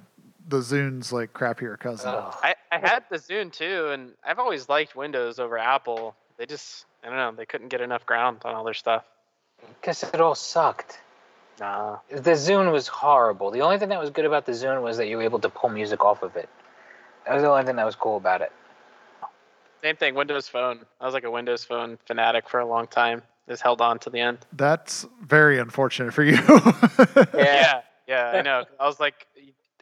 the 0.49 0.59
Zune's 0.59 1.13
like 1.13 1.33
crappier 1.33 1.79
cousin. 1.79 2.11
Ugh. 2.11 2.35
I, 2.43 2.55
I 2.71 2.79
had 2.79 3.05
the 3.11 3.17
Zune 3.17 3.53
too, 3.53 3.89
and 3.89 4.13
I've 4.25 4.39
always 4.39 4.69
liked 4.69 4.95
Windows 4.95 5.39
over 5.39 5.57
Apple. 5.57 6.15
They 6.37 6.47
just 6.47 6.85
I 7.03 7.09
don't 7.09 7.17
know 7.17 7.33
they 7.33 7.47
couldn't 7.47 7.69
get 7.69 7.81
enough 7.81 8.05
ground 8.05 8.39
on 8.45 8.55
all 8.55 8.65
their 8.65 8.75
stuff. 8.75 9.05
Because 9.81 10.03
it 10.03 10.21
all 10.21 10.35
sucked. 10.35 10.99
Nah. 11.61 11.99
The 12.11 12.33
Zune 12.33 12.73
was 12.73 12.89
horrible. 12.89 13.51
The 13.51 13.61
only 13.61 13.79
thing 13.79 13.91
that 13.91 14.01
was 14.01 14.11
good 14.11 14.25
about 14.25 14.47
the 14.47 14.53
Zune 14.53 14.83
was 14.83 14.97
that 14.97 15.07
you 15.09 15.17
were 15.17 15.23
able 15.23 15.39
to 15.41 15.49
pull 15.49 15.71
music 15.71 16.05
off 16.05 16.23
of 16.23 16.37
it. 16.37 16.49
That 17.27 17.35
was 17.35 17.43
the 17.43 17.51
only 17.51 17.65
thing 17.65 17.77
that 17.77 17.87
was 17.87 17.95
cool 17.95 18.17
about 18.17 18.41
it. 18.41 18.53
Same 19.83 19.97
thing. 19.97 20.15
Windows 20.15 20.49
Phone. 20.49 20.81
I 21.01 21.05
was 21.05 21.15
like 21.15 21.25
a 21.25 21.31
Windows 21.31 21.65
Phone 21.65 21.99
fanatic 22.07 22.49
for 22.49 22.61
a 22.61 22.67
long 22.67 22.87
time. 22.87 23.23
Just 23.49 23.63
held 23.63 23.81
on 23.81 23.99
to 24.01 24.11
the 24.11 24.21
end. 24.21 24.39
That's 24.53 25.07
very 25.21 25.59
unfortunate 25.59 26.15
for 26.15 26.23
you. 26.23 26.35
yeah, 27.35 27.81
yeah, 28.07 28.33
I 28.35 28.43
know. 28.43 28.65
I 28.79 28.87
was 28.87 29.01
like, 29.01 29.27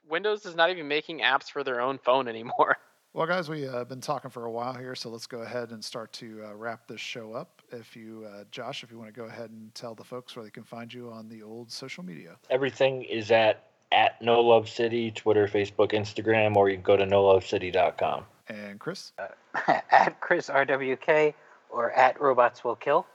Windows 0.08 0.46
is 0.46 0.56
not 0.56 0.70
even 0.70 0.88
making 0.88 1.20
apps 1.20 1.50
for 1.50 1.62
their 1.62 1.80
own 1.80 1.98
phone 1.98 2.28
anymore. 2.28 2.76
Well, 3.12 3.26
guys, 3.26 3.48
we 3.48 3.62
have 3.62 3.74
uh, 3.74 3.84
been 3.84 4.00
talking 4.00 4.30
for 4.30 4.46
a 4.46 4.50
while 4.52 4.72
here, 4.72 4.94
so 4.94 5.10
let's 5.10 5.26
go 5.26 5.40
ahead 5.40 5.72
and 5.72 5.84
start 5.84 6.12
to 6.14 6.44
uh, 6.44 6.54
wrap 6.54 6.86
this 6.86 7.00
show 7.00 7.32
up. 7.32 7.59
If 7.72 7.94
you, 7.96 8.26
uh, 8.32 8.44
Josh, 8.50 8.82
if 8.82 8.90
you 8.90 8.98
want 8.98 9.12
to 9.14 9.18
go 9.20 9.26
ahead 9.26 9.50
and 9.50 9.74
tell 9.74 9.94
the 9.94 10.04
folks 10.04 10.34
where 10.36 10.44
they 10.44 10.50
can 10.50 10.64
find 10.64 10.92
you 10.92 11.10
on 11.10 11.28
the 11.28 11.42
old 11.42 11.70
social 11.70 12.04
media. 12.04 12.36
Everything 12.50 13.02
is 13.04 13.30
at 13.30 13.64
at 13.92 14.20
No 14.22 14.40
Love 14.40 14.68
City, 14.68 15.10
Twitter, 15.10 15.48
Facebook, 15.48 15.92
Instagram, 15.92 16.54
or 16.56 16.68
you 16.68 16.76
can 16.76 16.82
go 16.82 16.96
to 16.96 17.04
nolovecity.com. 17.04 18.24
And 18.48 18.78
Chris 18.78 19.12
at 19.66 20.20
Chris 20.20 20.48
RWK 20.48 21.34
or 21.70 21.90
at 21.92 22.20
Robots 22.20 22.62
Will 22.64 22.76
Kill. 22.76 23.06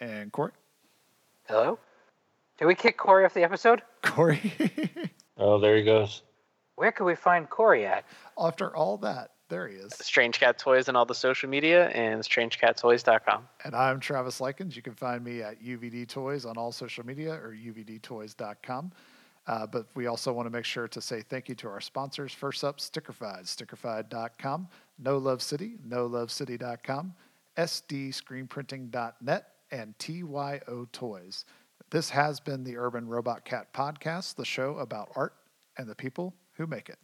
and 0.00 0.30
Corey. 0.32 0.52
Hello? 1.46 1.78
Did 2.58 2.66
we 2.66 2.74
kick 2.74 2.96
Corey 2.98 3.24
off 3.24 3.34
the 3.34 3.42
episode? 3.42 3.82
Corey. 4.02 4.52
Oh, 5.38 5.58
there 5.58 5.76
he 5.76 5.82
goes. 5.84 6.22
Where 6.74 6.92
can 6.92 7.06
we 7.06 7.14
find 7.14 7.48
Corey 7.48 7.86
at? 7.86 8.04
After 8.38 8.74
all 8.76 8.98
that, 8.98 9.30
there 9.48 9.68
he 9.68 9.76
is. 9.76 9.92
Strange 10.00 10.38
Cat 10.38 10.58
Toys 10.58 10.88
and 10.88 10.96
all 10.96 11.06
the 11.06 11.14
social 11.14 11.48
media 11.48 11.88
and 11.88 12.22
strangecattoys.com. 12.22 13.48
And 13.64 13.74
I'm 13.74 14.00
Travis 14.00 14.40
Likens. 14.40 14.76
You 14.76 14.82
can 14.82 14.94
find 14.94 15.24
me 15.24 15.42
at 15.42 15.62
UVD 15.62 16.08
Toys 16.08 16.44
on 16.44 16.56
all 16.56 16.72
social 16.72 17.04
media 17.04 17.32
or 17.32 17.54
uvdtoys.com. 17.54 18.92
Uh, 19.46 19.66
but 19.66 19.86
we 19.94 20.06
also 20.06 20.32
want 20.32 20.46
to 20.46 20.50
make 20.50 20.66
sure 20.66 20.86
to 20.86 21.00
say 21.00 21.22
thank 21.22 21.48
you 21.48 21.54
to 21.54 21.68
our 21.68 21.80
sponsors. 21.80 22.32
First 22.32 22.62
up, 22.64 22.78
Stickerfied, 22.78 23.44
stickerfied.com, 23.44 24.68
No 24.98 25.16
Love 25.16 25.40
City, 25.40 25.76
nolovecity.com, 25.88 27.14
sdscreenprinting.net, 27.56 29.46
and 29.70 29.98
TYO 29.98 30.86
Toys. 30.92 31.46
This 31.90 32.10
has 32.10 32.40
been 32.40 32.62
the 32.62 32.76
Urban 32.76 33.08
Robot 33.08 33.46
Cat 33.46 33.72
Podcast, 33.72 34.34
the 34.34 34.44
show 34.44 34.76
about 34.76 35.10
art 35.16 35.32
and 35.78 35.88
the 35.88 35.94
people 35.94 36.34
who 36.52 36.66
make 36.66 36.90
it. 36.90 36.98